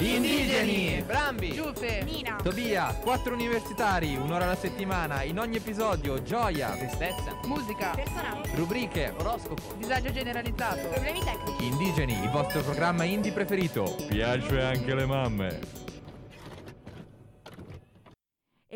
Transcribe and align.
Indigeni, 0.00 1.02
Brambi, 1.04 1.50
Giuffe, 1.52 2.02
Nina, 2.04 2.36
Tobia, 2.40 2.94
quattro 3.00 3.34
universitari, 3.34 4.14
un'ora 4.14 4.44
alla 4.44 4.54
settimana, 4.54 5.24
in 5.24 5.40
ogni 5.40 5.56
episodio 5.56 6.22
gioia, 6.22 6.70
tristezza, 6.70 7.36
musica, 7.46 7.90
personaggi, 7.96 8.54
rubriche, 8.54 9.12
oroscopo, 9.18 9.74
disagio 9.76 10.12
generalizzato. 10.12 10.86
problemi 10.86 11.18
tecnici. 11.18 11.64
Indigeni, 11.64 12.12
il 12.12 12.30
vostro 12.30 12.62
programma 12.62 13.02
indie 13.02 13.32
preferito. 13.32 13.96
Piace 14.06 14.62
anche 14.62 14.94
le 14.94 15.04
mamme. 15.04 15.87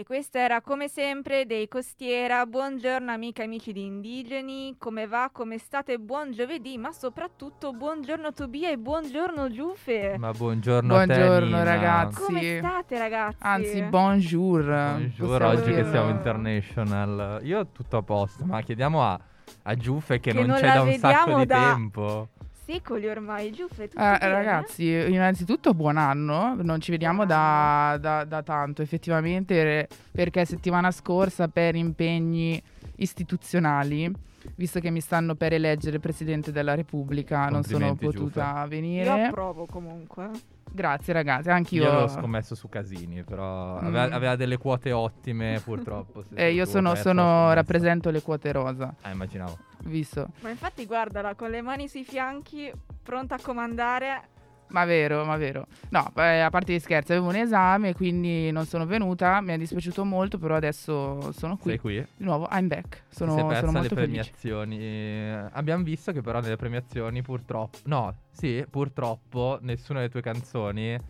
E 0.02 0.04
questa 0.04 0.40
era 0.40 0.60
come 0.60 0.88
sempre 0.88 1.46
dei 1.46 1.68
Costiera. 1.68 2.44
Buongiorno 2.44 3.12
amiche 3.12 3.42
e 3.42 3.44
amici 3.44 3.72
di 3.72 3.84
Indigeni, 3.84 4.74
come 4.76 5.06
va? 5.06 5.30
Come 5.32 5.58
state? 5.58 5.96
Buon 6.00 6.32
giovedì, 6.32 6.76
ma 6.76 6.90
soprattutto 6.90 7.72
buongiorno 7.72 8.32
Tobia 8.32 8.68
e 8.70 8.78
buongiorno 8.78 9.48
Giuffe. 9.52 10.16
Ma 10.18 10.32
buongiorno, 10.32 10.92
a 10.96 11.06
te, 11.06 11.06
Buongiorno, 11.06 11.46
Nina. 11.46 11.62
ragazzi. 11.62 12.20
Come 12.20 12.58
state 12.58 12.98
ragazzi? 12.98 13.36
Anzi, 13.42 13.82
bonjour. 13.82 14.64
Buongiorno, 14.64 15.12
possiamo 15.38 15.48
oggi 15.52 15.62
che 15.70 15.74
dirlo. 15.76 15.90
siamo 15.92 16.08
international. 16.10 17.40
Io 17.44 17.66
tutto 17.70 17.96
a 17.98 18.02
posto, 18.02 18.44
ma 18.44 18.60
chiediamo 18.60 19.04
a, 19.04 19.20
a 19.62 19.74
Giuffe 19.76 20.18
che, 20.18 20.32
Che 20.32 20.36
non, 20.36 20.46
non 20.48 20.56
c'è 20.56 20.72
da 20.72 20.82
un 20.82 20.92
sacco 20.94 21.36
vediamo 21.36 21.38
di 21.38 21.46
da- 21.46 21.72
tempo. 21.76 22.28
Secoli 22.64 23.08
ormai, 23.08 23.50
Giuffe, 23.50 23.84
Eh, 23.84 24.18
ragazzi, 24.18 24.84
innanzitutto 24.86 25.74
buon 25.74 25.96
anno, 25.96 26.54
non 26.62 26.80
ci 26.80 26.92
vediamo 26.92 27.26
da, 27.26 27.96
da- 28.00 28.24
da 28.24 28.42
tanto 28.42 28.82
effettivamente 28.82 29.88
perché 30.12 30.44
settimana 30.44 30.90
scorsa 30.92 31.48
per 31.48 31.74
impegni 31.74 32.62
istituzionali, 32.96 34.10
visto 34.56 34.80
che 34.80 34.90
mi 34.90 35.00
stanno 35.00 35.34
per 35.34 35.52
eleggere 35.52 35.98
Presidente 35.98 36.52
della 36.52 36.74
Repubblica, 36.74 37.46
non 37.48 37.62
sono 37.62 37.94
potuta 37.94 38.60
Io 38.62 38.68
venire. 38.68 39.26
approvo 39.26 39.66
comunque. 39.66 40.30
Grazie 40.74 41.12
ragazzi, 41.12 41.50
anch'io. 41.50 41.82
Io 41.84 41.92
l'ho 41.92 42.08
scommesso 42.08 42.54
su 42.54 42.68
Casini, 42.70 43.22
però 43.24 43.74
Mm. 43.80 43.86
aveva, 43.86 44.02
aveva 44.14 44.36
delle 44.36 44.56
quote 44.56 44.90
ottime 44.90 45.60
purtroppo. 45.62 46.24
Eh, 46.34 46.52
io 46.52 46.64
sono, 46.64 46.94
sono- 46.94 47.52
rappresento 47.52 48.08
le 48.10 48.22
quote 48.22 48.50
rosa, 48.52 48.94
Ah, 49.02 49.10
immaginavo. 49.10 49.58
visto. 49.84 50.28
Ma 50.40 50.48
infatti 50.48 50.86
guardala, 50.86 51.34
con 51.34 51.50
le 51.50 51.60
mani 51.60 51.88
sui 51.88 52.04
fianchi, 52.04 52.72
pronta 53.02 53.34
a 53.34 53.38
comandare. 53.42 54.28
Ma 54.72 54.84
vero, 54.86 55.24
ma 55.24 55.36
vero. 55.36 55.66
No, 55.90 56.10
beh, 56.14 56.42
a 56.42 56.50
parte 56.50 56.72
gli 56.72 56.78
scherzi, 56.78 57.12
avevo 57.12 57.28
un 57.28 57.36
esame, 57.36 57.94
quindi 57.94 58.50
non 58.50 58.64
sono 58.64 58.86
venuta, 58.86 59.40
mi 59.42 59.52
è 59.52 59.58
dispiaciuto 59.58 60.04
molto, 60.04 60.38
però 60.38 60.56
adesso 60.56 61.30
sono 61.32 61.56
qui. 61.56 61.70
Sei 61.72 61.78
qui? 61.78 62.06
Di 62.16 62.24
nuovo, 62.24 62.48
I'm 62.50 62.68
back. 62.68 63.02
Sono, 63.10 63.32
sei 63.32 63.40
sono 63.40 63.48
persa 63.52 63.66
le 63.66 63.72
molto 63.72 63.94
felice. 63.94 64.04
premiazioni. 64.32 64.78
Eh, 64.80 65.44
Abbiamo 65.52 65.84
visto 65.84 66.12
che 66.12 66.22
però 66.22 66.40
nelle 66.40 66.56
premiazioni 66.56 67.20
purtroppo... 67.22 67.76
No, 67.84 68.14
sì, 68.30 68.64
purtroppo 68.68 69.58
nessuna 69.60 69.98
delle 70.00 70.10
tue 70.10 70.22
canzoni 70.22 70.94
ha 70.94 71.00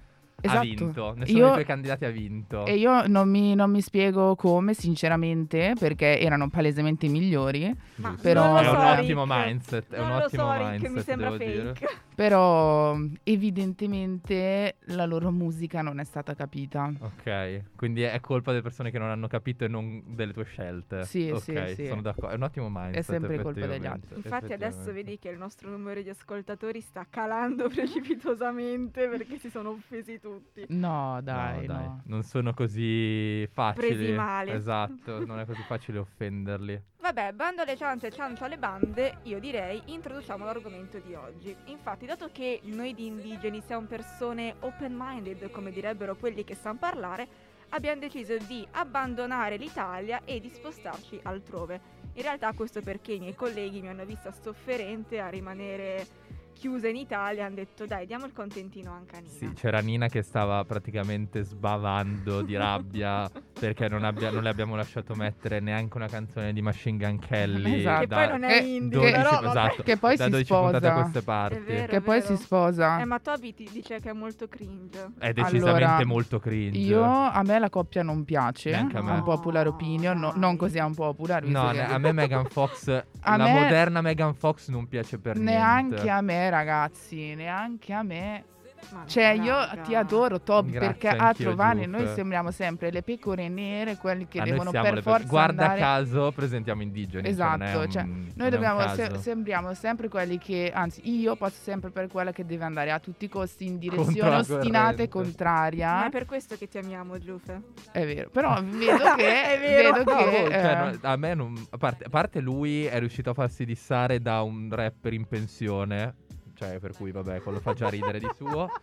Esatto. 0.44 0.60
vinto. 0.62 1.14
Nessuno 1.16 1.38
Io- 1.38 1.44
dei 1.44 1.52
tuoi 1.52 1.64
candidati 1.64 2.04
ha 2.04 2.10
vinto. 2.10 2.66
E 2.66 2.74
io 2.74 3.06
non 3.06 3.28
mi, 3.30 3.54
non 3.54 3.70
mi 3.70 3.80
spiego 3.80 4.34
come, 4.34 4.74
sinceramente, 4.74 5.74
perché 5.78 6.18
erano 6.18 6.48
palesemente 6.48 7.06
migliori. 7.06 7.72
Ma 7.96 8.16
però- 8.20 8.56
è 8.56 8.64
so, 8.64 8.70
un 8.72 8.80
Rick. 8.90 9.02
ottimo 9.02 9.24
mindset. 9.28 9.92
È 9.94 9.98
Non 9.98 10.10
un 10.10 10.16
lo 10.18 10.24
ottimo 10.24 10.42
so, 10.42 10.52
Rick, 10.52 10.64
mindset. 10.70 10.90
mi 10.90 11.00
sembra 11.02 11.30
devo 11.36 11.44
dire. 11.44 11.74
Però, 12.14 12.96
evidentemente, 13.22 14.76
la 14.86 15.06
loro 15.06 15.30
musica 15.30 15.82
non 15.82 15.98
è 15.98 16.04
stata 16.04 16.34
capita. 16.34 16.92
Ok, 17.00 17.74
quindi 17.76 18.02
è 18.02 18.20
colpa 18.20 18.50
delle 18.50 18.62
persone 18.62 18.90
che 18.90 18.98
non 18.98 19.08
hanno 19.08 19.28
capito 19.28 19.64
e 19.64 19.68
non 19.68 20.02
delle 20.06 20.32
tue 20.32 20.44
scelte. 20.44 21.04
Sì, 21.04 21.30
Ok, 21.30 21.40
sì, 21.40 21.74
sì. 21.74 21.86
sono 21.86 22.02
d'accordo. 22.02 22.30
È 22.30 22.34
un 22.34 22.42
ottimo 22.42 22.68
mindset. 22.70 23.02
sempre 23.02 23.40
colpa 23.40 23.66
degli 23.66 23.86
altri. 23.86 24.16
Infatti 24.16 24.52
adesso 24.52 24.92
vedi 24.92 25.18
che 25.18 25.28
il 25.28 25.38
nostro 25.38 25.70
numero 25.70 26.00
di 26.02 26.08
ascoltatori 26.08 26.80
sta 26.80 27.06
calando 27.08 27.68
precipitosamente 27.70 29.08
perché 29.08 29.38
si 29.38 29.50
sono 29.50 29.70
offesi 29.70 30.18
tutti. 30.20 30.64
No, 30.68 31.20
dai, 31.22 31.66
no, 31.66 31.72
no. 31.72 31.78
dai, 31.78 31.90
non 32.04 32.22
sono 32.22 32.52
così 32.52 33.46
facili. 33.48 33.94
Presi 33.94 34.12
male. 34.12 34.52
Esatto, 34.52 35.24
non 35.24 35.38
è 35.38 35.46
così 35.46 35.62
facile 35.62 35.98
offenderli. 35.98 36.82
Vabbè, 37.02 37.32
bando 37.32 37.62
alle 37.62 37.76
ciance 37.76 38.06
e 38.06 38.12
ciancio 38.12 38.44
alle 38.44 38.58
bande, 38.58 39.18
io 39.24 39.40
direi 39.40 39.82
introduciamo 39.86 40.44
l'argomento 40.44 41.00
di 41.00 41.14
oggi. 41.14 41.54
Infatti, 41.64 42.06
dato 42.06 42.28
che 42.30 42.60
noi 42.62 42.94
di 42.94 43.06
indigeni 43.06 43.60
siamo 43.60 43.88
persone 43.88 44.54
open-minded, 44.60 45.50
come 45.50 45.72
direbbero 45.72 46.14
quelli 46.14 46.44
che 46.44 46.54
sanno 46.54 46.78
parlare, 46.78 47.26
abbiamo 47.70 47.98
deciso 47.98 48.36
di 48.46 48.64
abbandonare 48.70 49.56
l'Italia 49.56 50.22
e 50.24 50.38
di 50.38 50.48
spostarci 50.48 51.18
altrove. 51.24 51.80
In 52.12 52.22
realtà 52.22 52.52
questo 52.52 52.80
perché 52.82 53.14
i 53.14 53.18
miei 53.18 53.34
colleghi 53.34 53.80
mi 53.80 53.88
hanno 53.88 54.04
vista 54.04 54.30
sofferente 54.30 55.18
a 55.18 55.26
rimanere 55.26 56.06
chiusa 56.52 56.86
in 56.86 56.94
Italia, 56.94 57.46
hanno 57.46 57.56
detto 57.56 57.84
dai 57.84 58.06
diamo 58.06 58.26
il 58.26 58.32
contentino 58.32 58.92
anche 58.92 59.16
a 59.16 59.18
Nina. 59.18 59.32
Sì, 59.32 59.52
c'era 59.54 59.80
Nina 59.80 60.06
che 60.06 60.22
stava 60.22 60.64
praticamente 60.64 61.42
sbavando 61.42 62.42
di 62.42 62.54
rabbia 62.54 63.28
perché 63.58 63.88
non, 63.88 64.04
abbia- 64.04 64.30
non 64.30 64.42
le 64.42 64.48
abbiamo 64.48 64.74
lasciato 64.76 65.14
mettere 65.14 65.60
neanche 65.60 65.96
una 65.96 66.08
canzone 66.08 66.52
di 66.52 66.62
Machine 66.62 66.96
Gun 66.98 67.18
Kelly. 67.18 67.78
Esatto. 67.80 68.00
Che 68.00 68.06
poi 68.08 68.28
non 68.28 68.44
è 68.44 68.60
indie, 68.60 68.98
12, 68.98 69.12
però 69.14 69.40
esatto, 69.50 69.82
Che 69.82 69.96
poi 69.96 70.16
da 70.16 70.24
si 70.24 70.30
12 70.30 70.52
puntate 70.52 70.76
a 70.76 70.78
sposa. 70.90 71.00
queste 71.02 71.22
parti. 71.22 71.58
Vero. 71.60 71.86
Che 71.86 72.00
poi 72.00 72.20
vero. 72.20 72.36
si 72.36 72.42
sposa. 72.42 73.00
Eh, 73.00 73.04
ma 73.04 73.18
Toby 73.20 73.54
ti 73.54 73.68
dice 73.72 74.00
che 74.00 74.10
è 74.10 74.12
molto 74.12 74.48
cringe. 74.48 75.10
È 75.18 75.32
decisamente 75.32 75.84
Allora, 75.84 76.04
molto 76.06 76.38
cringe. 76.38 76.78
Io 76.78 77.04
a 77.04 77.42
me 77.44 77.58
la 77.58 77.70
coppia 77.70 78.02
non 78.02 78.24
piace, 78.24 78.70
Neanche 78.70 78.96
a 78.96 79.02
me. 79.02 79.12
un 79.12 79.22
popular 79.22 79.66
opinion, 79.66 80.18
no- 80.18 80.32
non 80.36 80.56
così 80.56 80.78
un 80.78 80.94
popular, 80.94 81.44
No, 81.44 81.70
ne- 81.70 81.86
a 81.86 81.98
me 81.98 82.12
Megan 82.12 82.46
Fox, 82.46 82.86
la 83.24 83.36
me- 83.36 83.52
moderna 83.52 84.00
Megan 84.00 84.34
Fox 84.34 84.68
non 84.68 84.86
piace 84.88 85.18
per 85.18 85.36
neanche 85.36 85.94
niente. 85.94 86.10
a 86.10 86.20
me, 86.20 86.50
ragazzi, 86.50 87.34
neanche 87.34 87.92
a 87.92 88.02
me. 88.02 88.44
Ma 88.90 89.04
Cioè, 89.06 89.28
io 89.30 89.54
raga. 89.56 89.82
ti 89.82 89.94
adoro, 89.94 90.40
Toby, 90.40 90.72
Grazie, 90.72 90.88
perché 90.88 91.08
a 91.08 91.32
Trovani 91.32 91.86
noi 91.86 92.06
sembriamo 92.08 92.50
sempre 92.50 92.90
le 92.90 93.02
pecore 93.02 93.48
nere, 93.48 93.96
quelli 93.96 94.26
che 94.28 94.40
devono 94.42 94.70
per 94.70 95.02
forza 95.02 95.26
Guarda 95.26 95.62
andare... 95.62 95.80
caso, 95.80 96.32
presentiamo 96.32 96.82
indigeni. 96.82 97.28
Esatto, 97.28 97.64
cioè, 97.64 97.84
è 97.84 97.88
cioè, 97.88 98.02
un- 98.02 98.30
Noi 98.34 98.50
dobbiamo, 98.50 98.86
se- 98.94 99.18
sembriamo 99.18 99.74
sempre 99.74 100.08
quelli 100.08 100.38
che, 100.38 100.70
anzi, 100.74 101.00
io 101.10 101.36
passo 101.36 101.60
sempre 101.62 101.90
per 101.90 102.08
quella 102.08 102.32
che 102.32 102.44
deve 102.44 102.64
andare 102.64 102.90
a 102.90 102.98
tutti 102.98 103.24
i 103.26 103.28
costi 103.28 103.66
in 103.66 103.78
direzione 103.78 104.36
ostinata 104.36 105.02
e 105.02 105.08
contraria. 105.08 105.92
Ma 105.92 106.06
è 106.06 106.10
per 106.10 106.26
questo 106.26 106.56
che 106.56 106.68
ti 106.68 106.78
amiamo, 106.78 107.18
Giuffe. 107.18 107.60
È 107.92 108.04
vero, 108.04 108.30
però 108.30 108.60
vedo 108.62 109.14
che, 109.16 109.54
È 109.54 109.58
vero. 109.60 109.92
vedo 109.98 110.12
No, 110.12 110.16
che 110.18 110.30
cioè, 110.50 110.88
eh, 110.90 110.90
no, 110.90 110.98
a 111.02 111.16
me 111.16 111.34
non. 111.34 111.66
A 111.70 111.76
parte, 111.78 112.04
a 112.04 112.08
parte 112.08 112.40
lui 112.40 112.84
è 112.84 112.98
riuscito 112.98 113.30
a 113.30 113.34
farsi 113.34 113.64
dissare 113.64 114.20
da 114.20 114.42
un 114.42 114.68
rapper 114.70 115.12
in 115.12 115.26
pensione. 115.26 116.14
Cioè, 116.62 116.78
per 116.78 116.92
cui, 116.96 117.10
vabbè, 117.10 117.40
quello 117.42 117.58
fa 117.58 117.72
già 117.72 117.88
ridere 117.88 118.18
di 118.18 118.30
suo. 118.36 118.70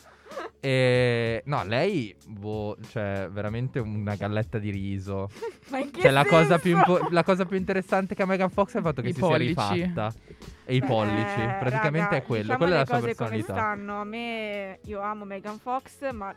E 0.62 1.42
no, 1.46 1.64
lei, 1.64 2.14
boh, 2.28 2.78
cioè, 2.90 3.30
veramente 3.32 3.80
una 3.80 4.16
galletta 4.16 4.60
di 4.60 4.70
riso. 4.70 5.30
Ma 5.70 5.80
in 5.80 5.90
che 5.90 6.02
Cioè, 6.02 6.12
la 6.12 6.26
cosa, 6.26 6.60
più 6.60 6.76
impo- 6.76 7.08
la 7.12 7.24
cosa 7.24 7.46
più 7.46 7.56
interessante 7.58 8.14
che 8.14 8.22
ha 8.24 8.26
Megan 8.26 8.50
Fox 8.50 8.74
è 8.74 8.78
il 8.78 8.84
fatto 8.84 9.02
che 9.02 9.08
I 9.10 9.14
si 9.14 9.20
pollici. 9.22 9.54
sia 9.54 9.72
rifatta. 9.74 10.14
E 10.66 10.76
i 10.76 10.80
Beh, 10.82 10.86
pollici. 10.86 11.40
Praticamente 11.60 12.00
raga, 12.00 12.16
è 12.18 12.24
quello. 12.24 12.42
diciamo 12.44 12.58
Quella 12.60 12.76
è 12.76 12.78
la 12.80 12.86
sua 12.86 13.00
cose 13.00 13.16
come 13.16 13.30
personalità. 13.30 13.54
stanno. 13.54 14.02
A 14.02 14.04
me, 14.04 14.80
io 14.84 15.00
amo 15.00 15.24
Megan 15.26 15.58
Fox, 15.60 16.12
ma 16.12 16.36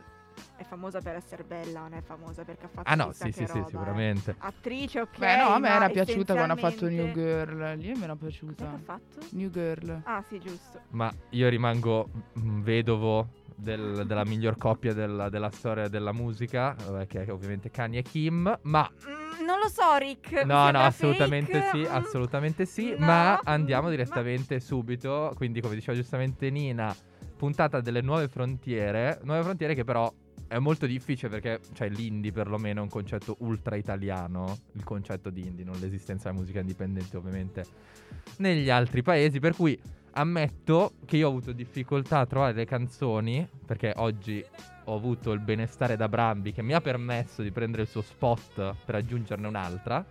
è 0.55 0.63
famosa 0.63 0.99
per 1.01 1.15
essere 1.15 1.43
bella, 1.43 1.81
non 1.81 1.93
è 1.93 2.01
famosa 2.01 2.43
perché 2.43 2.65
ha 2.65 2.69
fatto 2.69 2.89
Ah, 2.89 2.95
no, 2.95 3.11
sì, 3.11 3.23
che 3.25 3.31
sì, 3.31 3.45
sì, 3.45 3.51
roba, 3.51 3.61
eh. 3.61 3.69
sicuramente. 3.69 4.35
Attrice, 4.39 4.99
ok. 5.01 5.17
Beh, 5.17 5.35
no, 5.37 5.47
a 5.47 5.59
me 5.59 5.69
ma 5.69 5.75
era 5.75 5.89
piaciuta 5.89 6.33
quando 6.33 6.53
ha 6.53 6.57
fatto 6.57 6.87
New 6.89 7.11
Girl. 7.11 7.77
Lì 7.77 7.93
mi 7.93 8.03
era 8.03 8.15
piaciuta. 8.15 8.65
ha 8.71 8.79
fatto? 8.83 9.19
New 9.31 9.49
Girl. 9.49 10.01
Ah, 10.03 10.23
sì, 10.27 10.39
giusto. 10.39 10.79
Ma 10.91 11.11
io 11.29 11.49
rimango 11.49 12.09
mm, 12.39 12.61
vedovo 12.61 13.27
del- 13.55 14.03
della 14.05 14.25
miglior 14.25 14.57
coppia 14.57 14.93
della, 14.93 15.29
della 15.29 15.49
storia 15.51 15.87
della 15.87 16.11
musica, 16.11 16.75
vabbè, 16.85 17.07
che 17.07 17.23
è 17.25 17.31
ovviamente 17.31 17.69
Kanye 17.69 17.99
e 17.99 18.03
Kim. 18.03 18.59
Ma 18.63 18.89
Mm, 19.07 19.45
non 19.45 19.59
lo 19.59 19.67
so, 19.67 19.95
Rick. 19.97 20.43
no, 20.45 20.69
no, 20.71 20.83
assolutamente 20.83 21.61
fake. 21.61 21.77
sì, 21.77 21.85
assolutamente 21.89 22.65
sì. 22.65 22.91
no, 22.97 23.05
ma 23.05 23.39
andiamo 23.43 23.89
direttamente 23.89 24.59
subito. 24.59 25.31
Quindi, 25.35 25.61
come 25.61 25.75
diceva 25.75 25.97
giustamente 25.97 26.49
Nina, 26.49 26.95
puntata 27.37 27.81
delle 27.81 28.01
nuove 28.01 28.27
frontiere. 28.27 29.19
Nuove 29.23 29.43
frontiere 29.43 29.73
che 29.75 29.83
però 29.83 30.11
è 30.53 30.59
molto 30.59 30.85
difficile 30.85 31.29
perché, 31.29 31.59
cioè, 31.73 31.89
l'indie 31.89 32.31
perlomeno 32.31 32.79
è 32.79 32.83
un 32.83 32.89
concetto 32.89 33.37
ultra 33.39 33.75
italiano. 33.75 34.59
Il 34.73 34.83
concetto 34.83 35.31
di 35.31 35.41
indie, 35.41 35.65
non 35.65 35.79
l'esistenza 35.79 36.29
della 36.29 36.39
musica 36.39 36.59
indipendente, 36.59 37.17
ovviamente, 37.17 37.65
negli 38.37 38.69
altri 38.69 39.01
paesi. 39.01 39.39
Per 39.39 39.55
cui 39.55 39.79
ammetto 40.11 40.93
che 41.05 41.17
io 41.17 41.27
ho 41.27 41.31
avuto 41.31 41.53
difficoltà 41.53 42.19
a 42.19 42.25
trovare 42.27 42.53
le 42.53 42.65
canzoni. 42.65 43.47
Perché 43.65 43.93
oggi 43.95 44.45
ho 44.85 44.95
avuto 44.95 45.31
il 45.31 45.39
benestare 45.39 45.95
da 45.95 46.07
Brambi 46.07 46.51
che 46.51 46.61
mi 46.61 46.73
ha 46.73 46.81
permesso 46.81 47.41
di 47.41 47.49
prendere 47.49 47.83
il 47.83 47.87
suo 47.87 48.01
spot 48.01 48.75
per 48.85 48.93
aggiungerne 48.93 49.47
un'altra. 49.47 50.05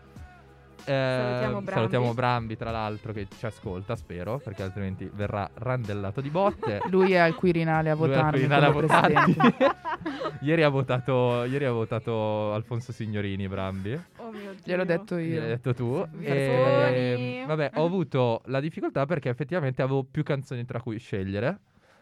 Eh, 0.84 0.92
Salutiamo 0.92 1.52
Brambi. 1.60 1.70
salutiamo 1.70 2.14
Brambi, 2.14 2.56
tra 2.56 2.70
l'altro, 2.70 3.12
che 3.12 3.26
ci 3.36 3.46
ascolta, 3.46 3.94
spero, 3.96 4.38
perché 4.38 4.62
altrimenti 4.62 5.08
verrà 5.12 5.48
randellato 5.54 6.20
di 6.20 6.28
botte. 6.30 6.80
Lui 6.90 7.12
è 7.12 7.18
al 7.18 7.34
Quirinale 7.34 7.90
a 7.90 7.94
votarmi 7.94 8.30
Quirinale 8.32 8.66
a 8.66 8.72
ieri, 10.40 10.62
ha 10.62 10.68
votato, 10.68 11.44
ieri 11.44 11.64
ha 11.64 11.72
votato 11.72 12.52
Alfonso 12.52 12.92
Signorini, 12.92 13.48
Brambi. 13.48 13.92
Oh 14.16 14.30
mio 14.30 14.52
Dio. 14.52 14.60
Gliel'ho 14.64 14.84
detto 14.84 15.14
L'hai 15.14 15.28
io. 15.28 15.40
detto 15.40 15.74
tu. 15.74 16.06
E, 16.20 17.44
vabbè, 17.46 17.72
ho 17.74 17.84
avuto 17.84 18.42
la 18.46 18.60
difficoltà 18.60 19.06
perché 19.06 19.28
effettivamente 19.28 19.82
avevo 19.82 20.04
più 20.04 20.22
canzoni 20.22 20.64
tra 20.64 20.80
cui 20.80 20.98
scegliere. 20.98 21.58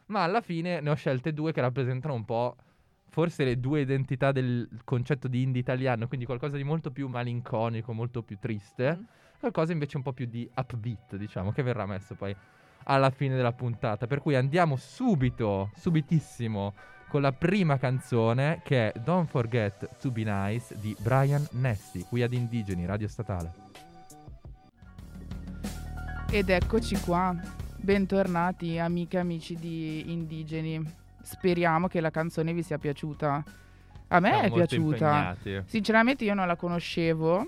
Ma 0.06 0.23
alla 0.25 0.41
fine 0.41 0.81
ne 0.81 0.91
ho 0.91 0.94
scelte 0.94 1.33
due 1.33 1.53
che 1.53 1.61
rappresentano 1.61 2.15
un 2.15 2.25
po' 2.25 2.56
forse 3.11 3.45
le 3.45 3.61
due 3.61 3.81
identità 3.81 4.33
del 4.33 4.69
concetto 4.85 5.29
di 5.29 5.43
indie 5.43 5.61
italiano, 5.61 6.07
quindi 6.07 6.25
qualcosa 6.25 6.57
di 6.57 6.65
molto 6.65 6.91
più 6.91 7.09
malinconico, 7.09 7.93
molto 7.93 8.23
più 8.23 8.39
triste, 8.41 8.97
Mm. 8.99 9.05
qualcosa 9.41 9.73
invece 9.73 9.97
un 9.97 10.03
po' 10.03 10.12
più 10.12 10.27
di 10.27 10.49
upbeat, 10.55 11.17
diciamo, 11.17 11.53
che 11.53 11.62
verrà 11.62 11.87
messo 11.87 12.15
poi 12.15 12.35
alla 12.85 13.11
fine 13.11 13.37
della 13.37 13.53
puntata. 13.53 14.07
Per 14.07 14.21
cui 14.21 14.35
andiamo 14.37 14.77
subito, 14.77 15.71
subitissimo, 15.77 16.75
con 17.09 17.23
la 17.23 17.33
prima 17.33 17.77
canzone 17.77 18.61
che 18.62 18.93
è 18.93 18.99
Don't 19.01 19.29
Forget 19.29 19.99
to 20.01 20.11
Be 20.11 20.23
Nice 20.25 20.77
di 20.79 20.95
Brian 21.01 21.45
Nessi, 21.53 22.05
qui 22.09 22.23
ad 22.23 22.33
Indigeni, 22.33 22.87
Radio 22.87 23.09
Statale. 23.09 23.53
Ed 26.31 26.49
eccoci 26.49 27.01
qua, 27.01 27.35
bentornati 27.77 28.79
amiche 28.79 29.17
e 29.17 29.21
amici 29.21 29.57
di 29.57 30.12
Indigeni. 30.12 30.99
Speriamo 31.23 31.87
che 31.89 32.01
la 32.01 32.11
canzone 32.11 32.53
vi 32.53 32.63
sia 32.63 32.79
piaciuta. 32.79 33.43
A 34.09 34.21
me 34.21 34.29
Siamo 34.31 34.45
è 34.45 34.51
piaciuta. 34.51 35.35
impegnati. 35.39 35.63
Sinceramente 35.67 36.25
io 36.25 36.35
non 36.35 36.47
la 36.47 36.57
conoscevo 36.57 37.47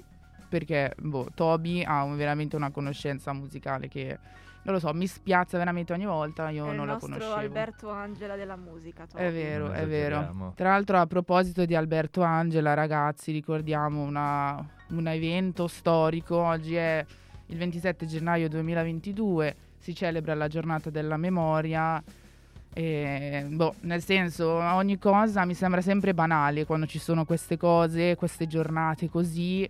perché 0.49 0.93
boh, 0.99 1.29
Toby 1.35 1.83
ha 1.83 2.03
un- 2.03 2.17
veramente 2.17 2.57
una 2.57 2.71
conoscenza 2.71 3.33
musicale 3.33 3.89
che 3.89 4.19
non 4.65 4.75
lo 4.75 4.81
so, 4.81 4.93
mi 4.95 5.09
spiazza 5.09 5.59
veramente 5.59 5.93
ogni 5.93 6.05
volta, 6.07 6.49
io 6.51 6.67
È 6.67 6.71
il 6.71 6.77
non 6.77 6.87
la 6.87 6.93
nostro 6.93 7.09
conoscevo. 7.11 7.35
Alberto 7.41 7.91
Angela 7.91 8.37
della 8.37 8.55
musica. 8.55 9.07
Toby. 9.07 9.25
È 9.25 9.33
vero, 9.33 9.67
Non 9.67 9.75
è 9.75 9.87
vero. 9.89 10.53
Tra 10.55 10.69
l'altro 10.69 10.99
a 10.99 11.07
proposito 11.07 11.65
di 11.65 11.75
Alberto 11.75 12.23
Angela, 12.23 12.75
ragazzi, 12.75 13.33
ricordiamo 13.33 14.03
una- 14.03 14.65
un 14.91 15.09
evento 15.09 15.67
storico, 15.67 16.37
oggi 16.37 16.77
è 16.77 17.05
il 17.47 17.57
27 17.57 18.07
gennaio 18.07 18.49
2022, 18.49 19.57
si 19.79 19.97
celebra 19.97 20.35
la 20.35 20.47
giornata 20.47 20.91
della 20.91 21.17
memoria. 21.17 22.01
E, 22.75 23.45
boh, 23.49 23.75
nel 23.81 24.03
senso, 24.03 24.49
ogni 24.49 24.99
cosa 24.99 25.45
mi 25.45 25.55
sembra 25.55 25.81
sempre 25.83 26.15
banale 26.15 26.65
quando 26.65 26.87
ci 26.87 26.99
sono 26.99 27.25
queste 27.25 27.57
cose, 27.57 28.15
queste 28.17 28.47
giornate 28.47 29.11
così. 29.11 29.69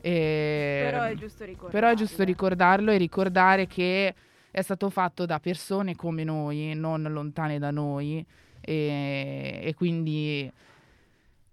E- 0.00 0.88
Però 0.90 1.02
è 1.02 1.14
giusto 1.14 1.44
ricordarlo. 1.44 1.70
però 1.70 1.88
è 1.90 1.94
giusto 1.94 2.24
ricordarlo 2.24 2.90
e 2.92 2.96
ricordare 2.96 3.66
che 3.66 4.14
è 4.50 4.62
stato 4.62 4.88
fatto 4.90 5.26
da 5.26 5.38
persone 5.38 5.96
come 5.96 6.24
noi, 6.24 6.72
non 6.74 7.02
lontane 7.02 7.58
da 7.58 7.70
noi, 7.70 8.24
e, 8.60 9.60
e 9.62 9.74
quindi 9.74 10.50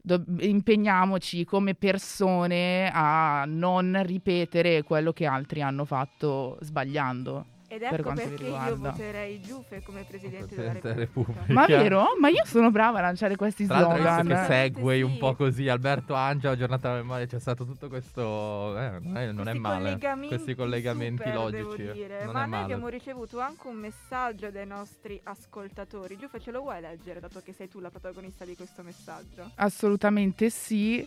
do- 0.02 0.24
impegniamoci 0.40 1.44
come 1.44 1.76
persone 1.76 2.90
a 2.94 3.44
non 3.46 4.02
ripetere 4.06 4.84
quello 4.84 5.12
che 5.12 5.26
altri 5.26 5.62
hanno 5.62 5.84
fatto 5.86 6.58
sbagliando. 6.62 7.46
Ed 7.68 7.80
per 7.80 7.94
ecco 7.94 8.04
quanto 8.04 8.22
mi 8.24 8.30
perché 8.30 8.46
io 8.46 8.76
voterei 8.78 9.42
Giuffe 9.42 9.82
come 9.82 10.04
Presidente 10.04 10.56
della 10.56 10.70
Presidente 10.72 10.88
della 10.88 11.00
Repubblica. 11.00 11.40
Repubblica. 11.42 11.54
Ma 11.54 11.66
vero? 11.66 12.06
Ma 12.20 12.30
io 12.30 12.44
sono 12.46 12.70
brava 12.72 13.00
a 13.00 13.02
lanciare 13.02 13.36
questi 13.36 13.66
Tra 13.66 13.80
l'altro, 13.80 13.96
visto 14.04 14.12
slogan. 14.22 14.28
che 14.28 14.46
segui 14.54 15.02
un 15.02 15.12
Sì. 15.14 15.18
po' 15.18 15.36
così, 15.36 15.68
Alberto 15.68 16.14
Angela, 16.14 16.56
giornata 16.56 16.90
della 16.90 17.02
memoria, 17.02 17.26
c'è 17.26 17.40
stato 17.40 17.66
tutto 17.66 17.88
questo. 17.88 18.78
eh, 18.80 19.00
non 19.02 19.18
è, 19.18 19.32
non 19.32 19.48
è 19.48 19.54
male. 19.54 19.84
collegamenti 19.84 20.28
Questi 20.28 20.56
collegamenti 20.56 21.24
super, 21.24 21.34
logici. 21.34 21.58
devo 21.62 21.76
dire. 21.94 22.24
Non 22.26 22.34
Ma 22.34 22.40
è 22.40 22.42
noi 22.42 22.50
male. 22.50 22.64
abbiamo 22.64 22.88
ricevuto 22.88 23.40
anche 23.40 23.68
un 23.68 23.76
messaggio 23.78 24.52
dai 24.52 24.68
nostri 24.68 25.20
ascoltatori. 25.24 26.18
Giuffe, 26.18 26.40
ce 26.40 26.52
lo 26.52 26.62
vuoi 26.62 26.80
leggere, 26.82 27.20
dato 27.20 27.42
che 27.44 27.52
sei 27.52 27.68
tu 27.68 27.80
la 27.80 27.90
protagonista 27.90 28.46
di 28.46 28.56
questo 28.56 28.84
messaggio? 28.84 29.52
Assolutamente 29.56 30.50
sì. 30.52 31.06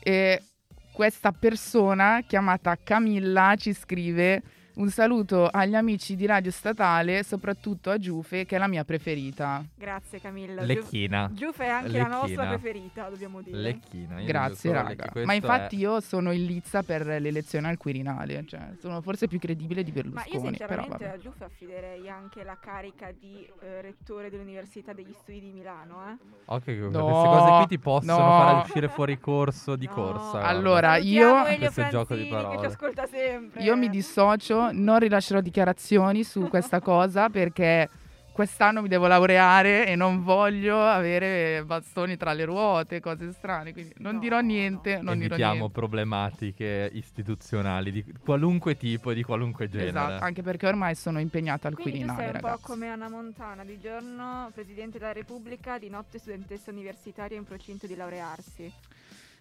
E 0.00 0.42
questa 0.92 1.30
persona 1.32 2.22
chiamata 2.26 2.76
Camilla 2.82 3.54
ci 3.56 3.72
scrive 3.72 4.42
un 4.74 4.88
saluto 4.88 5.48
agli 5.50 5.74
amici 5.74 6.16
di 6.16 6.24
Radio 6.24 6.50
Statale, 6.50 7.22
soprattutto 7.24 7.90
a 7.90 7.98
Giufe, 7.98 8.46
che 8.46 8.56
è 8.56 8.58
la 8.58 8.68
mia 8.68 8.84
preferita. 8.84 9.62
Grazie 9.74 10.18
Camilla. 10.20 10.62
Lecchina. 10.62 11.28
Giu- 11.32 11.46
Giuffe 11.48 11.64
è 11.64 11.68
anche 11.68 11.98
la 11.98 12.06
nostra 12.06 12.26
Lecchina. 12.26 12.48
preferita, 12.48 13.08
dobbiamo 13.10 13.40
dire. 13.42 13.56
Lecchina. 13.58 14.18
io 14.20 14.26
Grazie, 14.26 14.72
raga. 14.72 15.04
Lecchi. 15.12 15.26
Ma 15.26 15.34
infatti 15.34 15.76
è- 15.76 15.78
io 15.80 16.00
sono 16.00 16.32
in 16.32 16.46
lizza 16.46 16.82
per 16.82 17.04
l'elezione 17.06 17.68
al 17.68 17.76
Quirinale, 17.76 18.44
cioè 18.46 18.60
sono 18.80 19.00
forse 19.02 19.28
più 19.28 19.38
credibile 19.38 19.82
di 19.82 19.90
Ma 19.92 19.98
io 20.00 20.04
Berlusconi, 20.10 20.32
però 20.40 20.48
sinceramente 20.48 21.04
vabbè. 21.04 21.16
a 21.16 21.18
Giuffe 21.18 21.44
affiderei 21.44 22.08
anche 22.08 22.42
la 22.42 22.56
carica 22.58 23.12
di 23.12 23.46
eh, 23.60 23.82
rettore 23.82 24.30
dell'Università 24.30 24.92
degli 24.94 25.12
Studi 25.12 25.40
di 25.40 25.50
Milano, 25.50 25.96
eh. 26.08 26.40
Occhio 26.46 26.72
che 26.72 26.80
No, 26.96 27.04
queste 27.04 27.28
cose 27.28 27.56
qui 27.58 27.66
ti 27.66 27.78
possono 27.78 28.18
no. 28.18 28.38
fare 28.38 28.58
uscire 28.64 28.88
fuori 28.88 29.18
corso 29.18 29.76
di 29.76 29.86
No. 29.86 29.92
corsa. 29.92 30.30
guarda. 30.30 30.48
Allora, 30.48 30.92
Salutiamo 30.94 31.46
io- 31.48 31.56
Questo 31.58 31.88
gioco 31.88 32.14
di 32.14 32.26
Franzini, 32.26 32.28
che 32.28 32.36
ci 32.36 32.42
parole. 32.42 32.66
ascolta 32.66 33.06
sempre. 33.06 33.62
Io 33.62 33.76
mi 33.76 33.88
dissocio, 33.90 34.61
non 34.70 34.98
rilascerò 34.98 35.40
dichiarazioni 35.40 36.22
su 36.22 36.48
questa 36.48 36.78
cosa 36.80 37.28
perché 37.28 37.88
quest'anno 38.32 38.80
mi 38.80 38.88
devo 38.88 39.06
laureare 39.08 39.86
e 39.86 39.94
non 39.94 40.22
voglio 40.22 40.82
avere 40.82 41.62
bastoni 41.66 42.16
tra 42.16 42.32
le 42.32 42.46
ruote, 42.46 42.98
cose 42.98 43.30
strane, 43.32 43.74
quindi 43.74 43.92
non 43.98 44.14
No, 44.14 44.20
dirò 44.20 44.40
no. 44.40 44.46
niente, 44.46 45.00
non 45.02 45.18
dirò 45.18 45.34
Evitiamo 45.34 45.52
niente. 45.58 45.72
problematiche 45.72 46.88
istituzionali 46.94 47.92
di 47.92 48.02
qualunque 48.24 48.78
tipo 48.78 49.10
e 49.10 49.14
di 49.14 49.22
qualunque 49.22 49.68
genere. 49.68 49.90
Esatto, 49.90 50.24
anche 50.24 50.40
perché 50.40 50.66
ormai 50.66 50.94
sono 50.94 51.20
impegnata 51.20 51.68
al 51.68 51.74
Quindi 51.74 52.00
tu 52.00 52.06
Quirinale, 52.06 52.24
sei 52.24 52.34
un 52.34 52.40
ragazzi. 52.40 52.62
po' 52.62 52.68
come 52.72 52.88
Anna 52.88 53.08
Montana, 53.10 53.64
di 53.64 53.78
giorno 53.78 54.50
Presidente 54.54 54.98
della 54.98 55.12
Repubblica, 55.12 55.78
di 55.78 55.90
notte 55.90 56.18
studentessa 56.18 56.70
universitaria 56.70 57.36
in 57.36 57.44
procinto 57.44 57.86
di 57.86 57.94
laurearsi. 57.96 58.72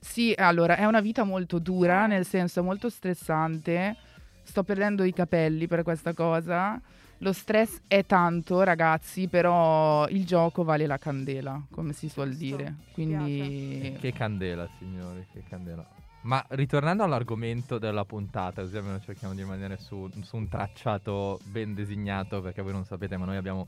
Sì, 0.01 0.33
allora, 0.35 0.75
è 0.75 0.83
una 0.85 0.99
vita 0.99 1.23
molto 1.23 1.59
dura, 1.59 2.07
nel 2.07 2.25
senso 2.25 2.61
molto 2.61 2.89
stressante. 2.89 3.95
Sto 4.43 4.63
perdendo 4.63 5.03
i 5.03 5.13
capelli 5.13 5.67
per 5.67 5.83
questa 5.83 6.13
cosa. 6.13 6.79
Lo 7.19 7.33
stress 7.33 7.81
è 7.87 8.05
tanto, 8.05 8.63
ragazzi, 8.63 9.27
però 9.27 10.07
il 10.07 10.25
gioco 10.25 10.63
vale 10.63 10.87
la 10.87 10.97
candela, 10.97 11.61
come 11.69 11.93
si 11.93 12.09
suol 12.09 12.33
dire. 12.33 12.77
Quindi 12.93 13.95
Che 13.99 14.11
candela, 14.11 14.67
signori, 14.79 15.25
che 15.31 15.43
candela. 15.47 15.87
Ma 16.23 16.43
ritornando 16.49 17.03
all'argomento 17.03 17.77
della 17.77 18.05
puntata, 18.05 18.61
così 18.61 18.77
almeno 18.77 18.99
cerchiamo 18.99 19.33
di 19.33 19.41
rimanere 19.41 19.77
su, 19.77 20.09
su 20.21 20.35
un 20.35 20.47
tracciato 20.47 21.39
ben 21.45 21.73
designato, 21.73 22.41
perché 22.41 22.61
voi 22.61 22.73
non 22.73 22.85
sapete, 22.85 23.17
ma 23.17 23.25
noi 23.25 23.37
abbiamo 23.37 23.67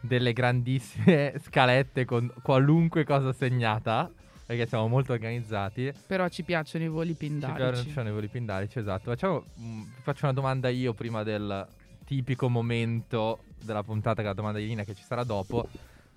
delle 0.00 0.32
grandissime 0.32 1.34
scalette 1.42 2.04
con 2.04 2.32
qualunque 2.42 3.04
cosa 3.04 3.32
segnata, 3.32 4.10
perché 4.52 4.68
siamo 4.68 4.86
molto 4.88 5.12
organizzati. 5.12 5.92
Però 6.06 6.28
ci 6.28 6.42
piacciono 6.42 6.84
i 6.84 6.88
voli 6.88 7.12
Ci 7.12 7.16
pindarici. 7.16 7.84
piacciono 7.84 8.08
i 8.08 8.12
voli 8.12 8.28
pindarici, 8.28 8.78
esatto. 8.78 9.10
Facciamo, 9.10 9.44
mm, 9.58 9.82
faccio 10.02 10.24
una 10.24 10.34
domanda 10.34 10.68
io 10.68 10.92
prima 10.92 11.22
del 11.22 11.66
tipico 12.04 12.48
momento 12.48 13.44
della 13.62 13.82
puntata, 13.82 14.16
che 14.16 14.22
è 14.22 14.24
la 14.26 14.34
domanda 14.34 14.58
di 14.58 14.66
Lina 14.66 14.84
che 14.84 14.94
ci 14.94 15.02
sarà 15.02 15.24
dopo. 15.24 15.68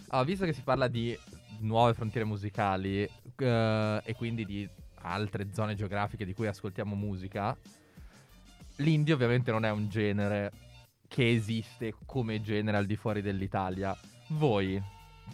Allora, 0.09 0.27
visto 0.27 0.45
che 0.45 0.53
si 0.53 0.61
parla 0.61 0.87
di 0.87 1.17
nuove 1.59 1.93
frontiere 1.93 2.25
musicali 2.25 3.07
eh, 3.37 4.01
e 4.03 4.15
quindi 4.15 4.45
di 4.45 4.67
altre 5.01 5.47
zone 5.53 5.75
geografiche 5.75 6.25
di 6.25 6.33
cui 6.33 6.47
ascoltiamo 6.47 6.95
musica, 6.95 7.55
l'indie 8.77 9.13
ovviamente 9.13 9.51
non 9.51 9.63
è 9.63 9.71
un 9.71 9.87
genere 9.87 10.51
che 11.07 11.31
esiste 11.31 11.93
come 12.05 12.41
genere 12.41 12.77
al 12.77 12.85
di 12.85 12.97
fuori 12.97 13.21
dell'Italia. 13.21 13.97
Voi, 14.29 14.81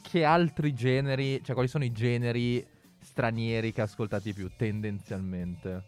che 0.01 0.23
altri 0.23 0.73
generi, 0.73 1.41
cioè 1.43 1.53
quali 1.53 1.69
sono 1.69 1.83
i 1.83 1.91
generi 1.91 2.63
stranieri 3.11 3.73
che 3.73 3.81
ascoltate 3.81 4.23
di 4.23 4.33
più 4.33 4.49
tendenzialmente? 4.55 5.83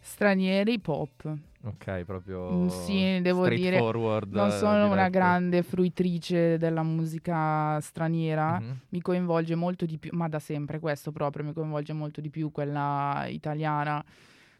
Stranieri 0.00 0.78
pop. 0.78 1.34
Ok, 1.64 2.04
proprio 2.04 2.52
Mm, 2.52 2.66
sì, 2.68 3.18
devo 3.22 3.48
dire, 3.48 3.76
straightforward, 3.78 4.32
Non 4.34 4.50
sono 4.52 4.84
una 4.84 4.94
diretto. 4.94 5.10
grande 5.10 5.62
fruitrice 5.64 6.58
della 6.58 6.82
musica 6.84 7.80
straniera. 7.80 8.60
Mhm. 8.60 8.80
Mi 8.90 9.00
coinvolge 9.00 9.54
molto 9.56 9.84
di 9.86 9.96
più, 9.98 10.10
ma 10.12 10.28
da 10.28 10.38
sempre 10.38 10.78
questo 10.78 11.10
proprio, 11.12 11.42
mi 11.44 11.52
coinvolge 11.54 11.92
molto 11.94 12.20
di 12.20 12.28
più 12.30 12.52
quella 12.52 13.24
italiana. 13.28 14.04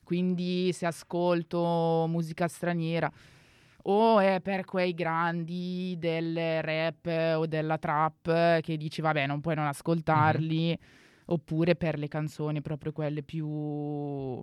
Quindi 0.03 0.73
se 0.73 0.87
ascolto 0.87 2.07
musica 2.09 2.49
straniera 2.49 3.11
o 3.89 4.19
è 4.21 4.41
per 4.41 4.65
quei 4.65 4.95
grandi 4.95 5.95
del 5.99 6.63
rap 6.63 7.07
o 7.37 7.47
della 7.47 7.79
trap 7.79 8.61
che 8.61 8.77
dici 8.77 9.01
vabbè 9.01 9.27
non 9.27 9.41
puoi 9.41 9.55
non 9.57 9.67
ascoltarli, 9.67 10.77
oppure 11.27 11.75
per 11.77 11.99
le 11.99 12.09
canzoni 12.09 12.61
proprio 12.61 12.93
quelle 12.93 13.23
più... 13.23 14.43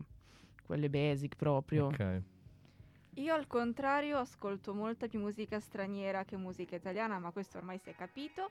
quelle 0.65 0.89
basic 0.89 1.35
proprio. 1.35 1.87
Ok. 1.87 2.21
Io 3.17 3.33
al 3.33 3.45
contrario 3.45 4.17
ascolto 4.17 4.73
molta 4.73 5.07
più 5.07 5.19
musica 5.19 5.59
straniera 5.59 6.23
che 6.23 6.35
musica 6.35 6.75
italiana, 6.75 7.19
ma 7.19 7.31
questo 7.31 7.57
ormai 7.57 7.77
si 7.77 7.89
è 7.89 7.95
capito. 7.95 8.49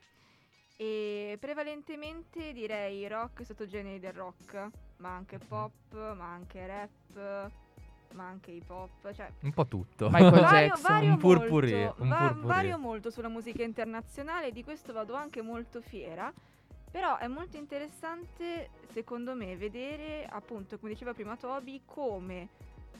E 0.77 1.37
prevalentemente 1.39 2.53
direi 2.53 3.07
rock 3.07 3.41
e 3.41 3.45
sottogeneri 3.45 3.99
del 3.99 4.13
rock, 4.13 4.69
ma 4.97 5.15
anche 5.15 5.37
pop, 5.37 6.15
ma 6.15 6.31
anche 6.33 6.65
rap, 6.65 7.51
ma 8.13 8.27
anche 8.27 8.51
hip 8.51 8.69
hop, 8.69 9.13
cioè 9.13 9.29
Un 9.41 9.51
po' 9.51 9.67
tutto. 9.67 10.09
Michael 10.09 10.31
vario, 10.31 10.67
Jackson, 10.67 10.91
vario 10.91 11.09
un 11.11 11.17
purpurì, 11.17 11.73
molto, 11.73 12.01
un 12.01 12.09
va- 12.09 12.35
vario 12.39 12.77
molto 12.79 13.09
sulla 13.09 13.27
musica 13.27 13.63
internazionale, 13.63 14.51
di 14.51 14.63
questo 14.63 14.93
vado 14.93 15.13
anche 15.13 15.41
molto 15.41 15.81
fiera. 15.81 16.31
Però 16.93 17.17
è 17.17 17.25
molto 17.25 17.57
interessante, 17.57 18.69
secondo 18.91 19.33
me, 19.33 19.57
vedere, 19.57 20.27
appunto, 20.29 20.77
come 20.77 20.91
diceva 20.91 21.11
prima 21.15 21.35
Toby, 21.35 21.81
come 21.85 22.49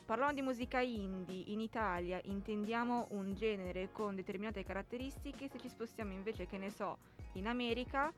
parlando 0.04 0.34
di 0.34 0.42
musica 0.42 0.80
indie, 0.80 1.44
in 1.54 1.60
Italia 1.60 2.20
intendiamo 2.24 3.10
un 3.12 3.36
genere 3.36 3.92
con 3.92 4.16
determinate 4.16 4.64
caratteristiche, 4.64 5.48
se 5.48 5.60
ci 5.60 5.70
spostiamo 5.70 6.12
invece, 6.12 6.48
che 6.48 6.58
ne 6.58 6.72
so, 6.72 6.98
in 7.34 7.46
America, 7.46 8.12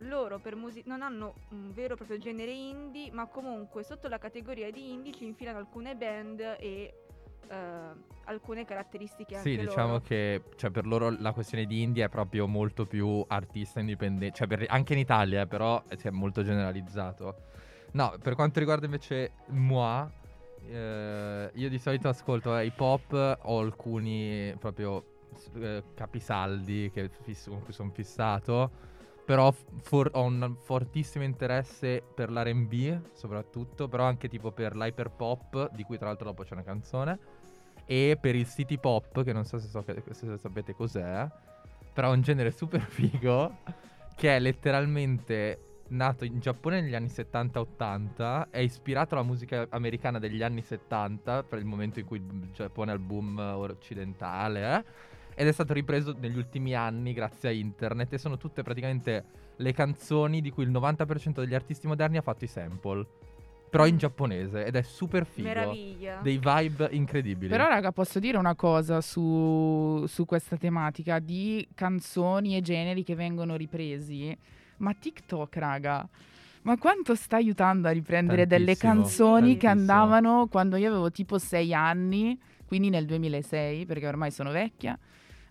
loro 0.00 0.42
musi- 0.56 0.82
non 0.84 1.00
hanno 1.00 1.32
un 1.52 1.72
vero 1.72 1.94
e 1.94 1.96
proprio 1.96 2.18
genere 2.18 2.52
indie, 2.52 3.10
ma 3.10 3.24
comunque 3.24 3.82
sotto 3.82 4.08
la 4.08 4.18
categoria 4.18 4.70
di 4.70 4.92
indie 4.92 5.14
ci 5.14 5.24
infilano 5.24 5.56
alcune 5.56 5.96
band 5.96 6.56
e 6.60 7.03
eh, 7.48 8.12
alcune 8.24 8.64
caratteristiche 8.64 9.36
Sì, 9.38 9.56
diciamo 9.56 9.92
loro. 9.92 10.04
che 10.04 10.42
cioè, 10.56 10.70
per 10.70 10.86
loro 10.86 11.10
la 11.18 11.32
questione 11.32 11.66
di 11.66 11.82
indie 11.82 12.04
è 12.04 12.08
proprio 12.08 12.46
molto 12.46 12.86
più 12.86 13.24
artista 13.28 13.80
indipendente, 13.80 14.34
cioè 14.36 14.46
per- 14.46 14.64
anche 14.68 14.92
in 14.94 14.98
Italia, 15.00 15.42
eh, 15.42 15.46
però 15.46 15.82
è 15.86 15.96
cioè, 15.96 16.10
molto 16.10 16.42
generalizzato. 16.42 17.36
No, 17.92 18.14
per 18.20 18.34
quanto 18.34 18.58
riguarda 18.58 18.86
invece 18.86 19.32
moi, 19.48 20.06
eh, 20.66 21.50
io 21.54 21.68
di 21.68 21.78
solito 21.78 22.08
ascolto 22.08 22.56
hip 22.58 22.80
hop, 22.80 23.38
ho 23.42 23.58
alcuni 23.60 24.54
proprio 24.58 25.04
eh, 25.60 25.82
capisaldi 25.94 26.90
che 26.92 27.10
fisso- 27.22 27.50
con 27.50 27.62
cui 27.62 27.72
sono 27.72 27.90
fissato, 27.90 28.70
però 29.24 29.52
for- 29.80 30.10
ho 30.12 30.22
un 30.22 30.56
fortissimo 30.60 31.24
interesse 31.24 32.02
per 32.14 32.30
l'R&B 32.30 33.00
soprattutto, 33.12 33.88
però 33.88 34.04
anche 34.04 34.28
tipo 34.28 34.52
per 34.52 34.76
l'hyperpop, 34.76 35.70
di 35.74 35.82
cui 35.82 35.96
tra 35.98 36.06
l'altro 36.06 36.26
dopo 36.26 36.42
c'è 36.44 36.52
una 36.52 36.62
canzone, 36.62 37.18
e 37.86 38.16
per 38.20 38.34
il 38.34 38.46
city 38.46 38.78
pop, 38.78 39.22
che 39.22 39.32
non 39.32 39.44
so 39.44 39.58
se, 39.58 39.68
so 39.68 39.84
se 39.84 40.38
sapete 40.38 40.74
cos'è, 40.74 41.28
però 41.92 42.10
è 42.10 42.14
un 42.14 42.22
genere 42.22 42.50
super 42.50 42.80
figo, 42.86 43.58
che 44.16 44.36
è 44.36 44.40
letteralmente 44.40 45.60
nato 45.88 46.24
in 46.24 46.40
Giappone 46.40 46.80
negli 46.80 46.94
anni 46.94 47.08
70-80, 47.08 48.48
è 48.50 48.58
ispirato 48.58 49.14
alla 49.14 49.24
musica 49.24 49.66
americana 49.70 50.18
degli 50.18 50.42
anni 50.42 50.62
70, 50.62 51.42
per 51.44 51.58
il 51.58 51.64
momento 51.64 52.00
in 52.00 52.06
cui 52.06 52.18
il 52.18 52.50
Giappone 52.52 52.90
ha 52.90 52.94
il 52.94 53.00
boom 53.00 53.38
occidentale, 53.38 54.76
eh, 54.76 54.84
ed 55.36 55.48
è 55.48 55.52
stato 55.52 55.72
ripreso 55.72 56.14
negli 56.18 56.36
ultimi 56.36 56.74
anni 56.74 57.12
grazie 57.12 57.48
a 57.48 57.52
internet 57.52 58.12
e 58.12 58.18
sono 58.18 58.36
tutte 58.36 58.62
praticamente 58.62 59.24
le 59.56 59.72
canzoni 59.72 60.40
di 60.40 60.50
cui 60.50 60.64
il 60.64 60.70
90% 60.70 61.40
degli 61.40 61.54
artisti 61.54 61.86
moderni 61.86 62.16
ha 62.16 62.22
fatto 62.22 62.44
i 62.44 62.48
sample, 62.48 63.06
però 63.74 63.86
in 63.88 63.96
giapponese 63.96 64.64
ed 64.64 64.76
è 64.76 64.82
super 64.82 65.26
figo. 65.26 65.48
Meraviglia. 65.48 66.20
Dei 66.22 66.38
vibe 66.38 66.88
incredibili. 66.92 67.48
Però, 67.50 67.66
raga, 67.66 67.90
posso 67.90 68.20
dire 68.20 68.38
una 68.38 68.54
cosa 68.54 69.00
su, 69.00 70.04
su 70.06 70.24
questa 70.24 70.56
tematica 70.56 71.18
di 71.18 71.66
canzoni 71.74 72.56
e 72.56 72.60
generi 72.60 73.02
che 73.02 73.16
vengono 73.16 73.56
ripresi. 73.56 74.36
Ma 74.76 74.94
TikTok, 74.94 75.56
raga, 75.56 76.08
ma 76.62 76.78
quanto 76.78 77.16
sta 77.16 77.34
aiutando 77.36 77.88
a 77.88 77.90
riprendere 77.90 78.46
delle 78.46 78.76
Tantissimo, 78.76 78.92
canzoni 78.92 79.56
che 79.56 79.66
tantissimo. 79.66 79.92
andavano 79.92 80.46
quando 80.46 80.76
io 80.76 80.88
avevo 80.88 81.10
tipo 81.10 81.38
sei 81.38 81.74
anni, 81.74 82.38
quindi 82.66 82.90
nel 82.90 83.06
2006, 83.06 83.86
perché 83.86 84.06
ormai 84.06 84.30
sono 84.30 84.52
vecchia. 84.52 84.96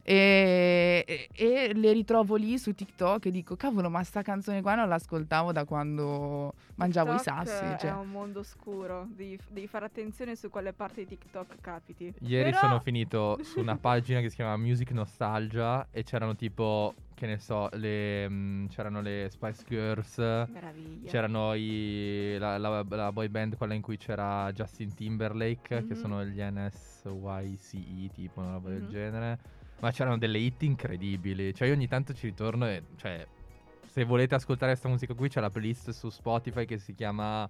E, 0.05 1.05
e- 1.07 1.29
e 1.33 1.73
le 1.73 1.93
ritrovo 1.93 2.35
lì 2.35 2.57
su 2.59 2.73
TikTok 2.75 3.27
e 3.27 3.31
dico, 3.31 3.55
cavolo, 3.55 3.89
ma 3.89 4.03
sta 4.03 4.21
canzone 4.21 4.61
qua 4.61 4.75
non 4.75 4.89
l'ascoltavo 4.89 5.53
da 5.53 5.63
quando 5.63 6.53
mangiavo 6.75 7.13
i 7.13 7.17
TikTok 7.17 7.47
sassi. 7.47 7.79
Cioè. 7.79 7.89
È 7.91 7.93
un 7.95 8.09
mondo 8.09 8.39
oscuro, 8.39 9.07
devi, 9.09 9.39
devi 9.49 9.67
fare 9.67 9.85
attenzione 9.85 10.35
su 10.35 10.49
quale 10.49 10.73
parte 10.73 11.01
di 11.05 11.07
TikTok 11.07 11.55
capiti. 11.61 12.13
Ieri 12.19 12.49
Però- 12.49 12.59
sono 12.67 12.79
finito 12.81 13.39
su 13.43 13.59
una 13.59 13.77
pagina 13.77 14.19
che 14.19 14.29
si 14.29 14.35
chiama 14.35 14.57
Music 14.57 14.91
Nostalgia 14.91 15.87
e 15.89 16.03
c'erano 16.03 16.35
tipo, 16.35 16.93
che 17.13 17.25
ne 17.25 17.37
so, 17.39 17.69
le, 17.71 18.27
mm, 18.27 18.65
c'erano 18.67 18.99
le 19.01 19.27
Spice 19.31 19.63
Girls, 19.65 20.17
Meraviglia. 20.17 21.09
c'erano 21.09 21.53
i, 21.53 22.35
la, 22.37 22.57
la- 22.57 22.85
la 22.89 23.11
boy 23.13 23.29
band, 23.29 23.55
quella 23.55 23.73
in 23.73 23.81
cui 23.81 23.95
c'era 23.97 24.51
Justin 24.51 24.93
Timberlake, 24.93 25.85
che 25.85 25.93
Mhm. 25.93 25.99
sono 26.01 26.25
gli 26.25 26.41
NSYCE, 26.41 28.09
tipo 28.13 28.41
una 28.41 28.51
roba 28.51 28.67
del 28.69 28.81
Mhm. 28.83 28.89
genere. 28.89 29.39
Ma 29.83 29.91
c'erano 29.91 30.17
delle 30.17 30.37
hit 30.37 30.63
incredibili. 30.63 31.53
Cioè 31.53 31.67
io 31.67 31.73
ogni 31.73 31.89
tanto 31.89 32.13
ci 32.13 32.27
ritorno 32.27 32.65
e, 32.65 32.83
cioè, 32.95 33.27
se 33.85 34.05
volete 34.05 34.33
ascoltare 34.33 34.71
questa 34.71 34.87
musica 34.87 35.13
qui 35.13 35.27
c'è 35.27 35.41
la 35.41 35.49
playlist 35.49 35.89
su 35.89 36.09
Spotify 36.09 36.63
che 36.63 36.77
si 36.77 36.95
chiama 36.95 37.49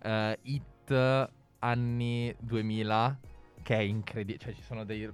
eh, 0.00 0.38
Hit 0.42 1.28
anni 1.58 2.32
2000 2.38 3.18
che 3.62 3.76
è 3.76 3.80
incredibile, 3.80 4.38
cioè 4.38 4.54
ci 4.54 4.62
sono 4.62 4.84
dei 4.84 5.10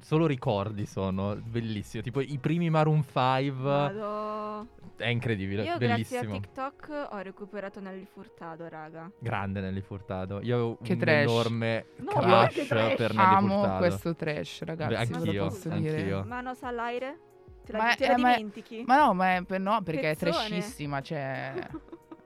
solo 0.00 0.26
ricordi 0.26 0.86
sono 0.86 1.36
bellissimi, 1.36 2.02
tipo 2.02 2.20
i 2.20 2.38
primi 2.38 2.70
Maroon 2.70 3.02
5 3.04 3.50
Vado. 3.50 4.66
è 4.96 5.06
incredibile, 5.08 5.62
Io 5.64 5.78
grazie 5.78 6.18
a 6.18 6.20
bellissimo. 6.22 6.32
TikTok 6.32 7.08
ho 7.12 7.18
recuperato 7.18 7.80
Nelly 7.80 8.06
Furtado, 8.10 8.68
raga. 8.68 9.10
Grande 9.18 9.60
Nelly 9.60 9.80
Furtado. 9.80 10.40
Io 10.42 10.54
avevo 10.54 10.78
Che 10.82 10.92
un 10.92 10.98
trash. 10.98 11.22
enorme 11.22 11.86
No, 11.96 12.12
crush 12.12 12.66
trash. 12.66 12.96
per 12.96 13.14
Nelly 13.14 13.34
Amo 13.34 13.54
Furtado. 13.58 13.78
questo 13.78 14.14
trash, 14.14 14.62
ragazzi. 14.62 15.12
Anch'io, 15.14 15.46
posso 15.48 15.68
dire. 15.70 15.96
anch'io. 15.96 16.24
Manos 16.24 16.62
all'aire? 16.62 17.18
Te 17.64 17.72
la, 17.72 17.78
Ma 17.78 17.94
te 17.94 18.04
è- 18.04 18.08
la 18.10 18.18
ma 18.18 18.32
è- 18.32 18.36
dimentichi? 18.36 18.82
Ma 18.86 18.96
no, 19.04 19.14
ma 19.14 19.36
è, 19.36 19.42
per- 19.44 19.60
no, 19.60 19.82
perché 19.82 20.00
Pezzone. 20.16 20.30
è 20.30 20.34
trashissima, 20.34 21.00
cioè 21.02 21.52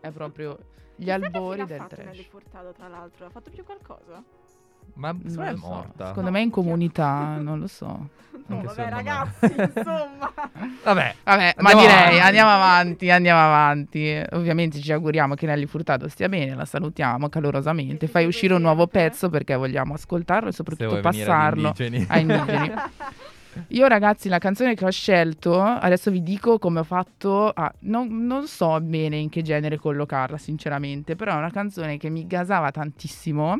è 0.00 0.10
proprio 0.12 0.58
gli 0.96 1.04
Chissà 1.04 1.18
che 1.18 1.24
albori 1.26 1.54
fine 1.62 1.66
del 1.66 1.80
ha 1.80 1.82
fatto 1.88 1.96
Nelly 2.02 2.12
trash. 2.12 2.26
Furtado, 2.28 2.72
tra 2.72 2.88
l'altro. 2.88 3.26
Ha 3.26 3.30
fatto 3.30 3.50
più 3.50 3.64
qualcosa? 3.64 4.22
Ma 4.94 5.10
Non 5.12 5.20
secondo 5.30 5.40
me 5.42 5.48
è 5.48 5.52
lo 5.52 5.58
so. 5.58 5.68
morta. 5.68 6.06
Secondo 6.08 6.30
me 6.30 6.38
è 6.38 6.42
in 6.42 6.50
comunità, 6.50 7.36
non 7.40 7.58
lo 7.60 7.66
so. 7.66 8.08
No, 8.46 8.56
Anche 8.56 8.66
vabbè, 8.66 8.90
ragazzi, 8.90 9.44
insomma. 9.56 10.32
Vabbè, 10.82 11.14
Vabbè, 11.24 11.54
ma 11.60 11.72
direi 11.72 11.88
avanti. 11.94 12.18
andiamo 12.20 12.50
avanti, 12.50 13.10
andiamo 13.10 13.40
avanti. 13.40 14.22
Ovviamente 14.32 14.80
ci 14.80 14.92
auguriamo 14.92 15.34
che 15.34 15.46
Nelly 15.46 15.64
Furtado 15.64 16.08
stia 16.08 16.28
bene, 16.28 16.54
la 16.54 16.66
salutiamo 16.66 17.30
calorosamente. 17.30 18.06
Fai 18.06 18.26
uscire 18.26 18.52
un 18.52 18.60
nuovo 18.60 18.80
sempre. 18.82 19.00
pezzo 19.08 19.30
perché 19.30 19.54
vogliamo 19.54 19.94
ascoltarlo 19.94 20.50
e 20.50 20.52
soprattutto 20.52 21.00
passarlo 21.00 21.68
indigeni. 21.68 22.04
ai 22.06 22.20
indigeni. 22.20 22.72
Io 23.68 23.86
ragazzi 23.86 24.28
la 24.28 24.38
canzone 24.38 24.74
che 24.74 24.84
ho 24.84 24.90
scelto, 24.90 25.58
adesso 25.62 26.10
vi 26.10 26.22
dico 26.22 26.58
come 26.58 26.80
ho 26.80 26.84
fatto, 26.84 27.48
a- 27.48 27.72
non, 27.80 28.26
non 28.26 28.46
so 28.46 28.78
bene 28.82 29.16
in 29.16 29.30
che 29.30 29.40
genere 29.40 29.78
collocarla 29.78 30.36
sinceramente, 30.36 31.16
però 31.16 31.32
è 31.32 31.36
una 31.38 31.50
canzone 31.52 31.96
che 31.96 32.10
mi 32.10 32.26
gasava 32.26 32.70
tantissimo 32.72 33.58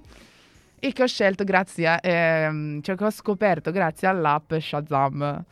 e 0.86 0.92
che 0.92 1.02
ho 1.02 1.06
scelto 1.06 1.44
grazie 1.44 1.86
a, 1.86 1.98
ehm, 2.02 2.80
cioè 2.82 2.94
che 2.96 3.04
ho 3.04 3.10
scoperto 3.10 3.70
grazie 3.70 4.06
all'app 4.08 4.52
Shazam. 4.54 5.44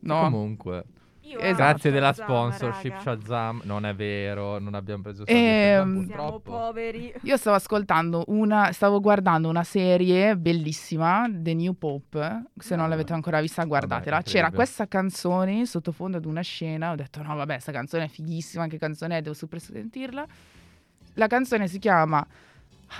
No, 0.00 0.20
Comunque, 0.20 0.84
Esatto. 1.22 1.54
grazie 1.56 1.90
della 1.90 2.12
sponsorship 2.12 2.92
raga. 2.92 3.00
Shazam. 3.02 3.60
Non 3.64 3.84
è 3.84 3.94
vero, 3.94 4.58
non 4.58 4.74
abbiamo 4.74 5.02
preso 5.02 5.24
soldi 5.26 5.32
Ehm, 5.32 6.06
Siamo 6.06 6.30
purtroppo. 6.40 6.50
poveri. 6.52 7.12
Io 7.22 7.36
stavo 7.36 7.56
ascoltando 7.56 8.24
una, 8.28 8.72
stavo 8.72 9.00
guardando 9.00 9.48
una 9.48 9.64
serie 9.64 10.36
bellissima, 10.36 11.28
The 11.30 11.54
New 11.54 11.72
Pope. 11.76 12.44
Se 12.56 12.76
non 12.76 12.84
Ah. 12.86 12.88
l'avete 12.88 13.12
ancora 13.12 13.40
vista, 13.40 13.64
guardatela. 13.64 14.16
Vabbè, 14.18 14.28
C'era 14.28 14.50
questa 14.52 14.86
canzone 14.86 15.66
sottofondo 15.66 16.16
ad 16.18 16.24
una 16.24 16.40
scena. 16.42 16.92
Ho 16.92 16.94
detto, 16.94 17.20
no, 17.22 17.34
vabbè, 17.34 17.54
questa 17.54 17.72
canzone 17.72 18.04
è 18.04 18.08
fighissima. 18.08 18.66
Che 18.68 18.78
canzone 18.78 19.18
è? 19.18 19.20
Devo 19.22 19.34
super 19.34 19.60
sentirla. 19.60 20.24
La 21.14 21.26
canzone 21.26 21.66
si 21.66 21.78
chiama 21.80 22.24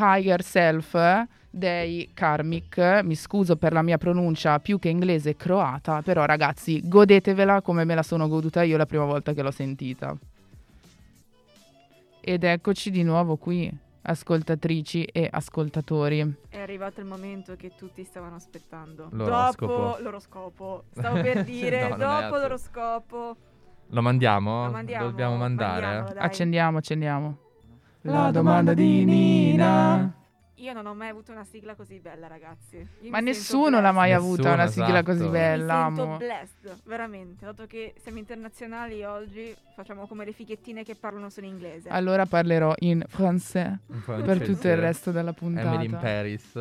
Higher 0.00 0.42
Self 0.42 1.24
dei 1.58 2.10
Karmic. 2.14 3.00
Mi 3.02 3.14
scuso 3.14 3.56
per 3.56 3.72
la 3.72 3.82
mia 3.82 3.98
pronuncia 3.98 4.58
più 4.60 4.78
che 4.78 4.88
inglese 4.88 5.36
croata, 5.36 6.00
però 6.02 6.24
ragazzi, 6.24 6.80
godetevela 6.82 7.60
come 7.60 7.84
me 7.84 7.94
la 7.94 8.02
sono 8.02 8.28
goduta 8.28 8.62
io 8.62 8.76
la 8.76 8.86
prima 8.86 9.04
volta 9.04 9.32
che 9.32 9.42
l'ho 9.42 9.50
sentita. 9.50 10.16
Ed 12.20 12.44
eccoci 12.44 12.90
di 12.90 13.02
nuovo 13.02 13.36
qui, 13.36 13.70
ascoltatrici 14.02 15.04
e 15.04 15.28
ascoltatori. 15.30 16.34
È 16.48 16.58
arrivato 16.58 17.00
il 17.00 17.06
momento 17.06 17.56
che 17.56 17.72
tutti 17.76 18.04
stavano 18.04 18.36
aspettando. 18.36 19.08
L'oroscopo. 19.12 19.66
Dopo 19.66 19.98
l'oroscopo. 20.02 20.84
Stavo 20.92 21.20
per 21.22 21.44
dire, 21.44 21.88
No, 21.88 21.96
dopo 21.96 22.36
l'oroscopo. 22.36 23.36
Lo 23.90 24.02
mandiamo? 24.02 24.66
Lo 24.66 24.70
mandiamo. 24.70 25.04
Dobbiamo 25.06 25.36
mandare? 25.36 26.18
Accendiamo, 26.18 26.78
accendiamo. 26.78 27.38
La 28.02 28.30
domanda 28.30 28.74
di 28.74 29.04
Nina. 29.04 30.14
Io 30.58 30.72
non 30.72 30.86
ho 30.86 30.94
mai 30.94 31.08
avuto 31.08 31.30
una 31.32 31.44
sigla 31.44 31.74
così 31.74 31.98
bella, 32.00 32.26
ragazzi. 32.26 32.76
Io 33.00 33.10
Ma 33.10 33.20
nessuno 33.20 33.80
l'ha 33.80 33.92
mai 33.92 34.10
blessed. 34.10 34.28
Nessuno, 34.28 34.48
avuta 34.48 34.52
una 34.54 34.66
sigla 34.66 34.86
esatto. 34.98 35.04
così 35.04 35.28
bella, 35.28 35.76
Mi 35.76 35.84
sento 35.96 36.02
amo. 36.02 36.16
blessed, 36.16 36.78
veramente. 36.84 37.44
Dato 37.44 37.66
che 37.66 37.94
siamo 38.02 38.18
internazionali 38.18 39.04
oggi, 39.04 39.54
facciamo 39.76 40.06
come 40.06 40.24
le 40.24 40.32
fighettine 40.32 40.82
che 40.84 40.94
parlano 40.96 41.30
solo 41.30 41.46
inglese. 41.46 41.88
Allora 41.90 42.26
parlerò 42.26 42.74
in 42.78 43.04
français 43.08 43.76
In 43.86 44.02
per 44.04 44.22
francese. 44.24 44.52
tutto 44.52 44.68
il 44.68 44.76
resto 44.76 45.10
della 45.12 45.32
puntata. 45.32 45.68
Emily 45.68 45.84
in 45.86 45.98
Paris. 46.00 46.52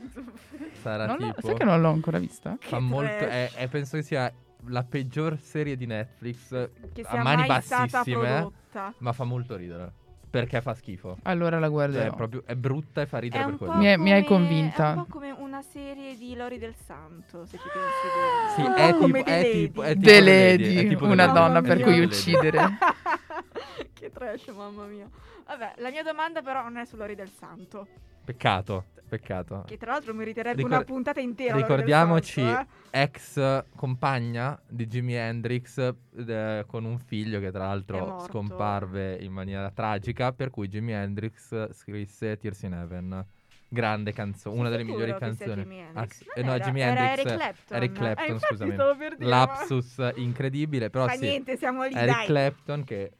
Sarà 0.82 1.06
Non 1.06 1.16
tipo... 1.18 1.40
sai 1.46 1.54
che 1.56 1.64
non 1.64 1.80
l'ho 1.80 1.90
ancora 1.90 2.18
vista? 2.18 2.56
Fa 2.60 2.76
Che 2.76 2.82
molto... 2.82 3.16
trash. 3.16 3.30
È, 3.30 3.50
è- 3.54 3.68
penso 3.68 3.96
che 3.96 4.02
sia 4.02 4.32
la 4.66 4.82
peggior 4.84 5.38
serie 5.38 5.76
di 5.76 5.86
Netflix, 5.86 6.68
che 6.92 7.02
a 7.02 7.22
mani 7.22 7.46
bassissime, 7.46 8.50
ma 8.98 9.12
fa 9.12 9.24
molto 9.24 9.56
ridere. 9.56 9.92
Perché 10.30 10.60
fa 10.60 10.74
schifo. 10.74 11.16
Allora 11.24 11.56
la 11.58 11.66
Cioè, 11.66 11.70
guarderò. 11.74 12.12
è, 12.12 12.14
proprio, 12.16 12.42
è 12.46 12.54
brutta 12.54 13.00
e 13.00 13.06
fa 13.06 13.18
ridere 13.18 13.42
È 13.42 13.46
per 13.46 13.56
quello. 13.56 13.74
Mi 13.74 13.88
hai- 13.88 13.98
mi 13.98 14.12
hai 14.12 14.24
come- 14.24 14.46
convinta. 14.46 14.92
È 14.92 14.96
un 14.96 15.04
po' 15.06 15.12
come 15.12 15.30
una 15.32 15.60
serie 15.62 16.16
di 16.16 16.36
Lori 16.36 16.58
del 16.58 16.74
Santo, 16.86 17.44
se 17.46 17.58
ci 17.58 17.64
pensi 17.72 18.54
Sì, 18.54 18.62
bene. 18.62 18.76
è 18.76 18.84
Un 18.86 18.92
po' 18.92 18.98
come 18.98 19.18
tipo, 19.24 19.30
è 19.32 19.50
tipo, 19.50 19.82
è 19.82 19.92
tipo 19.94 20.04
The 20.06 20.20
Lady, 20.20 20.64
Lady, 20.74 20.74
è 20.76 20.88
tipo 20.88 21.04
una 21.06 21.26
donna 21.26 21.58
è 21.58 21.62
per 21.62 21.80
cui 21.80 21.98
uccidere. 22.00 22.58
che 23.92 24.10
trash, 24.10 24.46
mamma 24.48 24.84
mia. 24.86 25.08
Vabbè, 25.46 25.74
la 25.78 25.90
mia 25.90 26.02
domanda 26.04 26.42
però 26.42 26.62
non 26.62 26.76
è 26.76 26.84
su 26.84 26.96
Lori 26.96 27.14
del 27.16 27.30
Santo. 27.30 27.88
Peccato, 28.24 28.84
peccato. 29.08 29.64
Che 29.66 29.76
tra 29.76 29.92
l'altro 29.92 30.14
meriterebbe 30.14 30.56
Ricor- 30.56 30.72
una 30.72 30.84
puntata 30.84 31.20
intera. 31.20 31.56
Ricordiamoci 31.56 32.40
Santo, 32.40 32.70
eh. 32.90 33.02
ex 33.02 33.64
compagna 33.74 34.60
di 34.68 34.86
Jimi 34.86 35.14
Hendrix 35.14 35.94
eh, 36.26 36.64
con 36.66 36.84
un 36.84 36.98
figlio 36.98 37.40
che 37.40 37.50
tra 37.50 37.66
l'altro 37.66 38.20
scomparve 38.20 39.16
in 39.20 39.32
maniera 39.32 39.70
tragica, 39.70 40.32
per 40.32 40.50
cui 40.50 40.68
Jimi 40.68 40.92
Hendrix 40.92 41.72
scrisse 41.72 42.36
Tears 42.38 42.62
in 42.62 42.72
Heaven. 42.74 43.26
Grande 43.72 44.12
canzone, 44.12 44.58
una 44.58 44.68
delle 44.68 44.82
migliori 44.82 45.14
canzoni. 45.16 45.62
Jimi 45.62 45.80
Ah, 45.92 46.04
Eh, 46.34 46.42
no, 46.42 46.54
era- 46.54 46.64
Jimi 46.64 46.80
Hendrix, 46.80 47.08
Eric 47.18 47.34
Clapton. 47.36 47.76
Eric 47.76 47.90
Eh, 47.90 47.94
Clapton, 47.94 48.26
infatti 48.34 48.46
scusami. 48.54 48.74
per 48.98 49.16
dire, 49.16 49.28
Lapsus 49.30 50.12
incredibile, 50.16 50.90
però 50.90 51.06
Ma 51.06 51.12
sì. 51.12 51.20
niente, 51.20 51.56
siamo 51.56 51.84
lì, 51.84 51.94
Eric 51.94 52.16
dai. 52.16 52.26
Clapton 52.26 52.82
che 52.84 53.12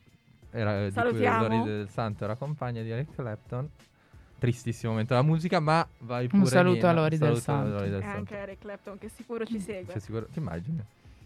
era 0.51 0.75
di 0.79 0.83
cui 0.87 0.91
Salutiamo. 0.93 1.47
Lori 1.47 1.63
del 1.63 1.89
Santo 1.89 2.25
era 2.25 2.35
compagna 2.35 2.83
di 2.83 2.91
Eric 2.91 3.15
Clapton. 3.15 3.71
Tristissimo 4.41 4.93
momento 4.93 5.13
della 5.15 5.27
musica, 5.27 5.61
ma 5.61 5.87
vai 5.99 6.27
pure 6.27 6.47
saluto 6.47 6.87
a 6.87 6.91
Nina. 6.91 7.01
Lori 7.03 7.19
del 7.19 7.37
Saluto 7.37 7.39
a 7.39 7.43
Santo. 7.43 7.71
Lori 7.71 7.91
del 7.91 7.99
E 8.01 8.03
Santo. 8.03 8.17
anche 8.19 8.37
Eric 8.37 8.59
Clapton 8.59 8.99
che 8.99 9.09
sicuro 9.11 9.45
ci 9.45 9.61
segue. 9.61 9.93
Sei 9.93 10.01
sicuro? 10.01 10.27
Ti 10.27 10.39
immagini? 10.39 10.83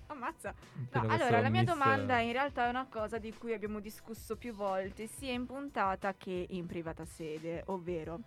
Ammazza. 0.09 0.53
No, 0.93 1.01
allora, 1.09 1.41
la 1.41 1.49
mia 1.49 1.61
miss- 1.63 1.73
domanda 1.73 2.19
in 2.19 2.33
realtà 2.33 2.67
è 2.67 2.69
una 2.69 2.87
cosa 2.91 3.19
di 3.19 3.33
cui 3.33 3.53
abbiamo 3.53 3.79
discusso 3.79 4.37
più 4.37 4.53
volte, 4.53 5.07
sia 5.07 5.33
in 5.33 5.47
puntata 5.47 6.13
che 6.19 6.47
in 6.51 6.67
privata 6.67 7.05
sede, 7.05 7.63
ovvero, 7.67 8.19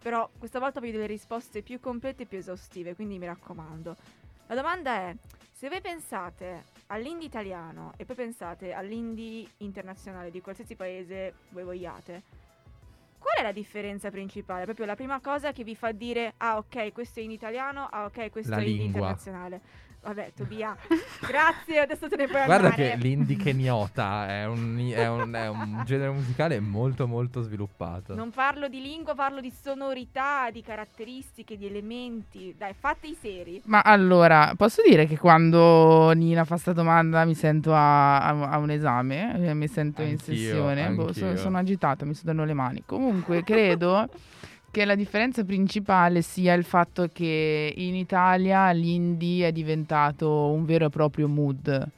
però 0.00 0.28
questa 0.38 0.58
volta 0.58 0.78
voglio 0.80 0.92
delle 0.92 1.06
risposte 1.06 1.62
più 1.62 1.80
complete 1.80 2.24
e 2.24 2.26
più 2.26 2.36
esaustive, 2.36 2.94
quindi 2.94 3.18
mi 3.18 3.26
raccomando. 3.26 3.96
La 4.48 4.54
domanda 4.54 4.94
è, 4.94 5.16
se 5.52 5.70
voi 5.70 5.80
pensate 5.80 6.64
all'indie 6.88 7.26
italiano 7.28 7.92
e 7.96 8.04
poi 8.04 8.14
pensate 8.14 8.74
all'indie 8.74 9.46
internazionale 9.58 10.30
di 10.30 10.42
qualsiasi 10.42 10.74
paese 10.76 11.32
voi 11.48 11.64
vogliate, 11.64 12.22
qual 13.24 13.38
è 13.38 13.42
la 13.42 13.52
differenza 13.52 14.10
principale? 14.10 14.64
Proprio 14.64 14.84
la 14.84 14.94
prima 14.96 15.18
cosa 15.20 15.50
che 15.52 15.64
vi 15.64 15.74
fa 15.74 15.92
dire, 15.92 16.34
ah 16.36 16.58
ok, 16.58 16.92
questo 16.92 17.20
è 17.20 17.22
in 17.22 17.30
italiano, 17.30 17.88
ah 17.90 18.04
ok, 18.04 18.30
questo 18.30 18.50
La 18.50 18.58
è 18.58 18.60
in 18.60 18.66
lingua. 18.66 18.86
internazionale. 18.86 19.60
Vabbè, 20.04 20.32
Tobia, 20.36 20.76
grazie, 21.26 21.78
adesso 21.80 22.08
te 22.08 22.16
ne 22.16 22.26
puoi 22.26 22.44
Guarda 22.44 22.68
andare. 22.68 22.90
che 22.90 22.96
l'indie 22.96 23.36
keniota 23.36 24.28
è 24.28 24.46
un, 24.46 24.92
è, 24.94 25.08
un, 25.08 25.32
è 25.32 25.48
un 25.48 25.82
genere 25.86 26.10
musicale 26.10 26.60
molto 26.60 27.06
molto 27.06 27.40
sviluppato. 27.40 28.14
Non 28.14 28.30
parlo 28.30 28.68
di 28.68 28.82
lingua, 28.82 29.14
parlo 29.14 29.40
di 29.40 29.50
sonorità, 29.50 30.50
di 30.50 30.60
caratteristiche, 30.62 31.56
di 31.56 31.66
elementi. 31.66 32.54
Dai, 32.56 32.74
fate 32.78 33.06
i 33.06 33.16
seri. 33.18 33.62
Ma 33.64 33.80
allora, 33.80 34.52
posso 34.56 34.82
dire 34.86 35.06
che 35.06 35.16
quando 35.16 36.10
Nina 36.12 36.44
fa 36.44 36.58
sta 36.58 36.72
domanda 36.74 37.24
mi 37.24 37.34
sento 37.34 37.72
a, 37.74 38.18
a- 38.20 38.50
a 38.50 38.58
un 38.58 38.70
esame, 38.70 39.34
eh, 39.48 39.54
mi 39.54 39.68
sento 39.68 40.02
in 40.02 40.10
Anch'io, 40.10 40.34
sessione, 40.34 40.90
boh, 40.90 41.12
so- 41.14 41.24
anch'io. 41.24 41.40
sono 41.40 41.56
agitata, 41.58 42.04
mi 42.04 42.14
sudano 42.14 42.44
le 42.44 42.52
mani. 42.52 42.82
Comunque, 42.84 43.42
credo 43.42 44.06
che 44.74 44.84
la 44.84 44.96
differenza 44.96 45.44
principale 45.44 46.20
sia 46.20 46.52
il 46.54 46.64
fatto 46.64 47.08
che 47.12 47.72
in 47.76 47.94
Italia 47.94 48.72
l'indie 48.72 49.46
è 49.46 49.52
diventato 49.52 50.48
un 50.48 50.64
vero 50.64 50.86
e 50.86 50.90
proprio 50.90 51.28
mood. 51.28 51.88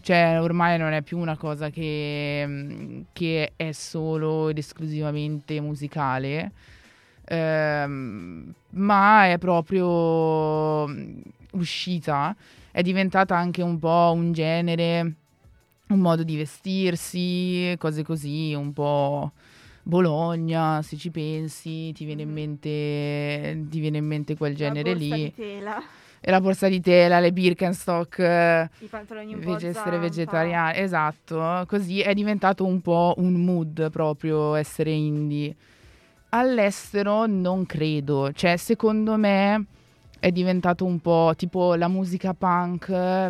Cioè, 0.00 0.40
ormai 0.40 0.78
non 0.78 0.92
è 0.92 1.02
più 1.02 1.18
una 1.18 1.36
cosa 1.36 1.68
che, 1.68 2.42
mm, 2.46 3.00
che 3.12 3.52
è 3.56 3.72
solo 3.72 4.48
ed 4.48 4.56
esclusivamente 4.56 5.60
musicale, 5.60 6.50
ehm, 7.26 8.54
ma 8.70 9.26
è 9.30 9.36
proprio 9.36 10.88
mm, 10.88 11.20
uscita, 11.52 12.34
è 12.70 12.80
diventata 12.80 13.36
anche 13.36 13.60
un 13.60 13.78
po' 13.78 14.12
un 14.14 14.32
genere, 14.32 15.12
un 15.88 15.98
modo 15.98 16.22
di 16.22 16.36
vestirsi, 16.36 17.74
cose 17.78 18.02
così, 18.02 18.54
un 18.54 18.72
po' 18.72 19.32
Bologna, 19.86 20.80
se 20.82 20.96
ci 20.96 21.10
pensi, 21.10 21.92
ti 21.92 22.04
viene 22.06 22.22
in 22.22 22.28
Mhm. 22.28 22.34
mente, 22.34 23.66
ti 23.68 23.80
viene 23.80 23.98
in 23.98 24.06
mente 24.06 24.34
quel 24.36 24.54
genere 24.56 24.90
La 24.92 24.96
borsa 24.98 25.14
lì. 25.14 25.22
di 25.24 25.34
tela, 25.34 25.82
E 26.26 26.30
la 26.30 26.40
borsa 26.40 26.68
di 26.68 26.80
tela, 26.80 27.20
le 27.20 27.32
Birkenstock, 27.32 28.18
i 28.78 28.86
pantaloni 28.88 29.34
un 29.34 29.40
po' 29.40 29.48
invece 29.50 29.68
essere 29.68 29.98
vegetariani, 29.98 30.78
esatto, 30.78 31.64
così 31.66 32.00
è 32.00 32.14
diventato 32.14 32.64
un 32.64 32.80
po' 32.80 33.12
un 33.18 33.34
mood 33.44 33.90
proprio 33.90 34.54
essere 34.54 34.90
indie. 34.92 35.54
All'estero 36.30 37.26
non 37.26 37.66
credo, 37.66 38.32
cioè 38.32 38.56
secondo 38.56 39.16
me 39.18 39.66
è 40.24 40.32
diventato 40.32 40.86
un 40.86 41.00
po' 41.00 41.34
tipo 41.36 41.74
la 41.74 41.86
musica 41.86 42.32
punk 42.32 42.86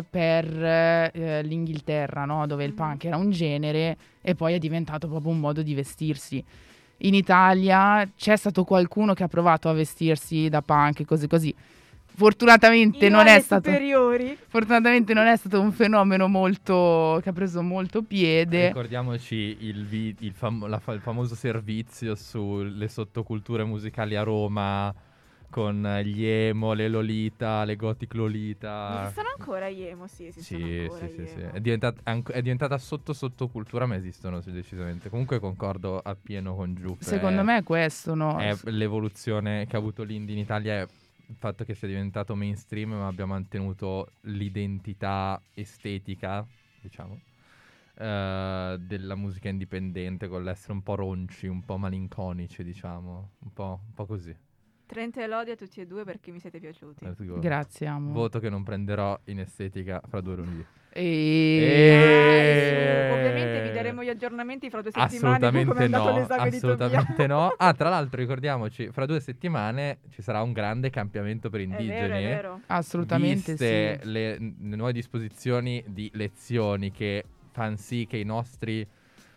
per 0.09 0.45
eh, 0.63 1.41
l'Inghilterra, 1.43 2.23
no? 2.23 2.47
dove 2.47 2.63
il 2.63 2.69
Mhm. 2.69 2.75
punk 2.77 3.03
era 3.03 3.17
un 3.17 3.31
genere 3.31 3.97
e 4.21 4.33
poi 4.33 4.53
è 4.53 4.59
diventato 4.59 5.09
proprio 5.09 5.29
un 5.33 5.39
modo 5.39 5.61
di 5.61 5.73
vestirsi. 5.73 6.41
In 6.99 7.13
Italia 7.13 8.09
c'è 8.15 8.37
stato 8.37 8.63
qualcuno 8.63 9.13
che 9.13 9.23
ha 9.23 9.27
provato 9.27 9.67
a 9.67 9.73
vestirsi 9.73 10.47
da 10.47 10.61
punk 10.61 11.01
e 11.01 11.05
cose 11.05 11.27
così. 11.27 11.53
Fortunatamente 12.05 13.09
non 13.09 13.27
è 13.27 13.41
stato. 13.41 13.69
Fortunatamente 14.47 15.13
non 15.13 15.25
è 15.27 15.35
stato 15.35 15.59
un 15.59 15.73
fenomeno 15.73 16.29
molto 16.29 17.19
che 17.21 17.27
ha 17.27 17.33
preso 17.33 17.61
molto 17.61 18.03
piede. 18.03 18.67
Ricordiamoci 18.67 19.57
il, 19.59 19.85
vi- 19.85 20.15
il 20.19 20.31
fam- 20.31 20.65
la 20.67 20.81
il 20.93 21.01
famoso 21.01 21.35
servizio 21.35 22.15
sulle 22.15 22.87
sottoculture 22.87 23.65
musicali 23.65 24.15
a 24.15 24.23
Roma 24.23 24.93
con 25.55 26.01
gli 26.03 26.25
emo, 26.25 26.73
le 26.73 26.89
Lolita, 26.89 27.63
le 27.63 27.77
Gothic 27.77 28.13
Lolita. 28.15 29.03
Esistono 29.03 29.29
ancora 29.37 29.69
gli 29.69 29.83
emo? 29.83 30.05
Sì, 30.05 30.25
esistono 30.27 30.65
Sì, 30.65 30.81
ancora 30.81 31.07
sì, 31.07 31.13
gli 31.13 31.15
sì, 31.15 31.27
sì. 31.27 31.39
È, 31.39 31.61
diventata, 31.61 32.01
anc- 32.03 32.31
è 32.31 32.41
diventata 32.41 32.77
sotto 32.77 33.13
sottocultura, 33.13 33.85
ma 33.85 33.95
esistono 33.95 34.41
sì, 34.41 34.51
decisamente. 34.51 35.07
Comunque 35.09 35.39
concordo 35.39 35.97
appieno 35.97 36.57
con 36.57 36.75
Giuppe. 36.75 37.05
Secondo 37.05 37.41
me 37.45 37.59
è 37.59 37.63
questo, 37.63 38.15
no? 38.15 38.37
è 38.37 38.53
l'evoluzione 38.63 39.65
che 39.65 39.77
ha 39.77 39.79
avuto 39.79 40.03
l'indie 40.03 40.35
in 40.35 40.41
Italia 40.41 40.81
è 40.81 40.81
il 40.81 41.35
fatto 41.39 41.63
che 41.63 41.73
sia 41.73 41.87
diventato 41.87 42.35
mainstream, 42.35 42.89
ma 42.89 43.07
abbia 43.07 43.25
mantenuto 43.25 44.09
l'identità 44.23 45.41
estetica, 45.53 46.45
diciamo, 46.81 47.17
eh, 47.97 48.75
della 48.77 49.15
musica 49.15 49.47
indipendente, 49.47 50.27
con 50.27 50.43
l'essere 50.43 50.73
un 50.73 50.83
po' 50.83 50.95
ronci, 50.95 51.47
un 51.47 51.63
po' 51.63 51.77
malinconici, 51.77 52.61
diciamo, 52.61 53.29
un 53.39 53.53
po', 53.53 53.79
un 53.87 53.93
po' 53.93 54.05
così. 54.05 54.44
Trenta 54.85 55.23
e 55.23 55.27
lodi 55.27 55.51
a 55.51 55.55
tutti 55.55 55.81
e 55.81 55.87
due 55.87 56.03
perché 56.03 56.31
mi 56.31 56.39
siete 56.39 56.59
piaciuti. 56.59 57.05
Eh, 57.05 57.39
Grazie, 57.39 57.87
amo. 57.87 58.11
Voto 58.11 58.39
che 58.39 58.49
non 58.49 58.63
prenderò 58.63 59.19
in 59.25 59.39
estetica 59.39 60.01
fra 60.07 60.21
due 60.21 60.35
lunedì. 60.35 60.65
E... 60.97 61.57
Dai, 61.59 63.09
su. 63.09 63.15
Ovviamente 63.17 63.67
vi 63.67 63.71
daremo 63.73 64.03
gli 64.03 64.07
aggiornamenti 64.09 64.69
fra 64.69 64.81
due 64.81 64.91
settimane 64.91 65.35
Assolutamente 65.35 65.83
è 65.83 65.87
no, 65.87 66.25
assolutamente 66.29 67.27
no. 67.27 67.53
Ah, 67.57 67.73
tra 67.73 67.89
l'altro 67.89 68.19
ricordiamoci, 68.21 68.89
fra 68.91 69.05
due 69.05 69.19
settimane 69.19 69.99
ci 70.09 70.21
sarà 70.21 70.41
un 70.41 70.53
grande 70.53 70.89
cambiamento 70.89 71.49
per 71.49 71.59
È 71.59 71.63
indigeni. 71.63 71.89
vero, 71.89 72.15
è 72.15 72.21
vero. 72.23 72.61
Assolutamente 72.67 73.51
Viste 73.51 73.99
sì. 74.01 74.09
le, 74.09 74.37
le 74.37 74.75
nuove 74.75 74.93
disposizioni 74.93 75.83
di 75.87 76.09
lezioni 76.13 76.91
che 76.91 77.25
fanno 77.51 77.75
sì 77.75 78.05
che 78.07 78.17
i 78.17 78.23
nostri 78.23 78.87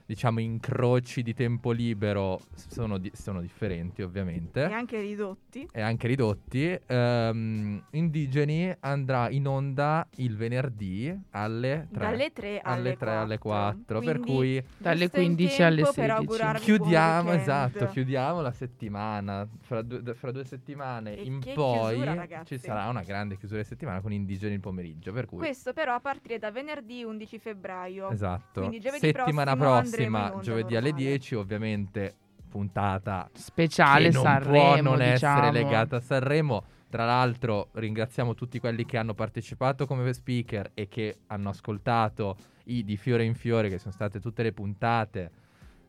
diciamo 0.08 0.40
incroci 0.40 1.22
di 1.22 1.34
tempo 1.34 1.70
libero 1.70 2.40
sono, 2.54 2.96
di- 2.96 3.12
sono 3.14 3.42
differenti 3.42 4.00
ovviamente 4.00 4.60
E 4.66 4.72
anche 4.72 4.98
ridotti. 5.02 5.68
e 5.70 5.82
anche 5.82 6.06
ridotti 6.06 6.78
ehm, 6.86 7.84
indigeni 7.90 8.74
andrà 8.80 9.28
in 9.28 9.46
onda 9.46 10.08
il 10.16 10.34
venerdì 10.34 11.14
alle 11.32 11.88
3 11.92 12.00
Dalle 12.00 12.32
3 12.32 12.60
alle, 12.62 12.78
alle 12.88 12.96
3 12.96 13.10
alle 13.10 13.38
4 13.38 14.00
per 14.00 14.18
Quindi 14.18 14.32
cui 14.32 14.64
Dalle 14.78 14.98
giusto 15.00 15.20
in 15.20 15.34
15 15.34 15.62
alle 15.62 15.82
tempo 15.82 15.92
16. 15.92 16.00
Per 16.00 16.10
augurarvi 16.16 16.64
buon 16.64 16.78
chiudiamo 16.78 17.32
esatto 17.32 17.86
chiudiamo 17.88 18.40
la 18.40 18.52
settimana 18.52 19.46
fra 19.60 19.82
due, 19.82 20.14
fra 20.14 20.32
due 20.32 20.44
settimane 20.44 21.16
E 21.18 21.22
in 21.24 21.40
che 21.40 21.52
poi 21.52 21.96
chiusura, 22.00 22.44
ci 22.44 22.56
sarà 22.58 22.88
una 22.88 23.02
grande 23.02 23.36
chiusura 23.36 23.60
di 23.60 23.66
settimana 23.66 24.00
con 24.00 24.12
indigeni 24.14 24.54
il 24.54 24.60
pomeriggio 24.60 25.12
per 25.12 25.26
cui 25.26 25.36
Questo 25.36 25.74
però 25.74 25.92
a 25.92 26.00
partire 26.00 26.38
da 26.38 26.50
venerdì 26.50 27.04
11 27.04 27.38
febbraio. 27.38 28.08
Esatto. 28.08 28.60
Quindi 28.60 28.80
giovedì 28.80 29.06
Settimana 29.08 29.54
prossimo 29.54 29.72
andremo 29.74 29.96
prossima, 30.06 30.38
giovedì 30.40 30.76
alle 30.76 30.90
normale. 30.90 31.08
10, 31.08 31.34
ovviamente 31.34 32.14
puntata 32.48 33.28
Speciale 33.34 34.10
non 34.10 34.22
Sanremo, 34.22 34.50
può 34.50 34.82
non 34.82 34.98
diciamo. 34.98 35.38
essere 35.38 35.52
legata 35.52 35.96
a 35.96 36.00
Sanremo. 36.00 36.64
Tra 36.88 37.04
l'altro 37.04 37.68
ringraziamo 37.72 38.34
tutti 38.34 38.58
quelli 38.58 38.86
che 38.86 38.96
hanno 38.96 39.12
partecipato 39.12 39.86
come 39.86 40.10
speaker 40.12 40.70
e 40.72 40.88
che 40.88 41.18
hanno 41.26 41.50
ascoltato 41.50 42.36
i 42.64 42.82
di 42.82 42.96
fiore 42.96 43.24
in 43.24 43.34
fiore, 43.34 43.68
che 43.68 43.78
sono 43.78 43.92
state 43.92 44.20
tutte 44.20 44.42
le 44.42 44.52
puntate 44.52 45.30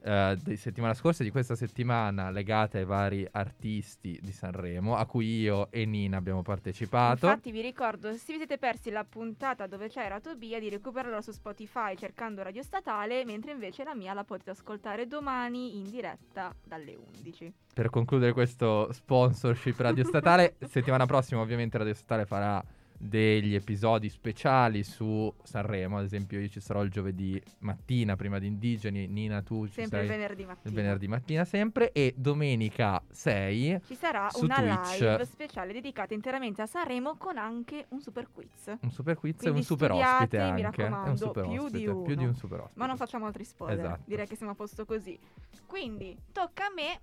eh, 0.02 0.38
di 0.44 0.56
settimana 0.56 0.94
scorsa 0.94 1.22
e 1.22 1.26
di 1.26 1.32
questa 1.32 1.56
settimana 1.56 2.30
legate 2.30 2.80
ai 2.80 2.86
vari 2.86 3.28
artisti 3.32 4.20
di 4.22 4.32
Sanremo, 4.32 4.96
a 4.96 5.06
cui 5.06 5.40
io 5.40 5.70
e 5.72 5.86
Nina 5.86 6.18
abbiamo 6.18 6.42
partecipato. 6.42 7.26
Infatti 7.26 7.52
vi 7.52 7.62
ricordo, 7.62 8.12
se 8.14 8.24
vi 8.28 8.38
siete 8.38 8.58
persi 8.58 8.90
la 8.92 9.04
puntata 9.04 9.68
dove 9.68 9.90
c'era 9.90 10.20
Tobia, 10.20 10.60
di 10.60 10.70
recuperarla 10.70 11.22
su 11.22 11.32
Spotify 11.32 11.96
cercando 11.96 12.44
Radio 12.44 12.64
Statale, 12.64 13.26
mentre 13.26 13.52
invece 13.52 13.84
la 13.84 13.96
mia 13.96 14.14
la 14.14 14.24
potete 14.24 14.52
ascoltare 14.52 15.08
domani 15.08 15.78
in 15.78 15.90
diretta 15.90 16.54
dalle 16.64 16.96
11. 16.96 17.54
per 17.74 17.90
concludere 17.90 18.34
questo 18.34 18.92
sponsorship 18.92 19.80
radio 19.80 20.04
statale, 20.04 20.56
settimana 20.68 21.06
prossima 21.06 21.42
ovviamente 21.42 21.78
Radio 21.78 21.94
Statale 21.94 22.26
farà 22.26 22.64
degli 23.02 23.56
episodi 23.56 24.10
speciali 24.10 24.84
su 24.84 25.34
Sanremo, 25.42 25.98
ad 25.98 26.04
esempio 26.04 26.40
io 26.40 26.50
ci 26.50 26.60
sarò 26.60 26.84
il 26.84 26.90
giovedì 26.90 27.42
mattina 27.60 28.16
prima 28.18 28.40
di 28.40 28.48
Indigeni, 28.48 29.08
Nina 29.08 29.42
tu 29.42 29.66
ci 29.68 29.74
Sempre 29.74 30.00
sei 30.00 30.08
il 30.08 30.12
venerdì 30.12 30.46
mattina. 30.46 30.70
il 30.70 30.74
venerdì 30.74 31.08
mattina 31.08 31.46
sempre 31.46 31.92
e 31.94 32.14
domenica 32.18 33.02
6 33.10 33.82
Ci 33.86 33.96
sarà 33.96 34.28
una 34.42 34.56
Twitch. 34.56 35.00
live 35.00 35.26
speciale 35.26 35.72
dedicata 35.72 36.14
interamente 36.14 36.62
a 36.62 36.66
Sanremo 36.66 37.16
con 37.16 37.38
anche 37.38 37.86
un 37.90 38.02
super 38.02 38.28
quiz. 38.32 38.76
un 38.82 38.92
super 38.92 39.16
quiz 39.16 39.36
e 39.36 39.38
Quindi 39.40 39.60
un 39.60 39.66
super 39.66 39.92
ospite 39.92 40.52
mi 40.52 40.64
anche. 40.64 40.86
È 40.86 40.90
un 40.90 41.18
super 41.18 41.48
più 41.48 41.62
ospite, 41.62 41.78
di 41.78 41.84
più 41.84 42.04
di 42.04 42.14
uno. 42.16 42.28
un 42.28 42.36
super 42.36 42.60
ospite. 42.60 42.80
Ma 42.80 42.86
non 42.86 42.98
facciamo 42.98 43.26
altri 43.26 43.46
spoiler. 43.46 43.80
Esatto. 43.80 44.02
Direi 44.06 44.28
che 44.28 44.36
siamo 44.36 44.52
a 44.52 44.56
posto 44.56 44.84
così. 44.86 45.18
Quindi 45.66 46.18
tocca 46.34 46.66
a 46.66 46.72
me. 46.76 47.00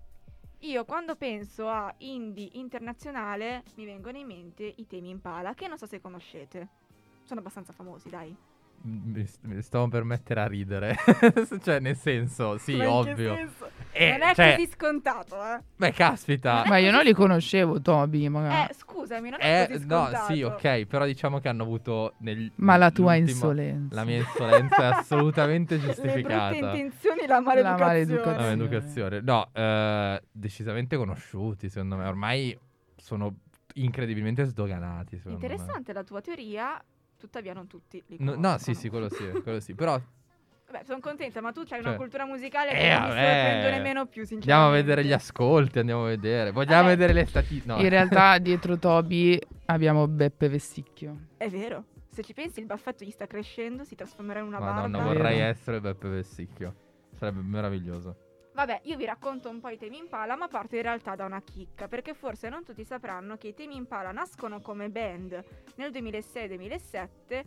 Io 0.61 0.85
quando 0.85 1.17
penso 1.17 1.69
a 1.69 1.95
indie 1.99 2.49
internazionale 2.53 3.63
mi 3.77 3.85
vengono 3.85 4.17
in 4.17 4.27
mente 4.27 4.73
i 4.77 4.87
temi 4.87 5.11
Impala, 5.11 5.55
che 5.55 5.69
non 5.69 5.77
so 5.77 5.87
se 5.87 6.01
conoscete. 6.01 6.69
Sono 7.23 7.41
abbastanza 7.41 7.73
famosi, 7.73 8.09
dai. 8.09 8.35
Mi, 8.83 9.27
mi 9.43 9.63
stavo 9.63 9.89
per 9.89 10.05
mettere 10.05 10.41
a 10.41 10.47
ridere. 10.47 10.97
cioè, 11.63 11.81
nel 11.81 11.97
senso, 11.97 12.57
sì, 12.59 12.81
ovvio. 12.81 13.35
senso? 13.35 13.71
Eh, 13.97 14.11
non 14.19 14.29
è 14.29 14.35
cioè, 14.35 14.55
così 14.57 14.69
scontato, 14.71 15.37
eh. 15.43 15.61
Beh, 15.77 15.93
caspita. 15.93 16.65
Ma 16.67 16.77
io 16.79 16.91
non 16.91 17.03
li 17.03 17.13
conoscevo, 17.13 17.81
Toby, 17.81 18.29
magari. 18.29 18.71
Eh, 18.71 18.75
scusami, 18.75 19.31
non 19.31 19.41
è 19.41 19.63
Eh, 19.63 19.67
così 19.73 19.87
no, 19.87 20.03
scontato. 20.05 20.33
sì, 20.35 20.43
ok, 20.43 20.85
però 20.87 21.05
diciamo 21.07 21.39
che 21.41 21.49
hanno 21.49 21.63
avuto 21.63 22.15
nel 22.19 22.51
Ma 22.57 22.77
la 22.77 22.91
tua 22.91 23.15
insolenza. 23.15 23.95
La 23.95 24.05
mia 24.05 24.19
insolenza 24.19 24.77
è 24.77 24.85
assolutamente 24.87 25.77
Le 25.77 25.81
brutte 25.83 26.03
giustificata. 26.03 26.55
intenzioni 26.55 27.27
la 27.27 27.41
maleducazione. 27.41 27.85
maleducazione. 27.87 28.37
La 28.37 28.51
educazione. 28.51 29.21
No, 29.21 29.49
eh, 29.53 30.23
decisamente 30.31 30.97
conosciuti, 30.97 31.69
secondo 31.69 31.97
me. 31.97 32.07
Ormai 32.07 32.59
sono 32.97 33.37
incredibilmente 33.75 34.45
sdoganati, 34.45 35.17
secondo 35.19 35.39
me. 35.39 35.45
Interessante 35.47 35.93
la 35.93 36.03
tua 36.05 36.21
teoria, 36.21 36.83
tuttavia 37.19 37.53
non 37.53 37.67
tutti 37.67 38.03
li 38.09 38.17
No, 38.19 38.33
conoscono. 38.33 38.49
no, 38.53 38.59
sì, 38.59 38.75
sì, 38.75 38.89
quello 38.89 39.09
sì, 39.09 39.25
quello 39.43 39.61
sì. 39.61 39.75
Però 39.75 40.01
Vabbè, 40.71 40.85
sono 40.85 40.99
contenta, 41.01 41.41
ma 41.41 41.53
tu 41.53 41.61
c'hai 41.65 41.81
Cioè- 41.81 41.89
una 41.91 41.97
cultura 41.97 42.25
musicale 42.27 42.71
che 42.73 42.77
Eh, 42.91 42.93
non 42.95 43.03
mi 43.03 43.09
vabbè. 43.09 43.21
sorprendo 43.21 43.69
nemmeno 43.77 44.07
più, 44.07 44.25
sinceramente. 44.25 44.51
andiamo 44.53 44.67
a 44.69 44.71
vedere 44.73 45.05
gli 45.05 45.13
ascolti, 45.13 45.79
andiamo 45.79 46.05
a 46.05 46.09
vedere. 46.09 46.51
Vogliamo 46.51 46.83
Vabbè. 46.83 46.97
vedere 46.97 47.13
le 47.13 47.27
statistiche. 47.27 47.73
No. 47.73 47.81
In 47.81 47.89
realtà 47.89 48.39
dietro 48.39 48.77
Toby 48.79 49.39
abbiamo 49.67 50.09
Beppe 50.09 50.49
Vesticchio. 50.49 51.17
È 51.37 51.49
vero. 51.49 51.85
Se 52.09 52.23
ci 52.25 52.33
pensi, 52.33 52.61
il 52.61 52.67
baffetto 52.67 53.05
gli 53.05 53.11
sta 53.11 53.27
crescendo, 53.27 53.85
si 53.85 53.95
trasformerà 53.95 54.41
in 54.41 54.47
una 54.47 54.59
Madonna, 54.59 54.89
barba. 54.99 55.13
vorrei 55.13 55.37
Vero. 55.39 55.49
essere 55.51 55.81
Beppe 55.81 56.09
Vessicchio. 56.09 56.75
Sarebbe 57.15 57.41
meraviglioso. 57.43 58.17
Vabbè, 58.55 58.81
io 58.85 58.97
vi 58.97 59.05
racconto 59.05 59.51
un 59.51 59.61
po' 59.61 59.69
i 59.69 59.77
temi 59.77 59.99
Impala, 59.99 60.35
ma 60.35 60.49
parto 60.49 60.77
in 60.77 60.83
realtà 60.83 61.15
da 61.15 61.27
una 61.27 61.43
chicca, 61.43 61.89
perché 61.89 62.15
forse 62.15 62.49
non 62.49 62.65
tutti 62.65 62.85
sapranno 62.85 63.37
che 63.37 63.49
i 63.49 63.55
temi 63.55 63.77
Impala 63.77 64.13
nascono 64.13 64.63
come 64.63 64.89
band 64.89 65.45
nel 65.77 65.91
2006-2007, 65.93 67.43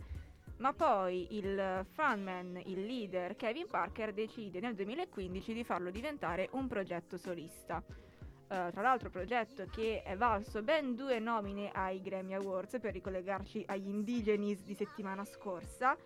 ma 0.60 0.72
poi 0.74 1.36
il 1.36 1.86
frontman, 1.90 2.60
il 2.66 2.84
leader 2.84 3.34
Kevin 3.34 3.66
Parker 3.66 4.12
decide 4.12 4.60
nel 4.60 4.74
2015 4.74 5.52
di 5.54 5.64
farlo 5.64 5.90
diventare 5.90 6.48
un 6.52 6.66
progetto 6.68 7.16
solista. 7.16 7.82
Eh, 7.86 8.70
tra 8.72 8.82
l'altro 8.82 9.10
progetto 9.10 9.66
che 9.70 10.02
è 10.02 10.16
valso 10.16 10.62
ben 10.62 10.94
due 10.94 11.18
nomine 11.18 11.70
ai 11.70 12.00
Grammy 12.00 12.34
Awards 12.34 12.78
per 12.80 12.92
ricollegarci 12.92 13.64
agli 13.66 13.88
Indigenis 13.88 14.62
di 14.64 14.74
settimana 14.74 15.24
scorsa 15.24 15.96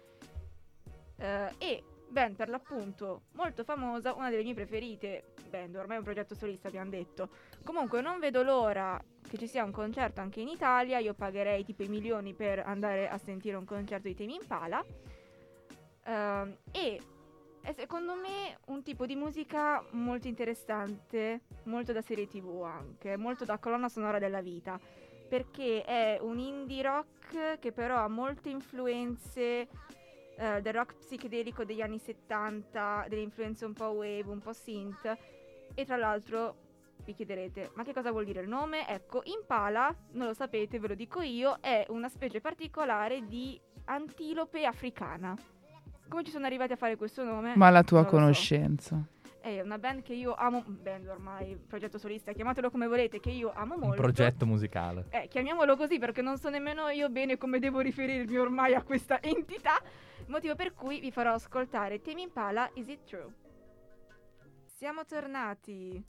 eh, 1.16 1.54
e 1.58 1.84
band 2.14 2.36
per 2.36 2.48
l'appunto 2.48 3.24
molto 3.32 3.64
famosa, 3.64 4.14
una 4.14 4.30
delle 4.30 4.44
mie 4.44 4.54
preferite 4.54 5.34
band, 5.50 5.74
ormai 5.74 5.96
è 5.96 5.98
un 5.98 6.04
progetto 6.04 6.34
solista 6.34 6.68
abbiamo 6.68 6.88
detto. 6.88 7.28
Comunque 7.64 8.00
non 8.00 8.20
vedo 8.20 8.42
l'ora 8.42 8.98
che 9.28 9.36
ci 9.36 9.48
sia 9.48 9.64
un 9.64 9.72
concerto 9.72 10.20
anche 10.20 10.40
in 10.40 10.48
Italia, 10.48 10.98
io 10.98 11.12
pagherei 11.12 11.64
tipo 11.64 11.82
i 11.82 11.88
milioni 11.88 12.32
per 12.32 12.60
andare 12.60 13.08
a 13.08 13.18
sentire 13.18 13.56
un 13.56 13.64
concerto 13.64 14.06
di 14.06 14.14
Temi 14.14 14.36
Impala. 14.36 14.82
Ehm, 16.06 16.56
e 16.70 17.00
è 17.60 17.72
secondo 17.72 18.14
me 18.14 18.58
un 18.66 18.82
tipo 18.82 19.06
di 19.06 19.16
musica 19.16 19.84
molto 19.90 20.28
interessante, 20.28 21.40
molto 21.64 21.92
da 21.92 22.02
serie 22.02 22.28
tv 22.28 22.62
anche, 22.62 23.16
molto 23.16 23.44
da 23.44 23.58
colonna 23.58 23.88
sonora 23.88 24.20
della 24.20 24.40
vita, 24.40 24.78
perché 25.28 25.82
è 25.82 26.18
un 26.20 26.38
indie 26.38 26.82
rock 26.82 27.58
che 27.58 27.72
però 27.72 27.96
ha 27.96 28.08
molte 28.08 28.50
influenze 28.50 29.66
eh, 30.36 30.60
del 30.60 30.72
rock 30.72 30.96
psichedelico 30.96 31.64
degli 31.64 31.80
anni 31.80 31.98
70, 31.98 33.06
delle 33.08 33.22
influenze 33.22 33.64
un 33.64 33.72
po' 33.72 33.90
wave, 33.90 34.24
un 34.26 34.40
po' 34.40 34.52
synth. 34.52 35.16
E 35.74 35.84
tra 35.84 35.96
l'altro 35.96 36.56
vi 37.04 37.14
chiederete, 37.14 37.70
ma 37.74 37.84
che 37.84 37.92
cosa 37.92 38.10
vuol 38.10 38.24
dire 38.24 38.40
il 38.40 38.48
nome? 38.48 38.88
Ecco, 38.88 39.22
Impala, 39.24 39.94
non 40.12 40.26
lo 40.26 40.34
sapete, 40.34 40.78
ve 40.78 40.88
lo 40.88 40.94
dico 40.94 41.20
io, 41.20 41.58
è 41.60 41.84
una 41.88 42.08
specie 42.08 42.40
particolare 42.40 43.26
di 43.26 43.60
antilope 43.84 44.64
africana. 44.64 45.36
Come 46.08 46.22
ci 46.22 46.30
sono 46.30 46.46
arrivati 46.46 46.72
a 46.72 46.76
fare 46.76 46.96
questo 46.96 47.24
nome? 47.24 47.54
Ma 47.56 47.70
la 47.70 47.82
tua 47.82 48.00
lo 48.00 48.04
so. 48.04 48.10
conoscenza. 48.10 49.06
È 49.40 49.60
una 49.60 49.78
band 49.78 50.02
che 50.02 50.14
io 50.14 50.34
amo, 50.34 50.62
band 50.66 51.06
ormai, 51.06 51.56
progetto 51.56 51.98
solista, 51.98 52.32
chiamatelo 52.32 52.70
come 52.70 52.86
volete, 52.86 53.20
che 53.20 53.30
io 53.30 53.52
amo 53.54 53.74
molto. 53.74 53.88
Un 53.88 53.96
progetto 53.96 54.46
musicale. 54.46 55.06
Eh, 55.10 55.28
chiamiamolo 55.28 55.76
così 55.76 55.98
perché 55.98 56.22
non 56.22 56.38
so 56.38 56.48
nemmeno 56.48 56.88
io 56.88 57.10
bene 57.10 57.36
come 57.36 57.58
devo 57.58 57.80
riferirmi 57.80 58.38
ormai 58.38 58.74
a 58.74 58.82
questa 58.82 59.20
entità. 59.20 59.78
Motivo 60.26 60.54
per 60.54 60.72
cui 60.72 61.00
vi 61.00 61.10
farò 61.10 61.34
ascoltare 61.34 62.00
Temi 62.00 62.22
Impala 62.22 62.70
Is 62.74 62.88
It 62.88 63.04
True? 63.04 63.32
Siamo 64.64 65.04
tornati. 65.04 66.02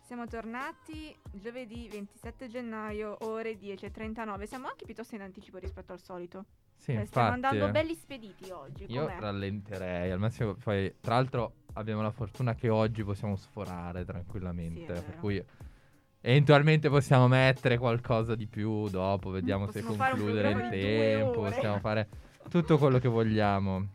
Siamo 0.00 0.26
tornati 0.26 1.16
giovedì 1.32 1.88
27 1.90 2.48
gennaio, 2.48 3.16
ore 3.20 3.58
10.39. 3.58 4.44
Siamo 4.44 4.68
anche 4.68 4.84
piuttosto 4.84 5.14
in 5.14 5.22
anticipo 5.22 5.58
rispetto 5.58 5.92
al 5.92 6.00
solito. 6.00 6.44
Sì, 6.76 6.92
Eh, 6.92 7.06
stiamo 7.06 7.28
infatti. 7.28 7.46
andando 7.56 7.72
belli 7.72 7.94
spediti 7.94 8.50
oggi. 8.50 8.84
Io 8.88 9.06
com'è? 9.06 9.18
rallenterei 9.18 10.10
al 10.10 10.18
massimo. 10.18 10.54
Poi, 10.54 10.94
tra 11.00 11.14
l'altro, 11.14 11.54
abbiamo 11.74 12.02
la 12.02 12.10
fortuna 12.10 12.54
che 12.54 12.68
oggi 12.68 13.02
possiamo 13.02 13.34
sforare 13.36 14.04
tranquillamente. 14.04 14.94
Sì, 14.96 15.02
per 15.02 15.16
cui, 15.18 15.44
eventualmente 16.20 16.88
possiamo 16.88 17.26
mettere 17.26 17.78
qualcosa 17.78 18.34
di 18.34 18.46
più 18.46 18.88
dopo. 18.88 19.30
Vediamo 19.30 19.66
se 19.70 19.80
Possiamo 19.82 20.04
un 20.04 20.10
concludere 20.10 20.50
in 20.50 20.68
tempo. 20.70 21.40
Possiamo 21.40 21.78
fare 21.80 22.08
tutto 22.48 22.78
quello 22.78 22.98
che 22.98 23.08
vogliamo. 23.08 23.94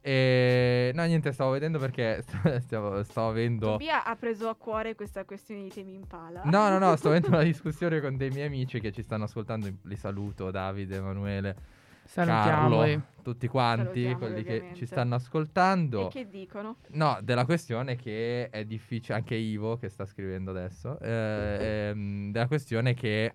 E 0.00 0.92
no, 0.94 1.04
niente, 1.04 1.32
stavo 1.32 1.50
vedendo 1.50 1.80
perché 1.80 2.22
stavo, 2.62 3.02
stavo 3.02 3.30
avendo. 3.30 3.72
Tobia 3.72 4.04
ha 4.04 4.14
preso 4.14 4.48
a 4.48 4.54
cuore 4.54 4.94
questa 4.94 5.24
questione 5.24 5.64
di 5.64 5.68
Temi 5.68 5.94
Impala. 5.94 6.42
No, 6.44 6.68
no, 6.68 6.78
no, 6.78 6.94
sto 6.94 7.08
avendo 7.08 7.26
una 7.34 7.42
discussione 7.42 8.00
con 8.00 8.16
dei 8.16 8.30
miei 8.30 8.46
amici 8.46 8.78
che 8.78 8.92
ci 8.92 9.02
stanno 9.02 9.24
ascoltando. 9.24 9.68
Li 9.82 9.96
saluto, 9.96 10.52
Davide, 10.52 10.98
Emanuele, 10.98 11.56
Salutiamoli. 12.04 12.90
Carlo, 12.92 13.02
tutti 13.24 13.48
quanti, 13.48 14.04
Salutiamoli, 14.04 14.18
quelli 14.18 14.42
che 14.44 14.52
ovviamente. 14.52 14.78
ci 14.78 14.86
stanno 14.86 15.14
ascoltando. 15.16 16.06
E 16.06 16.08
che 16.08 16.28
dicono? 16.28 16.76
No, 16.90 17.18
della 17.20 17.44
questione 17.44 17.96
che 17.96 18.48
è 18.48 18.64
difficile, 18.64 19.16
anche 19.16 19.34
Ivo 19.34 19.76
che 19.76 19.88
sta 19.88 20.06
scrivendo 20.06 20.52
adesso, 20.52 21.00
eh, 21.00 21.88
ehm, 21.90 22.30
della 22.30 22.46
questione 22.46 22.94
che 22.94 23.34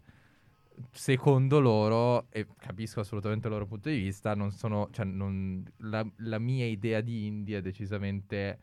secondo 0.91 1.59
loro, 1.59 2.27
e 2.29 2.47
capisco 2.57 2.99
assolutamente 2.99 3.47
il 3.47 3.53
loro 3.53 3.65
punto 3.67 3.89
di 3.89 3.97
vista, 3.97 4.33
non 4.35 4.51
sono, 4.51 4.89
cioè 4.91 5.05
non, 5.05 5.63
la, 5.77 6.05
la 6.17 6.39
mia 6.39 6.65
idea 6.65 7.01
di 7.01 7.27
indie 7.27 7.59
è 7.59 7.61
decisamente, 7.61 8.59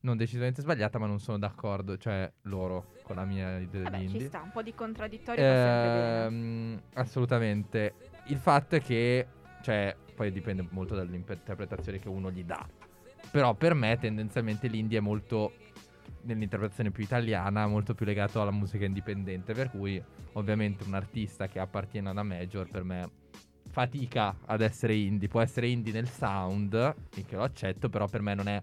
non 0.00 0.16
decisamente 0.16 0.60
sbagliata, 0.62 0.98
ma 0.98 1.06
non 1.06 1.18
sono 1.18 1.38
d'accordo, 1.38 1.96
cioè 1.96 2.30
loro 2.42 2.92
con 3.02 3.16
la 3.16 3.24
mia 3.24 3.58
idea 3.58 3.82
Vabbè, 3.82 3.98
di 3.98 4.08
ci 4.08 4.12
indie. 4.12 4.28
sta, 4.28 4.42
un 4.42 4.50
po' 4.52 4.62
di 4.62 4.74
contraddittorio. 4.74 5.42
Ehm, 5.44 6.82
assolutamente. 6.94 7.94
Il 8.26 8.38
fatto 8.38 8.76
è 8.76 8.80
che, 8.80 9.26
cioè, 9.62 9.96
poi 10.14 10.32
dipende 10.32 10.66
molto 10.70 10.94
dall'interpretazione 10.94 11.98
che 11.98 12.08
uno 12.08 12.30
gli 12.30 12.44
dà. 12.44 12.66
Però 13.30 13.54
per 13.54 13.74
me 13.74 13.98
tendenzialmente 13.98 14.68
l'indie 14.68 14.98
è 14.98 15.00
molto, 15.00 15.52
nell'interpretazione 16.26 16.90
più 16.90 17.02
italiana, 17.02 17.66
molto 17.66 17.94
più 17.94 18.04
legato 18.04 18.40
alla 18.40 18.50
musica 18.50 18.84
indipendente. 18.84 19.52
Per 19.54 19.70
cui 19.70 20.02
ovviamente 20.32 20.84
un 20.84 20.94
artista 20.94 21.46
che 21.48 21.58
appartiene 21.58 22.08
a 22.08 22.12
una 22.12 22.22
major 22.22 22.68
per 22.68 22.84
me 22.84 23.10
fatica 23.70 24.36
ad 24.46 24.60
essere 24.60 24.94
indie. 24.94 25.28
Può 25.28 25.40
essere 25.40 25.68
indie 25.68 25.92
nel 25.92 26.08
sound, 26.08 26.94
che 27.10 27.36
lo 27.36 27.42
accetto, 27.42 27.88
però 27.88 28.06
per 28.06 28.22
me 28.22 28.34
non 28.34 28.48
è 28.48 28.62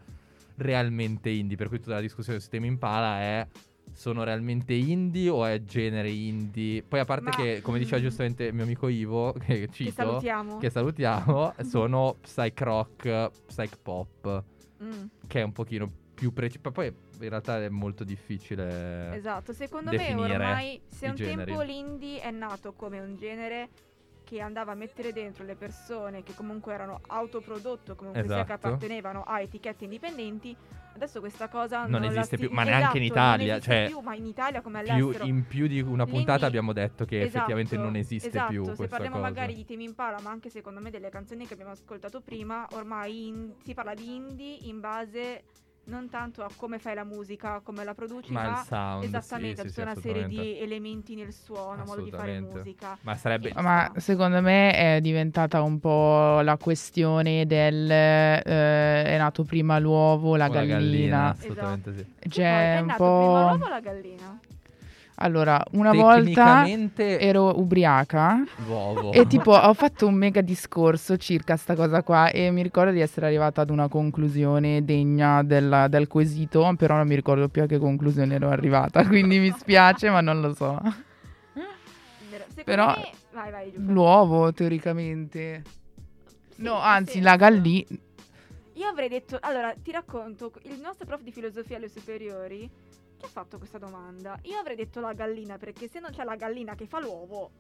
realmente 0.58 1.30
indie. 1.30 1.58
Per 1.58 1.68
cui 1.68 1.80
tutta 1.80 1.96
la 1.96 2.02
discussione 2.02 2.40
su 2.40 2.50
Temi 2.50 2.68
Impala 2.68 3.20
è 3.20 3.48
sono 3.92 4.24
realmente 4.24 4.74
indie 4.74 5.30
o 5.30 5.46
è 5.46 5.62
genere 5.64 6.10
indie? 6.10 6.82
Poi 6.84 7.00
a 7.00 7.06
parte 7.06 7.26
Ma- 7.26 7.36
che, 7.36 7.62
come 7.62 7.78
diceva 7.78 8.02
giustamente 8.02 8.46
il 8.46 8.54
mio 8.54 8.64
amico 8.64 8.88
Ivo, 8.88 9.34
che 9.40 9.68
Che 9.68 9.70
cito, 9.72 9.92
salutiamo. 9.92 10.58
che 10.58 10.70
salutiamo, 10.70 11.54
sono 11.64 12.18
psych 12.22 12.62
rock, 12.62 13.30
psych 13.48 13.78
pop, 13.82 14.44
Mm, 14.84 15.06
che 15.28 15.40
è 15.40 15.44
un 15.44 15.54
pochino 15.54 15.90
più 16.14 16.32
preciso. 16.34 16.72
Poi 16.72 16.88
in 16.88 17.30
realtà 17.30 17.62
è 17.64 17.70
molto 17.70 18.04
difficile. 18.04 19.16
esatto, 19.16 19.54
secondo 19.54 19.92
me 19.92 20.14
ormai 20.16 20.82
se 20.88 21.08
un 21.08 21.16
generi. 21.16 21.46
tempo 21.46 21.62
l'indie 21.62 22.22
è 22.22 22.32
nato 22.32 22.74
come 22.74 23.00
un 23.00 23.16
genere, 23.18 23.70
che 24.24 24.40
andava 24.40 24.72
a 24.72 24.76
mettere 24.76 25.12
dentro 25.12 25.44
le 25.44 25.56
persone 25.56 26.24
che 26.24 26.34
comunque 26.34 26.74
erano 26.74 27.02
autoprodotto, 27.08 27.96
comunque 27.96 28.24
sia 28.24 28.36
che 28.36 28.42
Esatto. 28.54 28.68
appartenevano 28.68 29.22
a 29.24 29.42
etichette 29.42 29.84
indipendenti, 29.84 30.56
adesso 30.96 31.20
questa 31.20 31.50
cosa 31.50 31.86
Non 31.86 32.02
la 32.02 32.08
esiste 32.08 32.38
si- 32.38 32.48
più, 32.48 32.50
ma 32.56 32.64
neanche 32.64 32.98
in 33.00 33.04
Esatto, 33.04 33.20
non 33.20 33.34
Italia, 33.34 33.56
esiste 33.58 33.72
cioè, 33.74 33.86
più, 33.88 34.00
ma 34.00 34.16
in 34.16 34.26
Italia 34.26 34.62
come 34.62 34.82
Più- 34.82 34.94
all'estero. 34.94 35.26
in 35.26 35.46
più 35.46 35.68
di 35.68 35.82
una 35.82 36.06
puntata 36.06 36.32
L'indie- 36.32 36.48
abbiamo 36.48 36.74
detto 36.74 37.04
che 37.06 37.22
effettivamente 37.22 37.74
Esatto, 37.76 37.90
non 37.90 37.96
esiste 37.98 38.28
esatto. 38.30 38.50
più 38.52 38.64
Se 38.76 38.88
parliamo 38.88 39.18
cosa. 39.18 39.28
magari 39.28 39.56
di 39.56 39.66
Tame 39.66 39.84
Impala, 39.84 40.20
ma 40.22 40.30
anche 40.32 40.50
secondo 40.50 40.80
me 40.80 40.90
delle 40.90 41.10
canzoni 41.10 41.46
che 41.46 41.54
abbiamo 41.54 41.72
ascoltato 41.72 42.22
prima, 42.22 42.66
ormai 42.72 43.28
in- 43.28 43.54
si 43.62 43.74
parla 43.74 43.94
di 43.94 44.16
indie 44.16 44.56
in 44.62 44.80
base 44.80 45.44
non 45.86 46.10
tanto 46.10 46.44
a 46.44 46.50
come 46.56 46.80
fai 46.80 46.96
la 46.96 47.04
musica, 47.04 47.60
come 47.62 47.84
la 47.84 47.94
produci, 47.94 48.32
Ma 48.32 48.44
ma, 48.44 48.50
il 48.52 48.66
sound, 48.66 49.04
esattamente 49.04 49.62
sì, 49.64 49.68
sì, 49.68 49.74
sì, 49.74 49.76
tutta 49.76 49.92
una 49.92 50.00
serie 50.02 50.28
di 50.28 50.60
elementi 50.60 51.16
nel 51.16 51.34
suono, 51.34 51.84
modo 51.84 52.02
di 52.02 52.10
fare 52.12 52.40
musica. 52.40 52.98
Ma 53.02 53.16
sarebbe 53.18 53.52
Ma 53.56 53.92
secondo 53.98 54.42
me 54.42 54.72
è 54.74 55.02
diventata 55.02 55.62
un 55.62 55.80
po' 55.80 56.40
la 56.42 56.58
questione 56.58 57.46
del 57.46 57.90
eh, 57.92 58.42
è 58.44 59.18
nato 59.18 59.44
prima 59.44 59.78
l'uovo, 59.80 60.36
la 60.36 60.48
o 60.48 60.54
la 60.54 60.64
gallina. 60.66 61.30
assolutamente 61.30 61.96
sì. 61.98 62.06
Che 62.20 62.30
Cioè, 62.30 62.76
è 62.76 62.80
un 62.80 62.86
nato 62.88 63.04
po'... 63.04 63.18
prima 63.18 63.42
l'uovo 63.50 63.66
o 63.66 63.70
la 63.70 63.80
gallina? 63.82 64.40
Allora, 65.18 65.64
una 65.74 65.92
volta 65.94 66.66
ero 66.98 67.60
ubriaca 67.60 68.44
l'uovo. 68.66 69.12
e 69.12 69.28
tipo 69.28 69.52
ho 69.54 69.74
fatto 69.76 70.08
un 70.08 70.16
mega 70.16 70.42
discorso 70.42 71.18
circa 71.18 71.56
sta 71.56 71.76
cosa 71.76 72.02
qua 72.02 72.30
e 72.32 72.50
mi 72.50 72.64
ricordo 72.64 72.92
di 72.92 73.00
essere 73.00 73.28
arrivata 73.28 73.62
ad 73.62 73.70
una 73.70 73.88
conclusione 73.88 74.84
degna 74.84 75.44
della- 75.44 75.88
del 75.88 76.08
quesito, 76.08 76.74
però 76.78 76.96
non 76.96 77.08
mi 77.08 77.16
ricordo 77.16 77.48
più 77.48 77.62
a 77.62 77.66
che 77.68 77.78
conclusione 77.78 78.34
ero 78.36 78.50
arrivata, 78.50 79.06
quindi 79.08 79.38
mi 79.40 79.54
spiace 79.56 80.10
ma 80.10 80.20
non 80.22 80.42
lo 80.42 80.54
so. 80.56 80.80
Però- 82.64 82.88
me... 82.88 83.10
Vai, 83.34 83.52
vai. 83.52 83.72
L'uovo 83.78 84.52
teoricamente. 84.54 85.64
Sì, 86.56 86.62
No, 86.62 86.76
anzi 86.80 87.14
senso. 87.14 87.28
la 87.28 87.36
gallina... 87.36 87.86
Io 88.76 88.88
avrei 88.88 89.10
detto, 89.10 89.38
allora 89.42 89.74
ti 89.82 89.92
racconto, 89.92 90.52
il 90.64 90.80
nostro 90.82 91.06
prof 91.06 91.22
di 91.22 91.32
filosofia 91.32 91.78
alle 91.78 91.90
superiori 91.90 92.68
ha 93.24 93.28
fatto 93.28 93.58
questa 93.58 93.78
domanda. 93.78 94.38
Io 94.44 94.58
avrei 94.58 94.76
detto 94.76 95.00
la 95.00 95.14
gallina 95.14 95.58
perché 95.58 95.88
se 95.90 96.00
non 96.00 96.12
c'è 96.12 96.24
la 96.24 96.36
gallina 96.36 96.76
che 96.76 96.86
fa 96.86 97.00
l'uovo 97.00 97.52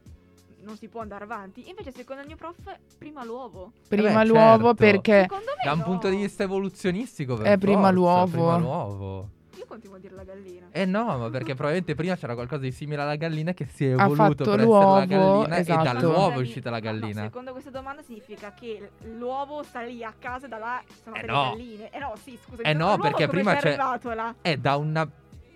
non 0.64 0.78
si 0.78 0.88
può 0.88 1.02
andare 1.02 1.24
avanti. 1.26 1.68
Invece 1.70 1.92
secondo 1.92 2.22
il 2.22 2.28
mio 2.28 2.38
prof 2.38 2.56
prima 2.98 3.24
l'uovo. 3.26 3.72
Prima 3.88 4.14
beh, 4.22 4.26
l'uovo 4.28 4.68
certo. 4.68 4.74
perché... 4.76 5.22
Secondo 5.24 5.46
me 5.58 5.64
Da 5.66 5.72
un 5.74 5.80
no. 5.80 5.84
punto 5.84 6.10
di 6.10 6.16
vista 6.16 6.44
evoluzionistico 6.44 7.36
per 7.36 7.46
È 7.48 7.58
prima 7.58 7.80
forza, 7.82 7.94
l'uovo. 7.94 8.26
prima 8.32 8.58
l'uovo. 8.58 9.30
Io 9.58 9.66
continuo 9.68 9.98
a 9.98 10.00
dire 10.00 10.16
la 10.16 10.24
gallina. 10.24 10.68
Eh 10.72 10.86
no, 10.86 11.18
ma 11.18 11.30
perché 11.30 11.54
probabilmente 11.54 11.96
prima 11.96 12.16
c'era 12.16 12.34
qualcosa 12.34 12.62
di 12.62 12.72
simile 12.72 13.02
alla 13.02 13.16
gallina 13.18 13.52
che 13.54 13.66
si 13.66 13.86
è 13.86 13.90
Ha 13.90 13.92
evoluto 14.06 14.16
fatto 14.16 14.36
per 14.44 14.54
essere 14.54 14.64
l'uovo, 14.64 14.94
la 14.96 15.06
gallina 15.06 15.58
esatto. 15.58 15.80
e 15.82 15.84
dall'uovo 15.94 16.18
è 16.18 16.24
Scusami, 16.30 16.42
uscita 16.48 16.70
la 16.70 16.80
no, 16.80 16.84
no, 16.86 16.92
gallina. 17.00 17.22
secondo 17.24 17.52
questa 17.52 17.70
domanda 17.70 18.02
significa 18.02 18.54
che 18.54 18.90
l'uovo 19.18 19.64
sta 19.64 19.82
lì 19.82 20.04
a 20.04 20.14
casa 20.18 20.46
e 20.46 20.50
da 20.50 20.58
là 20.58 20.82
sono 21.04 21.16
Eh 21.18 21.20
delle 21.22 21.32
no. 21.34 21.42
galline. 21.50 21.90
Eh 21.92 22.00
no, 22.00 22.14
sì, 22.24 22.40
scusa. 22.42 22.62
Eh 22.64 22.74
no, 22.74 22.98
perché 22.98 23.28
prima 23.28 23.56
c'è- 23.56 23.76
È? 23.78 24.52
È 24.52 24.58
da 24.58 24.76
una 24.78 25.08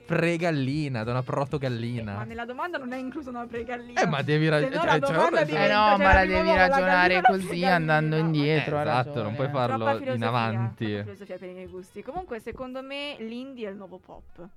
pre-gallina, 0.08 1.04
da 1.04 1.12
una 1.12 1.20
Eh, 1.20 1.24
ma 1.24 1.32
protogallina. 1.32 2.24
nella 2.24 2.46
domanda 2.46 2.78
non 2.78 2.91
è 2.93 2.98
incluso 2.98 3.30
una 3.30 3.46
pregallina. 3.46 4.02
Eh, 4.02 4.08
ma 4.08 4.22
devi 4.22 4.48
ragionare. 4.50 5.00
domanda 5.00 5.41
Eh 5.41 5.46
no, 5.46 5.96
cioè, 5.96 5.98
ma 5.98 6.13
la 6.13 6.26
devi 6.26 6.54
ragionare 6.56 7.13
la 7.15 7.22
così 7.22 7.63
andando 7.65 8.15
Eh, 8.15 8.20
indietro. 8.20 8.78
ha 8.78 8.82
esatto, 8.82 9.22
non 9.22 9.36
puoi 9.36 9.50
farlo 9.50 10.00
in 10.00 10.24
avanti. 10.24 10.86
filosofia 10.86 11.38
per 11.38 11.50
i 11.50 11.54
miei 11.54 11.67
gusti. 11.67 12.02
Comunque, 12.02 12.39
secondo 12.39 12.82
me, 12.82 13.15
l'indie 13.20 13.67
è 13.67 13.72
il 13.72 13.78
nuovo 13.78 14.00
pop. 14.00 14.48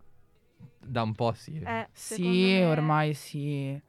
Da 0.78 1.02
un 1.02 1.14
po' 1.14 1.32
sì. 1.32 1.60
Eh, 1.64 1.88
Sì, 1.92 2.22
me- 2.22 2.64
ormai 2.64 3.14
sì. 3.14 3.80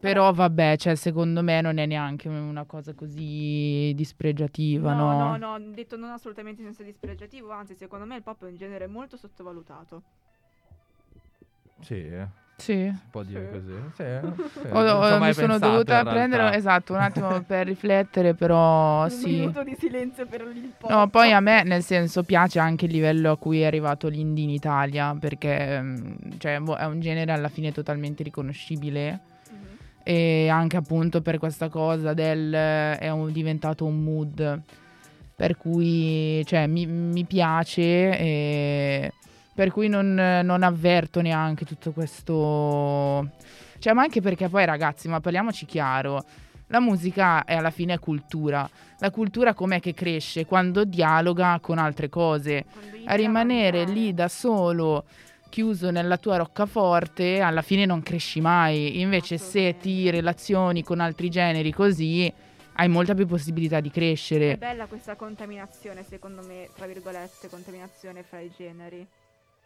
Però 0.00 0.32
vabbè, 0.32 0.76
cioè 0.76 0.94
secondo 0.94 1.42
me 1.42 1.60
non 1.60 1.78
è 1.78 1.86
neanche 1.86 2.28
una 2.28 2.64
cosa 2.64 2.94
così 2.94 3.92
dispregiativa, 3.96 4.92
No, 4.94 5.12
no? 5.12 5.36
no, 5.36 5.58
no, 5.58 5.70
detto 5.72 5.96
non 5.96 6.10
assolutamente 6.10 6.60
in 6.60 6.68
senso 6.68 6.84
dispregiativo, 6.84 7.50
anzi, 7.50 7.74
secondo 7.74 8.04
me 8.06 8.14
il 8.14 8.22
pop 8.22 8.44
è 8.44 8.48
un 8.48 8.54
genere 8.56 8.86
molto 8.86 9.16
sottovalutato. 9.16 10.02
Sì, 11.80 11.94
eh, 11.94 12.26
Sì. 12.56 12.90
si 12.92 13.06
può 13.10 13.22
dire 13.22 13.48
Sì. 13.52 13.58
così. 13.58 13.74
Sì, 13.94 14.50
sì. 14.52 14.60
Ci 14.60 14.66
ho 14.74 14.78
ho- 14.80 15.18
mai 15.18 15.28
mi 15.28 15.34
sono 15.34 15.58
dovuta 15.58 16.04
prendere 16.04 16.54
esatto 16.56 16.92
un 16.94 17.00
attimo 17.00 17.40
per 17.42 17.66
riflettere, 17.66 18.34
però 18.34 19.00
un 19.00 19.04
Oh, 19.04 19.08
sì. 19.08 19.30
minuto 19.38 19.62
di 19.62 19.76
silenzio 19.78 20.26
per 20.26 20.40
il 20.54 20.72
pop. 20.76 20.90
No, 20.90 21.08
poi 21.08 21.32
a 21.32 21.40
me 21.40 21.62
nel 21.62 21.82
senso 21.82 22.24
piace 22.24 22.58
anche 22.58 22.86
il 22.86 22.92
livello 22.92 23.30
a 23.32 23.36
cui 23.38 23.60
è 23.60 23.66
arrivato 23.66 24.08
l'indie 24.08 24.44
in 24.44 24.50
Italia, 24.50 25.16
perché 25.18 25.80
mm, 25.80 26.12
cioè, 26.38 26.58
boh, 26.58 26.76
è 26.76 26.84
un 26.86 27.00
genere 27.00 27.30
alla 27.32 27.48
fine 27.48 27.72
totalmente 27.72 28.22
riconoscibile. 28.22 29.20
Mhm. 29.50 29.66
e 30.02 30.48
anche 30.48 30.76
appunto 30.78 31.20
per 31.20 31.38
questa 31.38 31.68
cosa 31.68 32.14
del 32.14 32.50
è 32.52 33.08
un- 33.10 33.30
diventato 33.30 33.84
un 33.84 34.02
mood 34.02 34.62
per 35.36 35.56
cui 35.58 36.42
cioè, 36.46 36.66
mi, 36.66 36.86
mi 36.86 37.24
piace 37.24 38.18
e 38.18 39.12
per 39.58 39.72
cui 39.72 39.88
non, 39.88 40.14
non 40.14 40.62
avverto 40.62 41.20
neanche 41.20 41.64
tutto 41.64 41.90
questo. 41.90 43.28
Cioè 43.80 43.92
ma 43.92 44.02
anche 44.02 44.20
perché 44.20 44.48
poi 44.48 44.64
ragazzi 44.64 45.08
ma 45.08 45.18
parliamoci 45.18 45.66
chiaro 45.66 46.24
la 46.68 46.78
musica 46.78 47.42
è 47.42 47.56
alla 47.56 47.70
fine 47.70 47.98
cultura. 47.98 48.70
La 49.00 49.10
cultura 49.10 49.54
com'è 49.54 49.80
che 49.80 49.94
cresce? 49.94 50.46
Quando 50.46 50.84
dialoga 50.84 51.58
con 51.60 51.78
altre 51.78 52.08
cose. 52.08 52.66
A 53.06 53.14
rimanere 53.14 53.84
lì 53.84 54.14
da 54.14 54.28
solo 54.28 55.06
chiuso 55.48 55.90
nella 55.90 56.18
tua 56.18 56.36
roccaforte 56.36 57.40
alla 57.40 57.62
fine 57.62 57.84
non 57.84 58.00
cresci 58.00 58.40
mai. 58.40 59.00
Invece 59.00 59.38
se 59.38 59.76
ti 59.80 60.08
relazioni 60.08 60.84
con 60.84 61.00
altri 61.00 61.30
generi 61.30 61.72
così 61.72 62.32
hai 62.74 62.88
molta 62.88 63.14
più 63.14 63.26
possibilità 63.26 63.80
di 63.80 63.88
È 63.88 63.92
crescere 63.92 64.56
bella 64.56 64.86
questa 64.86 65.16
contaminazione, 65.16 66.04
secondo 66.04 66.46
me, 66.46 66.68
tra 66.76 66.86
virgolette, 66.86 67.48
contaminazione 67.48 68.22
fra 68.22 68.38
i 68.38 68.52
generi. 68.56 69.04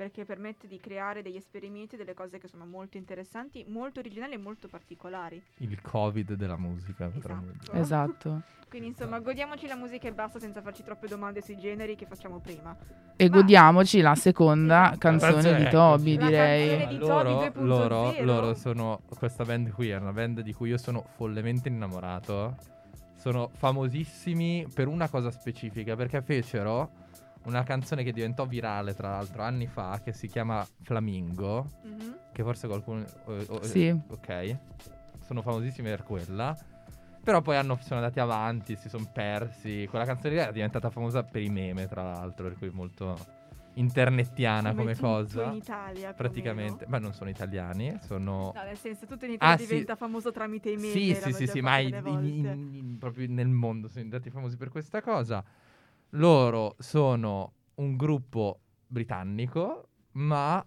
Perché 0.03 0.25
permette 0.25 0.67
di 0.67 0.81
creare 0.81 1.23
degli 1.23 1.37
esperimenti, 1.37 1.95
delle 1.97 2.12
cose 2.12 2.38
che 2.38 2.49
sono 2.49 2.67
molto 2.67 2.97
interessanti, 2.97 3.65
molto 3.69 4.01
originali 4.01 4.33
e 4.33 4.37
molto 4.37 4.67
particolari. 4.67 5.41
Il 5.59 5.81
covid 5.81 6.33
della 6.35 6.57
musica, 6.57 7.07
Esatto. 7.15 7.71
esatto 7.79 8.43
Quindi 8.69 8.88
insomma, 8.88 9.21
godiamoci 9.21 9.69
la 9.69 9.77
musica 9.77 10.09
e 10.09 10.12
basta 10.12 10.41
senza 10.41 10.61
farci 10.61 10.83
troppe 10.83 11.07
domande 11.07 11.41
sui 11.41 11.57
generi 11.57 11.95
che 11.95 12.07
facciamo 12.07 12.41
prima. 12.41 12.77
e 13.15 13.29
Ma- 13.29 13.37
godiamoci 13.37 14.01
la 14.01 14.17
seconda 14.17 14.87
Esatto. 14.87 14.99
canzone 14.99 15.55
di. 15.62 15.69
Toby 15.71 16.17
La 16.19 16.27
direi 16.27 16.69
canzone 16.69 16.88
di 16.88 16.99
loro, 16.99 17.23
Toby 17.23 17.61
2.0. 17.61 17.65
loro, 17.65 18.15
loro 18.25 18.55
sono 18.55 19.03
questa 19.17 19.45
band 19.45 19.71
qui, 19.71 19.91
è 19.91 19.97
una 19.99 20.12
band 20.12 20.41
di 20.41 20.53
cui 20.53 20.71
io 20.71 20.79
sono 20.79 21.05
follemente 21.15 21.69
innamorato. 21.69 22.57
Sono 23.15 23.51
famosissimi 23.55 24.67
per 24.75 24.88
una 24.88 25.09
cosa 25.09 25.31
specifica, 25.31 25.95
perché 25.95 26.21
fecero 26.23 26.91
una 27.44 27.62
canzone 27.64 28.02
che 28.05 28.12
diventò 28.12 28.46
virale, 28.46 28.94
tra 28.94 29.11
l'altro, 29.11 29.42
anni 29.42 29.66
fa, 29.66 30.00
che 30.02 30.12
si 30.12 30.28
chiama 30.28 30.66
Flamingo, 30.83 31.70
Mhm. 31.83 32.16
che 32.33 32.42
forse 32.42 32.66
qualcuno... 32.66 33.05
eh, 33.28 33.46
eh, 33.50 33.64
Sì. 33.64 34.00
Ok. 34.09 34.57
Sono 35.24 35.42
famosissimi 35.42 35.88
per 35.88 36.02
quella. 36.02 36.57
Però 37.24 37.40
poi 37.40 37.57
hanno- 37.57 37.78
sono 37.81 38.00
andati 38.00 38.18
avanti, 38.20 38.74
si 38.76 38.88
sono 38.88 39.09
persi. 39.12 39.87
Quella 39.88 40.05
canzone 40.05 40.35
lì 40.35 40.40
è 40.40 40.50
diventata 40.52 40.90
famosa 40.90 41.22
per 41.22 41.40
i 41.42 41.48
meme, 41.48 41.87
tra 41.87 42.02
l'altro, 42.02 42.48
per 42.48 42.59
cui 42.59 42.70
molto 42.70 43.16
internettiana 43.74 44.74
come, 44.74 44.94
tutto 44.94 45.07
cosa. 45.07 45.44
in 45.46 45.55
Italia, 45.55 46.12
Praticamente, 46.12 46.85
ma 46.88 46.98
non 46.98 47.14
sono 47.14 47.31
italiani, 47.31 47.96
sono... 48.07 48.52
No, 48.55 48.62
nel 48.64 48.76
senso, 48.76 49.07
tutto 49.07 49.24
in 49.24 49.33
Italia 49.33 49.55
Ah, 49.55 49.59
sì. 49.59 49.66
diventa 49.66 49.96
famoso 49.96 50.31
tramite 50.31 50.70
i 50.70 50.76
meme. 50.76 50.90
Sì, 50.92 51.14
sì, 51.14 51.33
sì, 51.33 51.46
sì, 51.46 51.61
ma 51.61 51.78
in- 51.78 51.94
in- 52.05 52.74
in- 52.74 52.96
proprio 52.98 53.26
nel 53.31 53.48
mondo 53.48 53.88
sono 53.88 54.02
diventati 54.05 54.31
famosi 54.31 54.57
per 54.57 54.68
questa 54.68 55.00
cosa. 55.00 55.42
Loro 56.14 56.77
sono 56.79 57.53
un 57.77 57.96
gruppo 57.96 58.61
britannico, 58.87 59.88
ma 60.12 60.64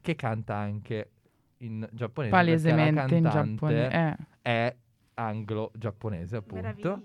che 0.00 0.14
canta 0.16 0.56
anche 0.56 1.10
in 1.58 1.88
giapponese. 1.92 2.32
palesemente 2.34 3.14
in 3.14 3.22
cantante 3.22 3.50
Giappone 3.52 3.90
eh. 3.92 4.16
È 4.42 4.76
anglo-giapponese, 5.14 6.36
appunto. 6.36 7.00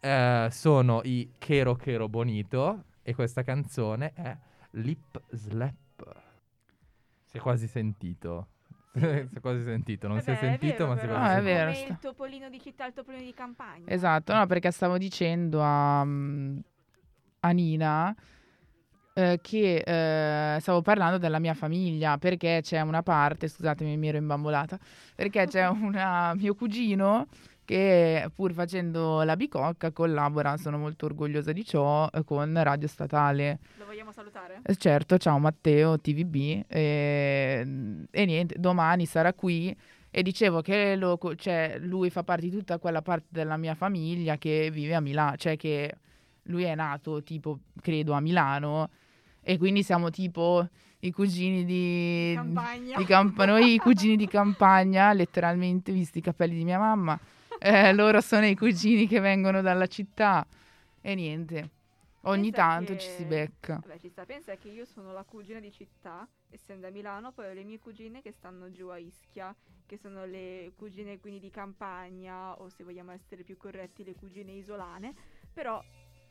Eh, 0.00 0.48
sono 0.50 1.00
i 1.04 1.32
Kero 1.38 1.74
Kero 1.76 2.08
Bonito 2.08 2.84
e 3.02 3.14
questa 3.14 3.42
canzone 3.42 4.12
è 4.14 4.36
Lip 4.70 5.20
Slap. 5.32 6.16
Si 7.24 7.36
è 7.36 7.40
quasi 7.40 7.66
sentito. 7.68 8.48
si 8.94 9.04
è 9.04 9.40
quasi 9.40 9.62
sentito, 9.62 10.08
non 10.08 10.18
Eh 10.18 10.22
si 10.22 10.30
è 10.30 10.36
sentito, 10.36 10.86
vero, 10.86 10.88
ma 10.88 10.96
si 10.98 11.04
è 11.04 11.08
quasi 11.08 11.22
Ah, 11.22 11.30
è 11.30 11.34
sentito. 11.34 11.54
vero, 11.54 11.72
Come 11.72 11.86
il 11.88 11.98
topolino 11.98 12.48
di 12.48 12.60
città 12.60 12.86
il 12.86 12.92
topolino 12.94 13.22
di 13.22 13.34
campagna. 13.34 13.84
Esatto, 13.88 14.32
no, 14.34 14.46
perché 14.46 14.70
stavo 14.70 14.96
dicendo 14.98 15.60
a, 15.62 16.04
a 17.44 17.50
Nina 17.50 18.14
eh, 19.14 19.38
che 19.42 19.76
eh, 19.84 20.60
stavo 20.60 20.80
parlando 20.80 21.18
della 21.18 21.38
mia 21.38 21.54
famiglia, 21.54 22.18
perché 22.18 22.60
c'è 22.62 22.80
una 22.80 23.02
parte, 23.02 23.48
scusatemi, 23.48 23.96
mi 23.96 24.08
ero 24.08 24.16
imbambolata, 24.16 24.78
perché 25.14 25.46
c'è 25.46 25.68
un 25.68 26.32
mio 26.36 26.54
cugino 26.54 27.26
che 27.64 28.28
pur 28.34 28.52
facendo 28.52 29.22
la 29.22 29.36
bicocca 29.36 29.92
collabora, 29.92 30.56
sono 30.56 30.78
molto 30.78 31.06
orgogliosa 31.06 31.52
di 31.52 31.64
ciò, 31.64 32.08
eh, 32.12 32.24
con 32.24 32.52
Radio 32.62 32.88
Statale. 32.88 33.58
Lo 33.78 33.84
vogliamo 33.84 34.12
salutare? 34.12 34.60
Eh, 34.64 34.76
Certo, 34.76 35.18
ciao 35.18 35.38
Matteo, 35.38 35.98
TVB. 35.98 36.64
E, 36.66 38.06
e 38.10 38.24
niente, 38.24 38.56
domani 38.58 39.06
sarà 39.06 39.32
qui 39.32 39.76
E 40.14 40.22
dicevo 40.22 40.60
che 40.60 40.96
lo 40.96 41.18
cioè, 41.36 41.78
lui 41.80 42.10
fa 42.10 42.22
parte 42.22 42.42
di 42.48 42.50
tutta 42.50 42.78
quella 42.78 43.00
parte 43.00 43.26
della 43.30 43.56
mia 43.56 43.74
famiglia 43.74 44.36
che 44.36 44.70
vive 44.70 44.94
a 44.94 45.00
Milano, 45.00 45.36
cioè 45.36 45.56
che 45.56 45.94
lui 46.44 46.64
è 46.64 46.74
nato 46.74 47.22
tipo, 47.22 47.58
credo, 47.80 48.12
a 48.12 48.20
Milano 48.20 48.90
e 49.40 49.58
quindi 49.58 49.82
siamo 49.82 50.10
tipo 50.10 50.68
i 51.00 51.10
cugini 51.10 51.64
di... 51.64 52.32
Campagna. 52.34 52.96
di 52.96 53.04
camp- 53.04 53.44
noi 53.44 53.74
i 53.74 53.78
cugini 53.78 54.16
di 54.16 54.28
campagna, 54.28 55.12
letteralmente, 55.12 55.90
visti 55.92 56.18
i 56.18 56.22
capelli 56.22 56.56
di 56.56 56.64
mia 56.64 56.78
mamma. 56.78 57.18
Eh, 57.64 57.92
loro 57.92 58.20
sono 58.20 58.44
i 58.46 58.56
cugini 58.56 59.06
che 59.06 59.20
vengono 59.20 59.60
dalla 59.60 59.86
città 59.86 60.44
e 61.00 61.14
niente. 61.14 61.70
Ogni 62.22 62.50
Pensa 62.50 62.66
tanto 62.66 62.92
che- 62.94 62.98
ci 62.98 63.08
si 63.10 63.24
becca. 63.24 63.78
Vabbè, 63.80 63.98
ci 64.00 64.08
sta. 64.08 64.24
Pensa 64.24 64.56
che 64.56 64.66
io 64.68 64.84
sono 64.84 65.12
la 65.12 65.22
cugina 65.22 65.60
di 65.60 65.70
città, 65.70 66.26
essendo 66.50 66.88
a 66.88 66.90
Milano, 66.90 67.30
poi 67.30 67.50
ho 67.50 67.52
le 67.52 67.62
mie 67.62 67.78
cugine 67.78 68.20
che 68.20 68.32
stanno 68.32 68.72
giù 68.72 68.88
a 68.88 68.98
Ischia, 68.98 69.54
che 69.86 69.96
sono 69.96 70.24
le 70.24 70.72
cugine 70.76 71.20
quindi 71.20 71.38
di 71.38 71.50
campagna, 71.50 72.60
o 72.60 72.68
se 72.68 72.82
vogliamo 72.82 73.12
essere 73.12 73.44
più 73.44 73.56
corretti, 73.56 74.02
le 74.02 74.14
cugine 74.16 74.50
isolane. 74.50 75.14
Però, 75.52 75.80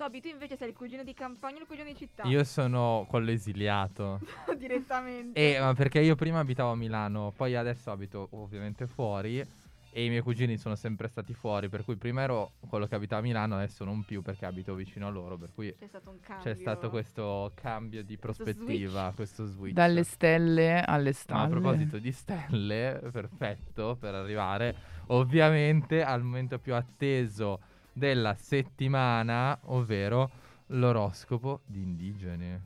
Toby, 0.02 0.20
tu 0.20 0.30
invece 0.30 0.58
sei 0.58 0.70
il 0.70 0.74
cugino 0.76 1.04
di 1.04 1.14
campagna 1.14 1.58
o 1.58 1.60
il 1.60 1.68
cugino 1.68 1.88
di 1.88 1.96
città? 1.96 2.24
Io 2.24 2.44
sono 2.44 3.06
quello 3.08 3.30
esiliato. 3.30 4.20
direttamente. 4.58 5.40
E, 5.56 5.60
ma 5.60 5.76
perché 5.76 6.00
io 6.00 6.16
prima 6.16 6.40
abitavo 6.40 6.72
a 6.72 6.76
Milano, 6.76 7.32
poi 7.38 7.56
adesso 7.56 7.92
abito 7.92 8.28
ovviamente 8.32 8.88
fuori 8.88 9.46
e 9.94 10.04
i 10.04 10.10
miei 10.10 10.22
cugini 10.22 10.58
sono 10.58 10.74
sempre 10.74 11.08
stati 11.08 11.36
fuori, 11.36 11.70
per 11.70 11.84
cui 11.84 11.98
prima 11.98 12.24
ero 12.24 12.54
quello 12.68 12.88
che 12.88 12.96
abitava 12.96 13.22
a 13.22 13.24
Milano, 13.26 13.58
adesso 13.58 13.84
non 13.84 14.04
più 14.04 14.24
perché 14.24 14.48
abito 14.48 14.74
vicino 14.74 15.06
a 15.06 15.12
loro, 15.12 15.38
per 15.38 15.50
cui 15.54 15.72
C'è 15.78 15.86
stato 15.86 16.10
un 16.10 16.20
cambio. 16.20 16.52
c'è 16.52 16.58
stato 16.58 16.90
questo 16.90 17.52
cambio 17.54 18.04
di 18.04 18.18
Questo 18.18 18.44
prospettiva, 18.44 19.02
switch. 19.02 19.16
questo 19.16 19.46
switch. 19.46 19.74
Dalle 19.76 20.04
stelle 20.04 20.82
alle 20.82 21.10
Ma 21.10 21.16
stalle. 21.16 21.44
a 21.44 21.48
proposito 21.48 22.00
di 22.00 22.12
stelle, 22.12 23.02
perfetto 23.14 23.98
per 24.00 24.16
arrivare 24.16 24.76
ovviamente 25.08 26.04
al 26.04 26.24
momento 26.24 26.58
più 26.58 26.74
atteso 26.74 27.60
della 27.94 28.36
settimana, 28.36 29.58
ovvero 29.66 30.30
l'oroscopo 30.68 31.62
di 31.66 31.82
indigeni. 31.82 32.60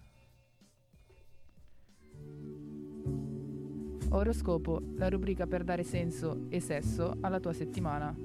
Oroscopo, 4.09 4.81
la 4.95 5.09
rubrica 5.09 5.45
per 5.45 5.63
dare 5.63 5.83
senso 5.83 6.45
e 6.49 6.59
sesso 6.59 7.17
alla 7.21 7.39
tua 7.39 7.53
settimana. 7.53 8.15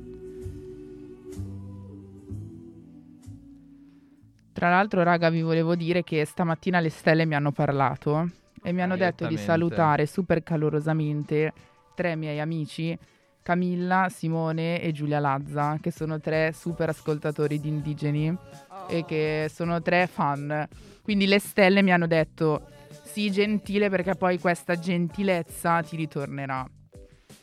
Tra 4.52 4.68
l'altro, 4.68 5.02
raga, 5.02 5.30
vi 5.30 5.40
volevo 5.40 5.74
dire 5.74 6.04
che 6.04 6.24
stamattina 6.24 6.80
le 6.80 6.90
stelle 6.90 7.24
mi 7.24 7.34
hanno 7.34 7.50
parlato 7.50 8.28
e 8.62 8.72
mi 8.72 8.82
hanno 8.82 8.96
detto 8.96 9.26
di 9.26 9.38
salutare 9.38 10.06
super 10.06 10.42
calorosamente 10.42 11.52
tre 11.94 12.14
miei 12.14 12.40
amici, 12.40 12.96
Camilla, 13.42 14.08
Simone 14.10 14.80
e 14.80 14.92
Giulia 14.92 15.18
Lazza, 15.18 15.78
che 15.80 15.90
sono 15.90 16.20
tre 16.20 16.52
super 16.52 16.88
ascoltatori 16.90 17.60
di 17.60 17.68
indigeni 17.68 18.28
Oh. 18.30 18.86
e 18.88 19.04
che 19.04 19.50
sono 19.52 19.80
tre 19.82 20.06
fan. 20.06 20.66
Quindi 21.02 21.26
le 21.26 21.38
stelle 21.38 21.82
mi 21.82 21.92
hanno 21.92 22.06
detto 22.06 22.68
sii 23.02 23.30
gentile 23.30 23.88
perché 23.90 24.14
poi 24.14 24.38
questa 24.38 24.78
gentilezza 24.78 25.82
ti 25.82 25.96
ritornerà. 25.96 26.64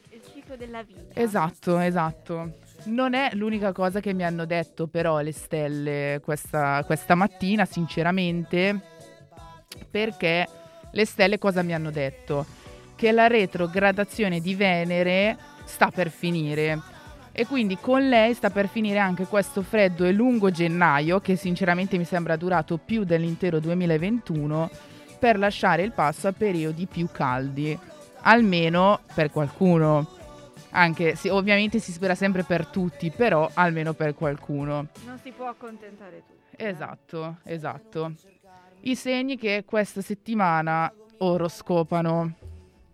Il 0.10 0.22
ciclo 0.34 0.56
della 0.56 0.82
vita. 0.84 1.20
Esatto, 1.20 1.78
esatto. 1.80 2.54
Non 2.86 3.14
è 3.14 3.32
l'unica 3.34 3.72
cosa 3.74 4.00
che 4.00 4.14
mi 4.14 4.24
hanno 4.24 4.46
detto 4.46 4.88
però 4.88 5.20
le 5.20 5.34
stelle 5.34 6.22
questa, 6.24 6.84
questa 6.86 7.16
mattina, 7.16 7.66
sinceramente, 7.66 8.80
perché 9.90 10.48
le 10.92 11.06
stelle 11.06 11.38
cosa 11.38 11.62
mi 11.64 11.74
hanno 11.74 11.92
detto? 11.92 12.46
Che 12.96 13.12
la 13.12 13.28
retrogradazione 13.28 14.40
di 14.40 14.56
Venere 14.56 15.38
sta 15.68 15.92
per 15.92 16.10
finire. 16.10 16.80
E 17.32 17.46
quindi 17.46 17.78
con 17.80 18.08
lei 18.10 18.34
sta 18.34 18.50
per 18.50 18.68
finire 18.68 18.98
anche 18.98 19.26
questo 19.28 19.62
freddo 19.62 20.06
e 20.06 20.12
lungo 20.12 20.50
gennaio, 20.50 21.20
che 21.20 21.36
sinceramente 21.36 21.98
mi 21.98 22.04
sembra 22.06 22.36
durato 22.36 22.78
più 22.78 23.04
dell'intero 23.04 23.60
2021, 23.60 24.72
per 25.20 25.38
lasciare 25.38 25.84
il 25.84 25.92
passo 25.92 26.28
a 26.28 26.32
periodi 26.32 26.88
più 26.88 27.08
caldi. 27.12 27.78
Almeno 28.22 29.02
per 29.14 29.30
qualcuno. 29.30 30.16
Anche 30.72 31.16
se 31.16 31.30
ovviamente 31.30 31.78
si 31.80 31.92
spera 31.92 32.16
sempre 32.16 32.44
per 32.44 32.66
tutti, 32.66 33.12
però 33.12 33.50
almeno 33.54 33.94
per 33.94 34.16
qualcuno. 34.16 34.88
Non 35.06 35.20
si 35.22 35.32
può 35.32 35.48
accontentare 35.48 36.24
tutti. 36.28 36.56
eh. 36.64 36.68
Esatto, 36.70 37.38
esatto. 37.44 38.14
I 38.82 38.96
segni 38.96 39.38
che 39.38 39.64
questa 39.66 40.02
settimana 40.02 40.92
oroscopano. 41.20 42.34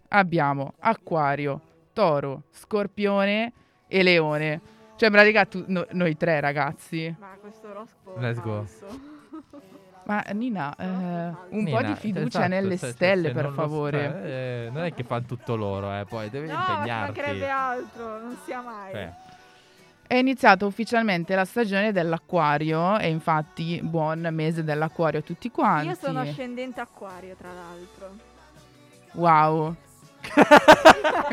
Abbiamo 0.10 0.74
Acquario, 0.80 1.62
Toro, 1.94 2.44
Scorpione 2.52 3.52
e 3.88 4.04
Leone. 4.04 4.60
Cioè, 4.96 5.08
in 5.10 5.14
pratica 5.16 5.46
tu- 5.46 5.64
no- 5.68 5.86
noi 5.92 6.18
tre 6.18 6.40
ragazzi. 6.40 7.14
Ma 7.20 7.36
questo 7.40 7.68
oroscopo 7.70 8.20
Let's 8.20 8.42
go. 8.42 8.66
Ma 10.06 10.22
Nina, 10.34 10.76
eh, 10.76 10.86
un 10.86 11.64
Nina, 11.64 11.78
po' 11.80 11.88
di 11.88 11.96
fiducia 11.96 12.28
esatto, 12.40 12.48
nelle 12.48 12.76
se- 12.78 12.88
se- 12.88 12.92
stelle, 12.92 13.28
se 13.30 13.34
per 13.34 13.44
non 13.46 13.54
lo 13.54 13.62
favore. 13.62 14.02
sa- 14.10 14.24
eh, 14.26 14.70
non 14.72 14.84
è 14.84 14.94
che 14.94 15.04
fanno 15.04 15.24
tutto 15.26 15.56
loro, 15.56 15.98
eh, 15.98 16.04
poi 16.06 16.30
devi 16.30 16.48
No, 16.48 16.54
impegnarti. 16.56 17.20
mancherebbe 17.20 17.50
altro, 17.50 18.20
non 18.20 18.38
sia 18.44 18.62
mai. 18.62 18.92
Cioè, 18.92 19.14
È 20.06 20.16
iniziata 20.16 20.66
ufficialmente 20.66 21.34
la 21.34 21.46
stagione 21.46 21.92
dell'acquario 21.94 23.00
e 23.00 23.08
infatti 23.10 23.80
buon 23.82 24.28
mese 24.32 24.64
dell'acquario 24.64 25.20
a 25.22 25.24
tutti 25.24 25.50
quanti. 25.50 25.88
Io 25.88 25.96
sono 25.96 26.20
ascendente 26.20 26.82
acquario, 26.82 27.34
tra 27.36 27.50
l'altro. 27.52 28.10
Wow. 29.14 29.76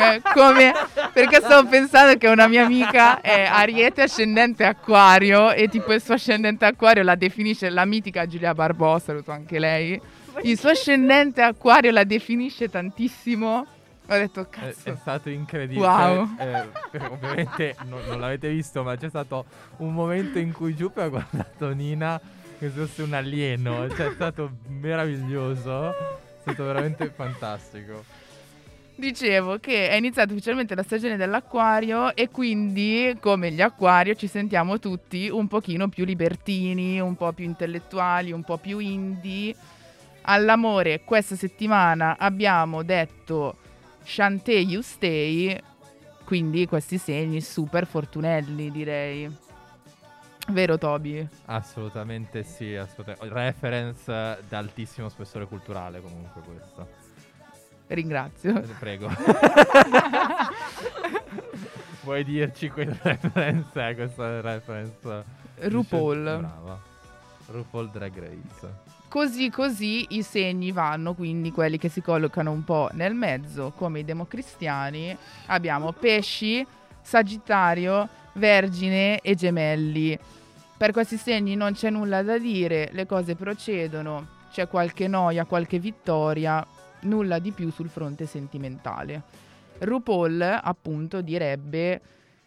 Eh, 0.00 0.22
Come? 0.32 0.72
Perché 1.12 1.40
stavo 1.40 1.68
pensando 1.68 2.16
che 2.16 2.26
una 2.28 2.46
mia 2.46 2.64
amica 2.64 3.20
è 3.20 3.42
Ariete 3.44 4.02
ascendente 4.02 4.64
acquario 4.64 5.52
e 5.52 5.68
tipo 5.68 5.92
il 5.92 6.00
suo 6.00 6.14
ascendente 6.14 6.64
acquario 6.64 7.02
la 7.02 7.16
definisce 7.16 7.68
la 7.68 7.84
mitica 7.84 8.26
Giulia 8.26 8.54
Barbò, 8.54 8.98
saluto 8.98 9.30
anche 9.30 9.58
lei. 9.58 10.00
Il 10.42 10.58
suo 10.58 10.70
ascendente 10.70 11.42
acquario 11.42 11.90
la 11.90 12.04
definisce 12.04 12.70
tantissimo. 12.70 13.66
Ho 14.06 14.14
detto 14.14 14.40
è, 14.40 14.48
cazzo. 14.48 14.90
è 14.90 14.96
stato 14.98 15.28
incredibile. 15.28 15.86
Wow. 15.86 16.28
Eh, 16.38 16.66
eh, 16.92 17.06
ovviamente 17.06 17.76
non, 17.86 18.00
non 18.08 18.20
l'avete 18.20 18.48
visto, 18.48 18.82
ma 18.82 18.96
c'è 18.96 19.08
stato 19.08 19.44
un 19.78 19.92
momento 19.92 20.38
in 20.38 20.52
cui 20.52 20.74
Giuppe 20.74 21.02
ha 21.02 21.08
guardato 21.08 21.68
Nina 21.74 22.20
che 22.58 22.70
se 22.74 22.80
fosse 22.86 23.02
un 23.02 23.12
alieno. 23.12 23.88
Cioè, 23.88 24.08
è 24.08 24.12
stato 24.12 24.50
meraviglioso. 24.68 25.90
È 25.90 26.40
stato 26.42 26.64
veramente 26.64 27.10
fantastico. 27.14 28.04
Dicevo 29.00 29.58
che 29.58 29.88
è 29.88 29.94
iniziata 29.94 30.30
ufficialmente 30.30 30.74
la 30.74 30.82
stagione 30.82 31.16
dell'acquario 31.16 32.14
e 32.14 32.28
quindi, 32.28 33.16
come 33.18 33.50
gli 33.50 33.62
acquario, 33.62 34.14
ci 34.14 34.26
sentiamo 34.26 34.78
tutti 34.78 35.26
un 35.30 35.48
pochino 35.48 35.88
più 35.88 36.04
libertini, 36.04 37.00
un 37.00 37.16
po' 37.16 37.32
più 37.32 37.46
intellettuali, 37.46 38.30
un 38.30 38.42
po' 38.42 38.58
più 38.58 38.78
indie. 38.78 39.56
All'amore 40.22 41.00
questa 41.02 41.34
settimana 41.34 42.18
abbiamo 42.18 42.82
detto 42.82 43.56
Shantae 44.04 44.58
You 44.58 44.82
Stay, 44.82 45.58
quindi 46.24 46.66
questi 46.66 46.98
segni 46.98 47.40
super 47.40 47.86
fortunelli 47.86 48.70
direi. 48.70 49.34
Vero 50.48 50.76
Toby? 50.76 51.26
Assolutamente 51.46 52.42
sì, 52.42 52.76
assolutamente. 52.76 53.34
Reference 53.34 54.38
d'altissimo 54.46 55.08
spessore 55.08 55.46
culturale 55.46 56.02
comunque 56.02 56.42
questo. 56.42 56.99
Ringrazio. 57.90 58.56
Eh, 58.56 58.66
Prego. 58.78 59.10
Vuoi 62.02 62.24
dirci 62.24 62.70
quel 62.70 62.96
reference 63.02 63.88
è 63.88 63.94
questa 63.94 64.40
reference? 64.40 65.24
RuPaul. 65.56 66.22
Brava. 66.22 66.80
RuPaul 67.46 67.90
Drag 67.90 68.18
Race. 68.18 68.88
Così 69.08 69.50
così 69.50 70.06
i 70.10 70.22
segni 70.22 70.70
vanno, 70.70 71.14
quindi 71.14 71.50
quelli 71.50 71.78
che 71.78 71.88
si 71.88 72.00
collocano 72.00 72.52
un 72.52 72.62
po' 72.62 72.88
nel 72.92 73.14
mezzo, 73.14 73.72
come 73.76 73.98
i 73.98 74.04
democristiani. 74.04 75.16
Abbiamo 75.46 75.90
pesci, 75.92 76.64
sagittario, 77.02 78.08
vergine 78.34 79.18
e 79.18 79.34
gemelli. 79.34 80.16
Per 80.76 80.92
questi 80.92 81.16
segni 81.16 81.56
non 81.56 81.72
c'è 81.72 81.90
nulla 81.90 82.22
da 82.22 82.38
dire, 82.38 82.88
le 82.92 83.04
cose 83.04 83.34
procedono, 83.34 84.26
c'è 84.52 84.68
qualche 84.68 85.08
noia, 85.08 85.44
qualche 85.44 85.80
vittoria, 85.80 86.64
nulla 87.02 87.38
di 87.38 87.52
più 87.52 87.70
sul 87.70 87.88
fronte 87.88 88.26
sentimentale. 88.26 89.22
RuPaul 89.78 90.60
appunto 90.62 91.22
direbbe 91.22 92.00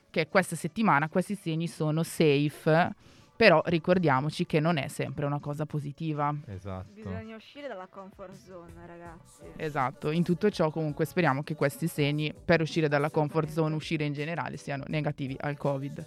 che 0.10 0.28
questa 0.28 0.56
settimana 0.56 1.10
questi 1.10 1.34
segni 1.36 1.68
sono 1.68 2.04
safe, 2.04 2.94
però 3.36 3.62
ricordiamoci 3.66 4.46
che 4.46 4.60
non 4.60 4.78
è 4.78 4.88
sempre 4.88 5.26
una 5.26 5.40
cosa 5.40 5.66
positiva. 5.66 6.34
Esatto. 6.46 6.94
Bisogna 6.94 7.36
uscire 7.36 7.68
dalla 7.68 7.88
comfort 7.88 8.36
zone, 8.36 8.86
ragazzi. 8.86 9.42
Esatto, 9.56 10.12
in 10.12 10.24
tutto 10.24 10.52
ciò 10.52 10.70
comunque 10.70 11.06
speriamo 11.06 11.42
che 11.42 11.56
questi 11.56 11.88
segni 11.88 12.32
per 12.34 12.62
uscire 12.62 12.88
dalla 12.88 13.10
comfort 13.10 13.50
zone, 13.50 13.74
uscire 13.74 14.06
in 14.06 14.14
generale, 14.14 14.58
siano 14.58 14.84
negativi 14.88 15.36
al 15.40 15.58
Covid. 15.58 16.06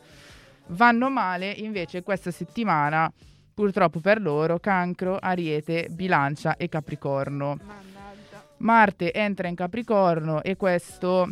Vanno 0.68 1.10
male 1.10 1.50
invece 1.50 2.02
questa 2.02 2.30
settimana, 2.30 3.12
purtroppo 3.52 3.98
per 3.98 4.20
loro, 4.20 4.58
cancro, 4.60 5.16
ariete, 5.16 5.88
bilancia 5.90 6.56
e 6.56 6.68
capricorno. 6.68 7.56
Mannaggia. 7.56 7.85
Marte 8.58 9.12
entra 9.12 9.48
in 9.48 9.54
Capricorno 9.54 10.42
e 10.42 10.56
questo 10.56 11.28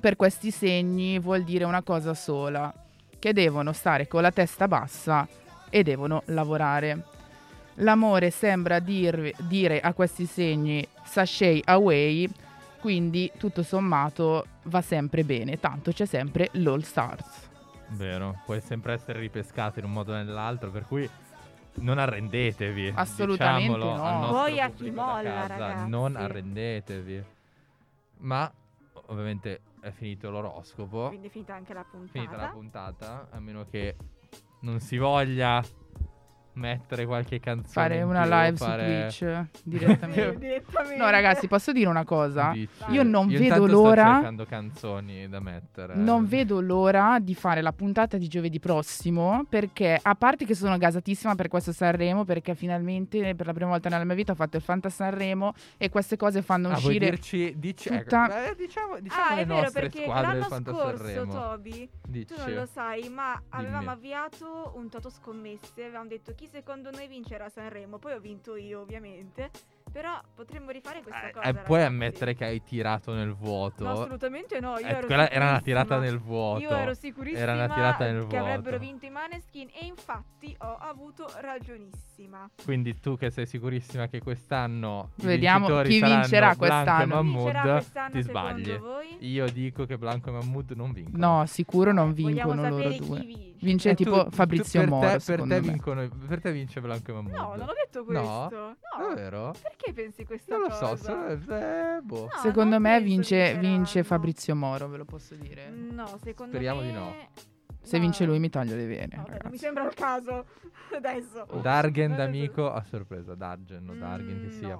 per 0.00 0.16
questi 0.16 0.50
segni 0.50 1.18
vuol 1.18 1.44
dire 1.44 1.64
una 1.64 1.82
cosa 1.82 2.14
sola, 2.14 2.72
che 3.18 3.32
devono 3.32 3.72
stare 3.72 4.08
con 4.08 4.22
la 4.22 4.30
testa 4.30 4.66
bassa 4.66 5.28
e 5.68 5.82
devono 5.82 6.22
lavorare. 6.26 7.04
L'amore 7.74 8.30
sembra 8.30 8.78
dir- 8.78 9.34
dire 9.42 9.80
a 9.80 9.92
questi 9.92 10.24
segni 10.26 10.86
sashay 11.04 11.60
away, 11.66 12.28
quindi 12.80 13.30
tutto 13.36 13.62
sommato 13.62 14.46
va 14.64 14.80
sempre 14.80 15.22
bene, 15.22 15.60
tanto 15.60 15.92
c'è 15.92 16.06
sempre 16.06 16.48
l'All 16.52 16.80
Stars. 16.80 17.48
Vero, 17.88 18.40
puoi 18.44 18.60
sempre 18.60 18.94
essere 18.94 19.18
ripescato 19.18 19.80
in 19.80 19.84
un 19.84 19.92
modo 19.92 20.12
o 20.12 20.16
nell'altro, 20.16 20.70
per 20.70 20.86
cui 20.86 21.08
non 21.80 21.98
arrendetevi. 21.98 22.92
Assolutamente 22.94 23.76
no. 23.76 24.28
Poi 24.30 24.60
a 24.60 24.70
chi 24.70 24.90
molla, 24.90 25.22
casa, 25.22 25.46
ragazzi. 25.46 25.88
Non 25.88 26.16
arrendetevi. 26.16 27.24
Ma 28.18 28.52
ovviamente 29.06 29.60
è 29.80 29.90
finito 29.90 30.30
l'oroscopo, 30.30 31.08
Quindi 31.08 31.28
è 31.28 31.30
finita 31.30 31.54
anche 31.54 31.74
la 31.74 31.84
puntata. 31.84 32.12
finita 32.12 32.36
la 32.36 32.48
puntata, 32.48 33.28
a 33.30 33.40
meno 33.40 33.64
che 33.64 33.96
non 34.60 34.78
si 34.80 34.98
voglia 34.98 35.62
mettere 36.54 37.06
qualche 37.06 37.38
canzone 37.40 37.68
Fare 37.72 38.02
una 38.02 38.22
più, 38.22 38.30
live 38.32 38.56
fare- 38.56 39.10
su 39.10 39.18
Twitch 39.18 39.46
direttamente. 39.64 40.38
Direttamente. 40.38 40.96
No, 40.96 41.10
ragazzi, 41.10 41.48
posso 41.48 41.72
dire 41.72 41.88
una 41.88 42.04
cosa? 42.04 42.50
Dici. 42.52 42.68
Io 42.88 43.02
non 43.02 43.26
vedo 43.28 43.42
intanto 43.42 43.66
l'ora- 43.66 44.02
Sto 44.02 44.12
cercando 44.14 44.44
canzoni 44.46 45.28
da 45.28 45.40
mettere. 45.40 45.94
Non 45.94 46.26
vedo 46.26 46.60
l'ora 46.60 47.18
di 47.20 47.34
fare 47.34 47.62
la 47.62 47.72
puntata 47.72 48.16
di 48.16 48.28
giovedì 48.28 48.58
prossimo 48.60 49.44
perché 49.48 49.98
a 50.00 50.14
parte 50.14 50.44
che 50.44 50.54
sono 50.54 50.76
gasatissima 50.76 51.34
per 51.34 51.48
questo 51.48 51.72
Sanremo 51.72 52.24
perché 52.24 52.54
finalmente 52.54 53.34
per 53.34 53.46
la 53.46 53.52
prima 53.52 53.70
volta 53.70 53.88
nella 53.88 54.04
mia 54.04 54.14
vita 54.14 54.32
ho 54.32 54.34
fatto 54.36 54.56
il 54.56 54.62
Fanta 54.62 54.88
Sanremo 54.90 55.52
e 55.78 55.88
queste 55.88 56.16
cose 56.16 56.42
fanno 56.42 56.68
Ah, 56.68 56.78
vuoi 56.78 56.84
uscire 56.96 57.10
dirci, 57.10 57.54
dici, 57.56 57.88
tutta- 57.88 58.44
ecco, 58.46 58.54
diciamo, 58.56 58.98
diciamo 59.00 59.24
Ah, 59.30 59.34
le 59.34 59.42
è 59.42 59.46
vero 59.46 59.60
nostre 59.60 59.80
perché 59.80 60.02
squadre 60.02 60.26
del 60.30 60.38
l'anno 60.40 60.48
Fanta 60.48 60.70
scorso, 60.72 60.96
Sanremo. 61.04 61.32
Toby, 61.32 61.88
Dici. 62.06 62.34
tu 62.34 62.40
non 62.40 62.52
lo 62.54 62.66
sai, 62.66 63.08
ma 63.08 63.40
avevamo 63.50 63.78
Dimmi. 63.80 63.92
avviato 63.92 64.72
un 64.76 64.88
toto 64.88 65.10
scommesse, 65.10 65.84
avevamo 65.84 66.08
detto 66.08 66.34
chi 66.40 66.46
secondo 66.46 66.90
noi 66.90 67.06
vincerà 67.06 67.50
Sanremo, 67.50 67.98
poi 67.98 68.14
ho 68.14 68.18
vinto 68.18 68.56
io 68.56 68.80
ovviamente, 68.80 69.50
però 69.90 70.20
potremmo 70.34 70.70
rifare 70.70 71.02
questa 71.02 71.28
Eh, 71.28 71.32
cosa. 71.32 71.46
eh, 71.48 71.52
puoi 71.54 71.78
ragazzi. 71.78 71.94
ammettere 71.94 72.34
che 72.34 72.44
hai 72.44 72.62
tirato 72.62 73.12
nel 73.12 73.32
vuoto. 73.34 73.84
No, 73.84 73.90
assolutamente 73.92 74.60
no, 74.60 74.78
io 74.78 74.86
Eh, 74.86 74.90
ero 74.90 75.06
quella 75.06 75.30
era 75.30 75.48
una 75.48 75.60
tirata 75.60 75.98
nel 75.98 76.18
vuoto. 76.18 76.60
Io 76.62 76.70
ero 76.70 76.94
sicurissima 76.94 77.40
Era 77.42 77.52
una 77.54 77.68
tirata 77.68 78.04
nel 78.04 78.20
che 78.26 78.36
vuoto. 78.38 78.44
avrebbero 78.44 78.78
vinto 78.78 79.06
i 79.06 79.10
Maneskin 79.10 79.68
e 79.72 79.84
infatti 79.86 80.54
ho 80.58 80.76
avuto 80.80 81.30
ragionissima. 81.40 82.48
Quindi 82.64 82.98
tu 83.00 83.16
che 83.16 83.30
sei 83.30 83.46
sicurissima 83.46 84.08
che 84.08 84.20
quest'anno 84.20 85.10
Vediamo 85.16 85.66
chi 85.82 86.00
vincerà 86.00 86.54
Blanco 86.54 86.64
e 86.64 86.68
quest'anno. 86.68 87.14
Mahmood, 87.14 87.44
Vincerà 87.44 87.72
quest'anno 87.72 88.10
ti 88.10 88.22
sbagli. 88.22 88.78
voi? 88.78 89.16
Io 89.20 89.50
dico 89.50 89.86
che 89.86 89.96
Blanco 89.98 90.28
e 90.28 90.32
Mahmood 90.32 90.72
non 90.72 90.92
vincono. 90.92 91.38
No, 91.38 91.46
sicuro 91.46 91.92
non 91.92 92.12
Vogliamo 92.14 92.52
vincono 92.52 92.68
loro 92.68 92.88
due. 92.94 93.20
chi 93.20 93.26
vince. 93.26 93.48
Vince 93.62 93.90
Eh, 93.90 93.94
tipo 93.94 94.22
tu- 94.24 94.30
tu- 94.30 94.30
Fabrizio 94.36 94.80
per 94.80 94.88
Moro, 94.88 95.06
te, 95.08 95.18
per 95.24 95.38
te 95.40 95.44
me. 95.46 95.60
vincono, 95.60 96.08
per 96.28 96.40
te 96.40 96.50
vince 96.52 96.80
Blanco 96.80 97.10
e 97.10 97.14
Mahmood. 97.14 97.32
No, 97.34 97.54
non 97.56 97.68
ho 97.68 97.72
detto 97.74 98.04
questo. 98.04 98.22
No? 98.24 98.48
No. 98.50 98.76
Davvero? 98.98 99.54
Perché 99.62 99.79
pensi 99.94 100.24
questa 100.24 100.54
Non 100.56 100.62
lo 100.62 100.68
cosa? 100.68 100.96
so, 100.96 101.02
sono, 101.02 101.26
eh, 101.28 102.00
boh. 102.02 102.28
No, 102.32 102.40
Secondo 102.40 102.78
me 102.80 103.00
vince, 103.00 103.56
vince 103.58 104.04
Fabrizio 104.04 104.54
Moro, 104.54 104.88
ve 104.88 104.96
lo 104.98 105.04
posso 105.04 105.34
dire. 105.34 105.68
No, 105.70 106.06
secondo 106.22 106.52
Speriamo 106.52 106.80
me... 106.80 106.86
di 106.86 106.92
no. 106.92 107.14
Se 107.82 107.96
No. 107.96 108.02
vince 108.02 108.24
lui 108.26 108.38
mi 108.38 108.50
taglio 108.50 108.76
le 108.76 108.86
vene, 108.86 109.16
No, 109.16 109.22
vabbè, 109.26 109.38
non 109.42 109.50
mi 109.52 109.58
sembra 109.58 109.84
il 109.86 109.94
caso. 109.94 110.44
Adesso. 110.94 111.46
Dargen 111.62 112.12
Eh, 112.12 112.16
d'amico 112.16 112.70
a 112.70 112.82
sorpresa, 112.82 113.34
Dargen 113.34 113.88
o 113.88 113.94
Dargen 113.94 114.40
che 114.40 114.46
Mm, 114.54 114.58
sia. 114.58 114.78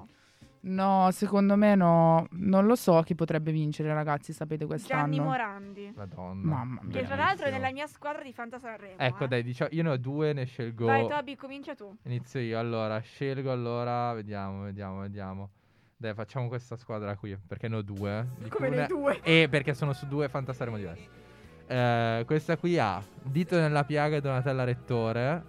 No. 0.61 1.09
Secondo 1.11 1.55
me 1.55 1.75
no. 1.75 2.27
Non 2.31 2.65
lo 2.65 2.75
so 2.75 3.01
chi 3.01 3.15
potrebbe 3.15 3.51
vincere, 3.51 3.93
ragazzi, 3.93 4.33
sapete 4.33 4.65
Gianni 4.65 4.69
quest'anno. 4.69 5.23
Morandi. 5.23 5.93
Madonna. 5.95 6.47
Mamma 6.47 6.81
mia. 6.83 6.99
Che 6.99 7.05
tra 7.05 7.15
l'altro 7.15 7.45
è 7.45 7.51
nella 7.51 7.71
mia 7.71 7.87
squadra 7.87 8.23
di 8.23 8.33
Fanta 8.33 8.59
Sanremo. 8.59 8.97
Ecco, 8.97 9.23
eh. 9.23 9.27
dai, 9.27 9.43
diciamo, 9.43 9.69
io 9.73 9.83
ne 9.83 9.89
ho 9.89 9.97
due, 9.97 10.33
ne 10.33 10.45
scelgo. 10.45 10.85
Vai 10.85 11.07
Toby, 11.07 11.35
comincia 11.35 11.75
tu. 11.75 11.95
Inizio 12.03 12.39
io. 12.39 12.59
Allora, 12.59 12.99
scelgo 12.99 13.51
allora, 13.51 14.13
vediamo, 14.13 14.63
vediamo, 14.63 14.99
vediamo. 15.01 15.49
Dai, 15.97 16.13
facciamo 16.15 16.47
questa 16.47 16.75
squadra 16.77 17.15
qui, 17.15 17.37
perché 17.37 17.67
ne 17.67 17.75
ho 17.75 17.81
due. 17.83 18.27
di 18.39 18.49
Come 18.49 18.69
una- 18.69 18.85
due. 18.87 19.19
E 19.21 19.47
perché 19.49 19.73
sono 19.75 19.93
su 19.93 20.07
due 20.07 20.29
fantasaremo 20.29 20.77
diversi. 20.77 21.07
Eh, 21.67 22.23
questa 22.25 22.57
qui 22.57 22.77
ha 22.77 23.01
Dito 23.23 23.57
nella 23.57 23.83
piaga 23.85 24.15
e 24.17 24.21
Donatella 24.21 24.63
Rettore, 24.63 25.43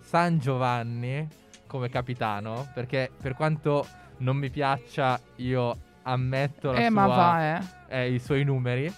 San 0.00 0.38
Giovanni 0.38 1.26
come 1.66 1.88
capitano, 1.88 2.70
perché 2.74 3.10
per 3.20 3.34
quanto 3.34 3.86
non 4.18 4.36
mi 4.36 4.50
piaccia, 4.50 5.20
io 5.36 5.76
ammetto 6.02 6.70
la 6.72 6.78
Eh, 6.78 6.82
sua, 6.82 6.90
ma 6.90 7.06
va, 7.06 7.58
eh. 7.58 7.62
eh, 7.88 8.12
i 8.12 8.18
suoi 8.18 8.44
numeri. 8.44 8.92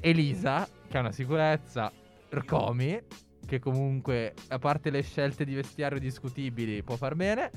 Elisa, 0.00 0.66
che 0.88 0.96
ha 0.96 1.00
una 1.00 1.12
sicurezza. 1.12 1.90
Rcomi, 2.30 2.98
che 3.46 3.58
comunque, 3.58 4.34
a 4.48 4.58
parte 4.58 4.90
le 4.90 5.02
scelte 5.02 5.44
di 5.44 5.54
vestiario 5.54 5.98
discutibili, 5.98 6.82
può 6.82 6.96
far 6.96 7.14
bene. 7.14 7.50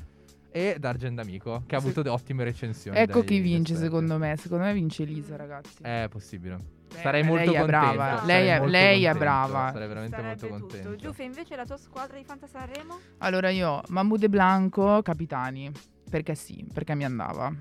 E 0.51 0.77
Dargen 0.79 1.15
D'Amico, 1.15 1.63
che 1.65 1.75
ha 1.75 1.79
avuto 1.79 2.01
de- 2.01 2.07
ottime 2.09 2.45
recensioni. 2.45 2.97
Ecco 2.97 3.23
chi 3.25 3.39
vince, 3.39 3.73
esperti. 3.73 3.83
secondo 3.83 4.17
me. 4.17 4.37
Secondo 4.37 4.63
me 4.63 4.73
vince 4.73 5.03
Elisa, 5.03 5.35
ragazzi. 5.35 5.81
È 5.83 6.07
possibile. 6.09 6.55
Beh, 6.93 7.01
Sarei 7.01 7.21
lei 7.23 7.29
molto 7.29 7.43
è 7.51 7.59
contento. 7.59 7.65
brava, 7.65 8.13
eh. 8.13 8.17
sarei 8.19 8.25
lei 8.27 8.47
è- 8.47 8.57
molto 8.59 8.71
lei 8.71 9.03
è 9.03 9.11
contento, 9.11 9.19
brava. 9.19 9.71
Sarei 9.73 9.87
veramente 9.89 10.15
Sarebbe 10.15 10.29
molto 10.47 10.47
tutto. 10.47 10.67
contento. 10.77 10.95
Giuffe, 10.95 11.23
invece 11.23 11.55
la 11.57 11.65
tua 11.65 11.77
squadra 11.77 12.17
di 12.17 12.23
Fanta 12.23 12.47
Sanremo? 12.47 12.99
Allora 13.17 13.49
io, 13.49 13.81
Mahmoud 13.89 14.23
e 14.23 14.29
Blanco, 14.29 15.01
capitani. 15.01 15.71
Perché 16.09 16.35
sì, 16.35 16.65
perché 16.71 16.95
mi 16.95 17.05
andava. 17.05 17.53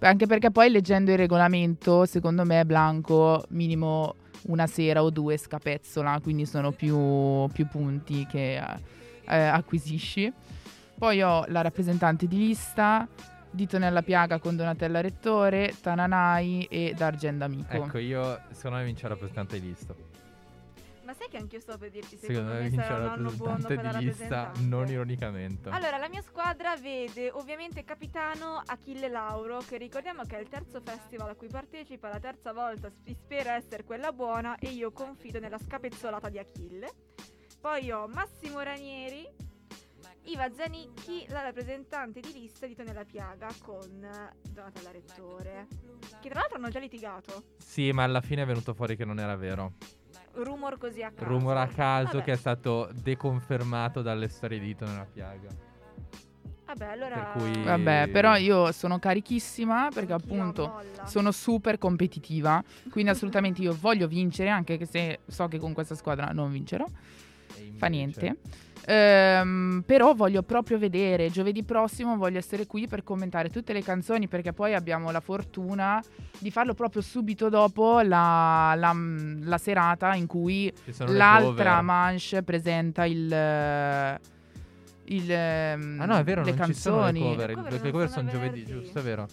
Anche 0.00 0.26
perché 0.26 0.50
poi 0.50 0.70
leggendo 0.70 1.10
il 1.10 1.16
regolamento, 1.16 2.04
secondo 2.04 2.44
me 2.44 2.64
Blanco 2.66 3.44
minimo 3.48 4.16
una 4.42 4.66
sera 4.66 5.02
o 5.02 5.10
due 5.10 5.36
scapezzola, 5.36 6.20
quindi 6.22 6.46
sono 6.46 6.70
più, 6.72 7.48
più 7.52 7.66
punti 7.66 8.26
che 8.26 8.56
eh, 8.56 9.36
acquisisci. 9.36 10.32
Poi 10.98 11.22
ho 11.22 11.44
la 11.48 11.62
rappresentante 11.62 12.26
di 12.26 12.38
lista, 12.38 13.08
Dito 13.56 13.78
nella 13.78 14.02
piaga 14.02 14.38
con 14.38 14.54
Donatella 14.54 15.00
Rettore, 15.00 15.72
Tananai 15.80 16.66
e 16.68 16.92
Dargen 16.94 17.38
D'Amico. 17.38 17.72
Ecco, 17.72 17.96
io 17.96 18.38
secondo 18.50 18.76
me 18.76 18.84
vince 18.84 19.04
il 19.04 19.12
rappresentante 19.12 19.58
di 19.58 19.68
lista. 19.68 19.94
Ma 21.06 21.14
sai 21.14 21.28
che 21.28 21.36
anch'io 21.36 21.60
sto 21.60 21.78
per 21.78 21.90
dirti 21.90 22.16
Secondo 22.16 22.50
me 22.50 22.54
me 22.54 22.68
vince 22.68 22.84
sarà 22.84 23.04
un 23.04 23.10
anno 23.10 23.30
buono 23.30 23.64
per 23.64 23.80
la 23.80 23.98
di 23.98 24.06
lista, 24.06 24.50
non 24.62 24.88
ironicamente. 24.88 25.68
Allora, 25.68 25.98
la 25.98 26.08
mia 26.08 26.20
squadra 26.20 26.76
vede 26.76 27.30
ovviamente 27.30 27.84
capitano 27.84 28.60
Achille 28.66 29.08
Lauro, 29.08 29.58
che 29.58 29.76
ricordiamo 29.76 30.24
che 30.24 30.36
è 30.36 30.40
il 30.40 30.48
terzo 30.48 30.80
festival 30.80 31.28
a 31.28 31.34
cui 31.36 31.46
partecipa, 31.46 32.08
la 32.08 32.18
terza 32.18 32.52
volta 32.52 32.90
si 33.04 33.14
spera 33.14 33.54
essere 33.54 33.84
quella 33.84 34.10
buona 34.10 34.58
e 34.58 34.70
io 34.70 34.90
confido 34.90 35.38
nella 35.38 35.58
scapezzolata 35.58 36.28
di 36.28 36.40
Achille. 36.40 36.92
Poi 37.60 37.88
ho 37.92 38.08
Massimo 38.08 38.60
Ranieri, 38.60 39.28
Iva 40.24 40.52
Zanicchi, 40.52 41.24
la 41.28 41.42
rappresentante 41.42 42.18
di 42.18 42.32
lista 42.32 42.66
di 42.66 42.74
Tonella 42.74 43.04
Piaga 43.04 43.48
con 43.62 43.88
Donatella 44.42 44.90
Rettore, 44.90 45.68
che 46.20 46.28
tra 46.28 46.40
l'altro 46.40 46.56
hanno 46.56 46.68
già 46.68 46.80
litigato. 46.80 47.54
Sì, 47.58 47.92
ma 47.92 48.02
alla 48.02 48.20
fine 48.20 48.42
è 48.42 48.44
venuto 48.44 48.74
fuori 48.74 48.96
che 48.96 49.04
non 49.04 49.20
era 49.20 49.36
vero. 49.36 49.74
Rumor 50.36 50.78
così 50.78 51.02
a 51.02 51.10
caso. 51.10 51.24
Rumore 51.28 51.60
a 51.60 51.66
caso 51.66 52.12
Vabbè. 52.14 52.24
che 52.24 52.32
è 52.32 52.36
stato 52.36 52.90
deconfermato 52.92 54.02
dalle 54.02 54.28
storie 54.28 54.58
di 54.58 54.66
Dito 54.66 54.84
nella 54.84 55.06
piaga. 55.10 55.48
Vabbè, 56.66 56.84
allora... 56.86 57.16
Per 57.32 57.42
cui- 57.42 57.62
Vabbè, 57.62 58.08
però 58.10 58.36
io 58.36 58.72
sono 58.72 58.98
carichissima 58.98 59.88
perché 59.94 60.12
Anch'io, 60.12 60.32
appunto 60.34 60.66
molla. 60.66 61.06
sono 61.06 61.30
super 61.30 61.78
competitiva, 61.78 62.62
quindi 62.90 63.10
assolutamente 63.10 63.62
io 63.62 63.76
voglio 63.80 64.08
vincere, 64.08 64.48
anche 64.50 64.76
che 64.76 64.84
se 64.84 65.20
so 65.26 65.46
che 65.46 65.58
con 65.58 65.72
questa 65.72 65.94
squadra 65.94 66.32
non 66.32 66.50
vincerò, 66.50 66.84
fa 67.76 67.86
niente. 67.86 68.36
Ehm, 68.88 69.82
però 69.84 70.14
voglio 70.14 70.42
proprio 70.42 70.78
vedere, 70.78 71.28
giovedì 71.28 71.64
prossimo 71.64 72.16
voglio 72.16 72.38
essere 72.38 72.66
qui 72.66 72.86
per 72.86 73.02
commentare 73.02 73.50
tutte 73.50 73.72
le 73.72 73.82
canzoni 73.82 74.28
perché 74.28 74.52
poi 74.52 74.74
abbiamo 74.74 75.10
la 75.10 75.18
fortuna 75.20 76.00
di 76.38 76.50
farlo 76.52 76.72
proprio 76.74 77.02
subito 77.02 77.48
dopo 77.48 78.00
la, 78.00 78.74
la- 78.76 78.96
la 79.42 79.58
serata 79.58 80.14
in 80.14 80.26
cui 80.26 80.72
l'altra 81.16 81.82
manche 81.82 82.42
presenta 82.44 83.04
il... 83.06 83.26
il 85.08 85.30
ehm, 85.32 86.00
Ah 86.00 86.04
no, 86.04 86.16
è 86.18 86.24
vero, 86.24 86.44
le 86.44 86.54
non 86.54 86.66
ci 86.66 86.74
sono 86.74 87.06
le 87.06 87.12
canzoni. 87.12 87.20
cover. 87.20 87.48
Le 87.48 87.54
cover 87.54 87.72
Le 87.82 87.90
cover 87.90 88.08
sono 88.08 88.28
sono 88.30 88.40
giovedì, 88.44 88.64
giusto, 88.64 88.98
è 88.98 89.02
vero? 89.02 89.26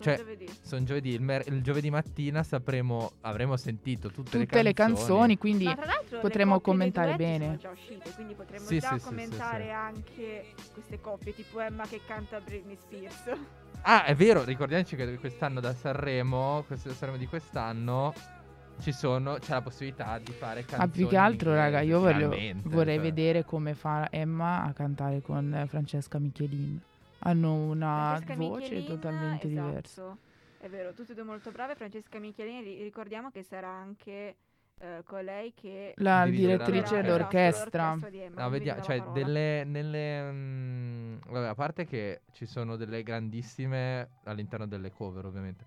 Cioè, 0.00 0.16
giovedì. 0.16 0.48
Sono 0.62 0.84
giovedì. 0.84 1.10
Il, 1.10 1.20
mer- 1.20 1.46
il 1.46 1.62
giovedì 1.62 1.90
mattina 1.90 2.42
sapremo, 2.42 3.12
avremo 3.20 3.56
sentito 3.56 4.10
tutte, 4.10 4.38
tutte 4.38 4.62
le 4.62 4.72
canzoni, 4.72 5.36
quindi 5.36 5.64
le 5.64 5.76
potremo 6.20 6.60
coppie 6.60 6.88
dei 6.88 6.92
commentare 6.92 7.16
bene. 7.16 7.44
Sono 7.44 7.56
già 7.56 7.70
uscite, 7.70 8.10
quindi 8.14 8.34
potremmo 8.34 8.64
Sì, 8.66 8.78
già 8.78 8.88
sì, 8.88 8.94
sì, 8.94 9.00
sì, 9.00 9.06
commentare 9.06 9.64
sì. 9.64 9.70
anche 9.70 10.54
queste 10.72 11.00
coppie, 11.00 11.34
tipo 11.34 11.60
Emma 11.60 11.86
che 11.86 12.00
canta 12.06 12.40
Britney 12.40 12.76
Spears. 12.76 13.38
Ah, 13.82 14.04
è 14.04 14.14
vero, 14.14 14.42
ricordiamoci 14.44 14.96
che 14.96 15.18
quest'anno 15.18 15.60
da 15.60 15.74
Sanremo, 15.74 16.64
questo 16.66 16.88
da 16.88 16.94
Sanremo 16.94 17.18
di 17.18 17.26
quest'anno, 17.26 18.12
ci 18.80 18.92
sono, 18.92 19.34
c'è 19.34 19.52
la 19.52 19.62
possibilità 19.62 20.18
di 20.18 20.32
fare 20.32 20.60
canzoni. 20.64 20.80
Ma 20.86 20.88
più 20.88 21.08
che 21.08 21.16
altro, 21.16 21.54
raga, 21.54 21.80
io 21.80 22.00
voglio- 22.00 22.30
vorrei 22.64 22.96
cioè. 22.96 23.02
vedere 23.04 23.44
come 23.44 23.74
fa 23.74 24.08
Emma 24.10 24.64
a 24.64 24.72
cantare 24.72 25.20
con 25.20 25.64
Francesca 25.68 26.18
Michelin. 26.18 26.80
Hanno 27.20 27.54
una 27.54 28.18
Francesca 28.18 28.34
voce 28.36 28.60
Michelin, 28.62 28.86
totalmente 28.86 29.46
esatto. 29.46 29.68
diversa. 29.68 30.18
È 30.58 30.68
vero, 30.68 30.92
tutte 30.92 31.12
e 31.12 31.14
due 31.14 31.24
molto 31.24 31.50
brave. 31.50 31.74
Francesca 31.74 32.18
Michelini, 32.18 32.62
ri- 32.62 32.82
ricordiamo 32.82 33.30
che 33.30 33.42
sarà 33.42 33.68
anche 33.68 34.36
eh, 34.78 35.02
colei 35.04 35.52
che 35.54 35.92
La 35.96 36.26
direttrice 36.26 37.02
d'orchestra. 37.02 37.98
Emma, 38.12 38.42
No, 38.42 38.48
vediamo, 38.48 38.82
cioè, 38.82 39.02
delle, 39.12 39.64
nelle, 39.64 40.32
mm, 40.32 41.16
vabbè, 41.26 41.46
a 41.48 41.54
parte 41.54 41.84
che 41.84 42.22
ci 42.32 42.46
sono 42.46 42.76
delle 42.76 43.02
grandissime, 43.02 44.08
all'interno 44.24 44.66
delle 44.66 44.90
cover 44.90 45.26
ovviamente, 45.26 45.64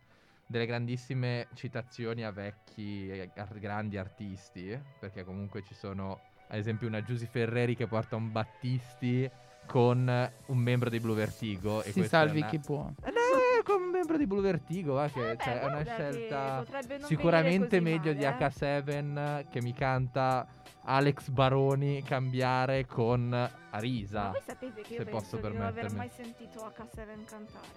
delle 0.48 0.66
grandissime 0.66 1.48
citazioni 1.54 2.24
a 2.24 2.32
vecchi, 2.32 3.10
e 3.10 3.30
a 3.36 3.46
grandi 3.54 3.98
artisti, 3.98 4.80
perché 5.00 5.24
comunque 5.24 5.64
ci 5.64 5.76
sono, 5.76 6.20
ad 6.48 6.58
esempio, 6.58 6.88
una 6.88 7.04
Giusy 7.04 7.28
Ferreri 7.28 7.76
che 7.76 7.88
porta 7.88 8.16
un 8.16 8.32
Battisti 8.32 9.30
con 9.66 10.32
un 10.46 10.58
membro 10.58 10.90
dei 10.90 11.00
Blue 11.00 11.16
Vertigo. 11.16 11.82
e 11.84 11.92
Si 11.92 12.04
salvi 12.06 12.40
una- 12.40 12.48
chi 12.48 12.60
può. 12.60 12.90
Eh, 13.04 13.10
no, 13.12 13.64
con 13.64 13.82
un 13.82 13.90
membro 13.90 14.18
di 14.18 14.28
Blue 14.28 14.42
Vertigo, 14.42 14.94
va, 14.94 15.08
che 15.08 15.32
Eh, 15.32 15.36
beh, 15.36 15.44
cioè, 15.44 15.60
è 15.62 15.66
una 15.66 15.84
scelta 15.84 16.64
sicuramente 17.06 17.80
meglio 17.80 18.02
così 18.14 18.16
di 18.18 18.24
male, 18.24 18.38
eh. 18.38 18.50
H7 18.50 19.50
che 19.50 19.62
mi 19.62 19.74
canta 19.74 20.46
Alex 20.86 21.30
Baroni 21.30 22.04
cambiare 22.04 22.86
con 22.86 23.30
Ma 23.30 23.50
Arisa. 23.72 24.32
voi 24.32 24.42
sapete 24.46 24.82
che 24.82 24.94
io 24.94 25.00
se 25.00 25.06
penso 25.06 25.12
posso 25.20 25.36
di 25.38 25.42
non 25.58 25.62
aver 25.68 25.86
permettermi. 25.88 25.98
mai 25.98 26.10
sentito 26.10 26.60
H7 26.66 27.24
cantare? 27.26 27.68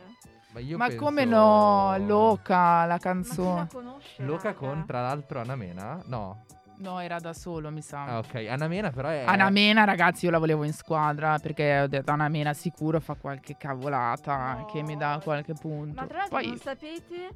Ma, 0.52 0.60
io 0.60 0.76
Ma 0.76 0.86
penso- 0.88 1.04
come 1.04 1.24
no, 1.24 1.96
Loca, 1.98 2.54
la 2.56 2.86
Ma 2.86 2.86
chi 2.86 2.88
la 2.88 2.98
canzone. 2.98 3.68
conosce? 3.72 4.22
Loca 4.24 4.42
raga? 4.48 4.58
con 4.58 4.84
tra 4.86 5.00
l'altro 5.02 5.40
Anna 5.40 5.54
Mena? 5.56 6.02
No. 6.06 6.44
No, 6.78 7.00
era 7.00 7.18
da 7.18 7.32
solo, 7.32 7.70
mi 7.70 7.80
sa. 7.80 8.04
Ah, 8.04 8.18
ok. 8.18 8.46
Anna 8.48 8.68
Mena 8.68 8.90
però 8.90 9.08
è 9.08 9.24
Anna 9.26 9.48
Mena, 9.50 9.84
ragazzi, 9.84 10.26
io 10.26 10.30
la 10.30 10.38
volevo 10.38 10.64
in 10.64 10.72
squadra 10.72 11.38
perché 11.38 11.80
ho 11.80 11.86
detto 11.86 12.10
Anna 12.10 12.28
Mena 12.28 12.52
sicuro 12.52 13.00
fa 13.00 13.14
qualche 13.14 13.56
cavolata 13.56 14.54
No. 14.58 14.64
che 14.66 14.82
mi 14.82 14.96
dà 14.96 15.18
qualche 15.22 15.54
punto. 15.54 16.00
Ma 16.00 16.06
tra 16.06 16.18
l'altro 16.18 16.36
Poi 16.36 16.46
non 16.48 16.58
sapete 16.58 17.28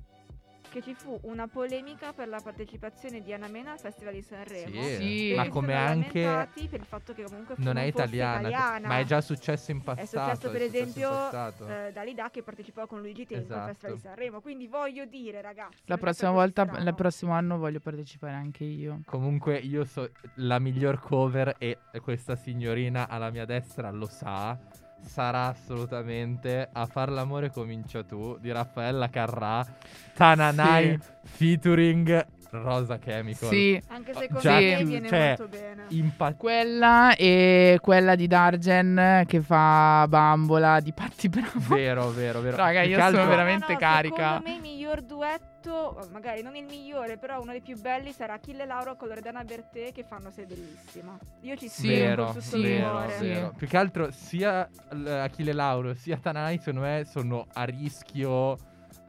che 0.71 0.81
ci 0.83 0.95
fu 0.95 1.19
una 1.25 1.49
polemica 1.49 2.13
per 2.13 2.29
la 2.29 2.41
partecipazione 2.43 3.21
di 3.23 3.33
Anna 3.33 3.49
Mena 3.49 3.73
al 3.73 3.79
Festival 3.81 4.15
di 4.15 4.23
Sanremo? 4.23 4.83
Sì, 4.83 4.95
Sì. 4.97 5.35
ma 5.37 5.49
come 5.49 5.75
anche 5.75 6.23
per 6.23 6.81
il 6.81 6.87
fatto 6.87 7.13
che 7.13 7.25
comunque 7.25 7.57
non 7.59 7.77
è 7.77 7.83
italiana, 7.83 8.39
italiana. 8.49 8.89
ma 8.89 8.99
è 8.99 9.05
già 9.05 9.21
successo 9.21 9.71
in 9.73 9.83
passato. 9.83 10.07
successo, 10.07 10.51
per 10.51 10.61
è 10.61 10.65
successo 10.67 10.83
esempio, 10.89 11.09
passato. 11.11 11.69
eh, 11.69 11.93
Dalida 11.93 12.31
che 12.31 12.43
partecipò 12.43 12.87
con 12.87 13.01
Luigi 13.01 13.27
Tenco 13.27 13.53
al 13.53 13.59
Esatto. 13.59 13.67
Festival 13.69 13.95
di 13.97 14.01
Sanremo. 14.01 14.41
Quindi 14.41 14.67
voglio 14.69 15.05
dire, 15.07 15.41
ragazzi, 15.43 15.83
la 15.87 15.97
è 15.97 15.99
prossima 15.99 16.31
volta, 16.31 16.65
strano. 16.65 16.89
il 16.89 16.95
prossimo 16.95 17.33
anno 17.33 17.59
voglio 17.59 17.81
partecipare 17.81 18.35
anche 18.35 18.65
io. 18.65 19.01
Comunque 19.07 19.59
io 19.59 19.85
so 19.85 20.09
la 20.37 20.59
miglior 20.61 21.01
cover 21.01 21.57
e 21.59 21.79
questa 22.03 22.37
signorina 22.37 23.09
alla 23.09 23.31
mia 23.31 23.45
destra 23.45 23.91
lo 23.91 24.07
sa. 24.07 24.57
Sarà 25.03 25.47
assolutamente 25.47 26.69
A 26.73 26.87
far 26.87 27.11
l'amore 27.11 27.51
comincia 27.51 28.03
tu 28.05 28.37
di 28.39 28.53
Raffaella 28.53 29.09
Carrà, 29.09 29.67
Tananai 30.15 30.99
featuring 31.25 32.27
Rosa 32.51 32.99
Chemical. 32.99 33.49
Sì, 33.49 33.81
Anche 33.89 34.13
secondo 34.15 34.41
Già 34.41 34.55
me 34.59 34.85
viene 34.85 35.09
cioè, 35.09 35.27
molto 35.39 35.49
bene. 35.49 35.85
Impa- 35.89 36.35
quella 36.35 37.15
e 37.17 37.79
quella 37.81 38.15
di 38.15 38.27
Dargen 38.27 39.25
che 39.27 39.41
fa 39.41 40.05
Bambola 40.09 40.81
di 40.81 40.93
Patti 40.93 41.29
Bravo. 41.29 41.75
vero, 41.75 42.11
vero, 42.11 42.41
vero. 42.41 42.57
Raga, 42.57 42.83
io 42.83 42.97
che 42.97 43.03
sono 43.03 43.27
veramente 43.27 43.77
carica. 43.77 44.17
Secondo 44.39 44.49
me 44.49 44.55
il 44.57 44.61
miglior 44.61 45.03
duetto, 45.03 46.09
magari 46.13 46.43
non 46.43 46.57
il 46.57 46.65
migliore, 46.65 47.17
però 47.19 47.41
uno 47.41 47.53
dei 47.53 47.61
più 47.61 47.79
belli 47.81 48.13
sarà 48.13 48.35
Achille 48.35 48.67
Lauro 48.67 48.97
con 48.97 49.09
Loredana 49.09 49.45
Bertè 49.45 49.93
che 49.93 50.05
fanno 50.05 50.31
Sei 50.31 50.47
bellissima. 50.47 51.17
Io 51.43 51.57
ci 51.57 51.69
Sì, 51.69 51.89
Vero, 51.89 52.35
sì, 52.39 52.63
vero, 52.63 53.07
vero. 53.21 53.53
Più 53.57 53.67
che 53.69 53.77
altro 53.77 54.11
sia 54.11 54.69
Achille 54.89 55.53
Lauro 55.53 55.95
sia 55.95 56.17
Tananai 56.17 56.59
secondo 56.59 56.81
me 56.81 57.05
sono 57.09 57.47
a 57.53 57.65
rischio 57.65 58.57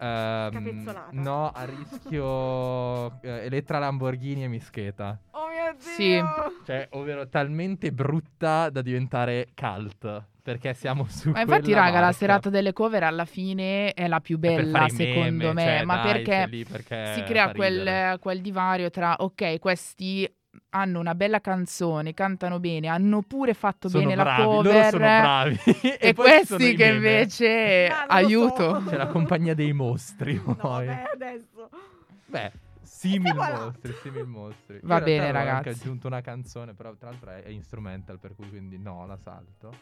Capezzolata. 0.06 1.08
no, 1.12 1.52
a 1.52 1.66
rischio 1.66 3.20
eh, 3.22 3.46
Elettra 3.46 3.80
Lamborghini 3.80 4.44
e 4.44 4.48
Mischeta. 4.48 5.20
Oh 5.32 5.48
mio 5.48 5.74
Dio! 5.74 5.92
Sì. 5.94 6.22
Cioè, 6.66 6.88
ovvero 6.92 7.28
talmente 7.28 7.92
brutta 7.92 8.70
da 8.70 8.82
diventare 8.82 9.50
cult. 9.56 10.26
Perché 10.44 10.74
siamo 10.74 11.06
su 11.08 11.30
Ma 11.30 11.42
infatti, 11.42 11.72
raga, 11.72 11.94
la 11.94 12.00
barca. 12.00 12.14
serata 12.14 12.50
delle 12.50 12.74
cover 12.74 13.04
alla 13.04 13.26
fine 13.26 13.94
è 13.94 14.08
la 14.08 14.20
più 14.22 14.40
per 14.40 14.64
bella, 14.64 14.88
i 14.88 14.92
meme, 14.92 15.14
secondo 15.14 15.54
me. 15.54 15.62
cioè, 15.62 15.84
ma 15.84 15.96
dai, 16.02 16.24
perché 16.24 16.66
perché 16.68 17.14
si 17.14 17.24
crea 17.24 17.52
quel, 17.52 18.18
quel 18.20 18.42
divario 18.42 18.90
tra, 18.90 19.18
ok, 19.20 19.60
questi 19.60 20.28
hanno 20.70 21.00
una 21.00 21.16
bella 21.16 21.40
canzone, 21.42 22.14
cantano 22.14 22.60
bene, 22.60 22.88
hanno 22.88 23.22
pure 23.22 23.54
fatto 23.54 23.90
Sono 23.90 24.04
bene 24.08 24.16
bravi, 24.22 24.42
la 24.42 24.46
loro 24.48 24.62
cover. 24.70 24.90
sono 24.90 24.98
bravi. 25.00 25.60
E, 26.00 26.14
sono 26.16 26.28
questi 26.28 26.76
che 26.76 26.86
invece 26.86 27.88
lo 27.90 27.96
aiuto. 28.08 28.80
so. 28.82 28.90
C'è 28.90 28.98
la 28.98 29.08
compagnia 29.08 29.54
dei 29.54 29.74
mostri. 29.74 30.42
No, 30.46 30.56
poi. 30.56 30.86
beh, 30.88 31.04
adesso. 31.14 31.70
Beh, 32.26 32.52
simil 32.82 33.34
mostri, 33.36 33.94
simil 34.02 34.26
mostri. 34.26 34.80
Va 34.84 34.98
Io 35.00 35.04
bene, 35.04 35.30
avevo 35.30 35.38
anche 35.40 35.50
ragazzi. 35.50 35.82
aggiunto 35.82 36.08
una 36.08 36.22
canzone, 36.22 36.74
però 36.74 36.94
tra 36.96 37.10
l'altro 37.10 37.30
è, 37.32 37.44
è 37.44 37.50
instrumental, 37.50 38.20
per 38.20 38.36
cui 38.36 38.48
quindi 38.50 38.78
no, 38.78 39.06
la 39.06 39.18
salto. 39.18 39.74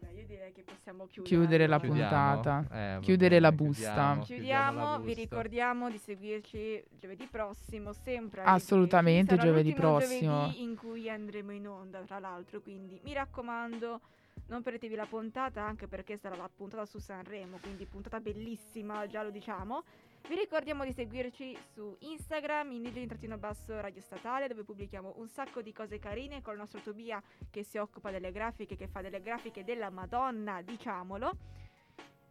Vabbè, 0.00 0.12
io 0.14 0.26
direi 0.26 0.35
che 0.52 0.62
possiamo 0.62 1.06
chiudere. 1.06 1.34
Chiudere 1.36 1.66
la 1.66 1.78
Chiudiamo. 1.80 2.40
puntata. 2.42 2.96
Eh, 2.96 3.00
Chiudere 3.00 3.40
la 3.40 3.52
busta. 3.52 3.82
chiudiamo, 3.82 4.22
Chiudiamo, 4.24 4.90
la 4.92 4.98
vi 4.98 5.04
busta. 5.04 5.20
ricordiamo 5.20 5.90
di 5.90 5.98
seguirci 5.98 6.84
giovedì 7.00 7.26
prossimo, 7.30 7.92
sempre 7.92 8.42
Assolutamente, 8.42 9.34
10. 9.34 9.40
Sarà 9.40 9.50
giovedì 9.50 9.72
prossimo. 9.74 10.40
giovedì 10.42 10.62
in 10.62 10.76
cui 10.76 11.08
andremo 11.10 11.52
in 11.52 11.68
onda, 11.68 12.00
tra 12.00 12.18
l'altro, 12.18 12.60
quindi 12.60 13.00
mi 13.04 13.12
raccomando, 13.12 14.00
non 14.48 14.62
perdetevi 14.62 14.94
la 14.94 15.06
puntata, 15.06 15.64
anche 15.64 15.86
perché 15.86 16.16
sarà 16.16 16.36
la 16.36 16.48
puntata 16.54 16.84
su 16.86 16.98
Sanremo, 16.98 17.58
quindi 17.60 17.84
puntata 17.86 18.20
bellissima, 18.20 19.06
già 19.06 19.22
lo 19.22 19.30
diciamo. 19.30 19.82
Vi 20.28 20.34
ricordiamo 20.34 20.84
di 20.84 20.92
seguirci 20.92 21.56
su 21.72 21.96
Instagram, 22.00 22.72
indigeni-basso 22.72 23.80
radio 23.80 24.00
statale, 24.00 24.48
dove 24.48 24.64
pubblichiamo 24.64 25.14
un 25.18 25.28
sacco 25.28 25.62
di 25.62 25.72
cose 25.72 26.00
carine 26.00 26.42
con 26.42 26.54
il 26.54 26.58
nostro 26.58 26.80
Tobia 26.80 27.22
che 27.48 27.62
si 27.62 27.78
occupa 27.78 28.10
delle 28.10 28.32
grafiche, 28.32 28.74
che 28.74 28.88
fa 28.88 29.02
delle 29.02 29.20
grafiche 29.20 29.62
della 29.62 29.88
Madonna, 29.88 30.62
diciamolo. 30.62 31.30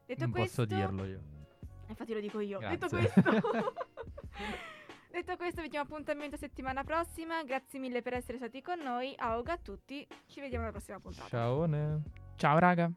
Detto 0.06 0.24
Non 0.24 0.32
questo, 0.32 0.66
posso 0.66 0.76
dirlo 0.76 1.06
io. 1.06 1.22
Infatti 1.88 2.14
lo 2.14 2.20
dico 2.20 2.40
io. 2.42 2.60
Detto 2.60 2.88
Grazie. 2.88 3.22
questo, 3.22 3.74
detto 5.12 5.38
questo, 5.38 5.62
vi 5.62 5.70
diamo 5.70 5.86
appuntamento 5.86 6.36
settimana 6.36 6.84
prossima. 6.84 7.44
Grazie 7.44 7.80
mille 7.80 8.02
per 8.02 8.16
essere 8.16 8.38
stati 8.38 8.62
con 8.62 8.80
noi. 8.80 9.14
Auga 9.16 9.54
a 9.54 9.58
tutti. 9.58 10.06
Ci 10.26 10.42
vediamo 10.42 10.64
alla 10.66 10.74
prossima 10.74 11.00
puntata. 11.00 11.30
Ciao. 11.30 11.66
Ciao, 12.36 12.60
raga. 12.60 12.92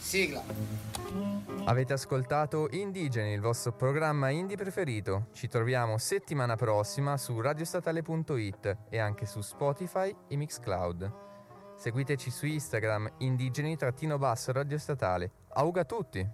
Sigla. 0.00 0.42
Avete 1.66 1.92
ascoltato 1.92 2.68
Indigeni, 2.70 3.32
il 3.32 3.40
vostro 3.40 3.72
programma 3.72 4.30
indie 4.30 4.56
preferito. 4.56 5.26
Ci 5.32 5.46
troviamo 5.46 5.98
settimana 5.98 6.56
prossima 6.56 7.16
su 7.16 7.40
radiostatale.it 7.40 8.78
e 8.88 8.98
anche 8.98 9.26
su 9.26 9.40
Spotify 9.42 10.12
e 10.26 10.34
Mixcloud. 10.36 11.12
Seguiteci 11.76 12.30
su 12.30 12.46
Instagram 12.46 13.12
indigeni-radiostatale. 13.18 15.30
Auga 15.50 15.82
a 15.82 15.84
tutti! 15.84 16.28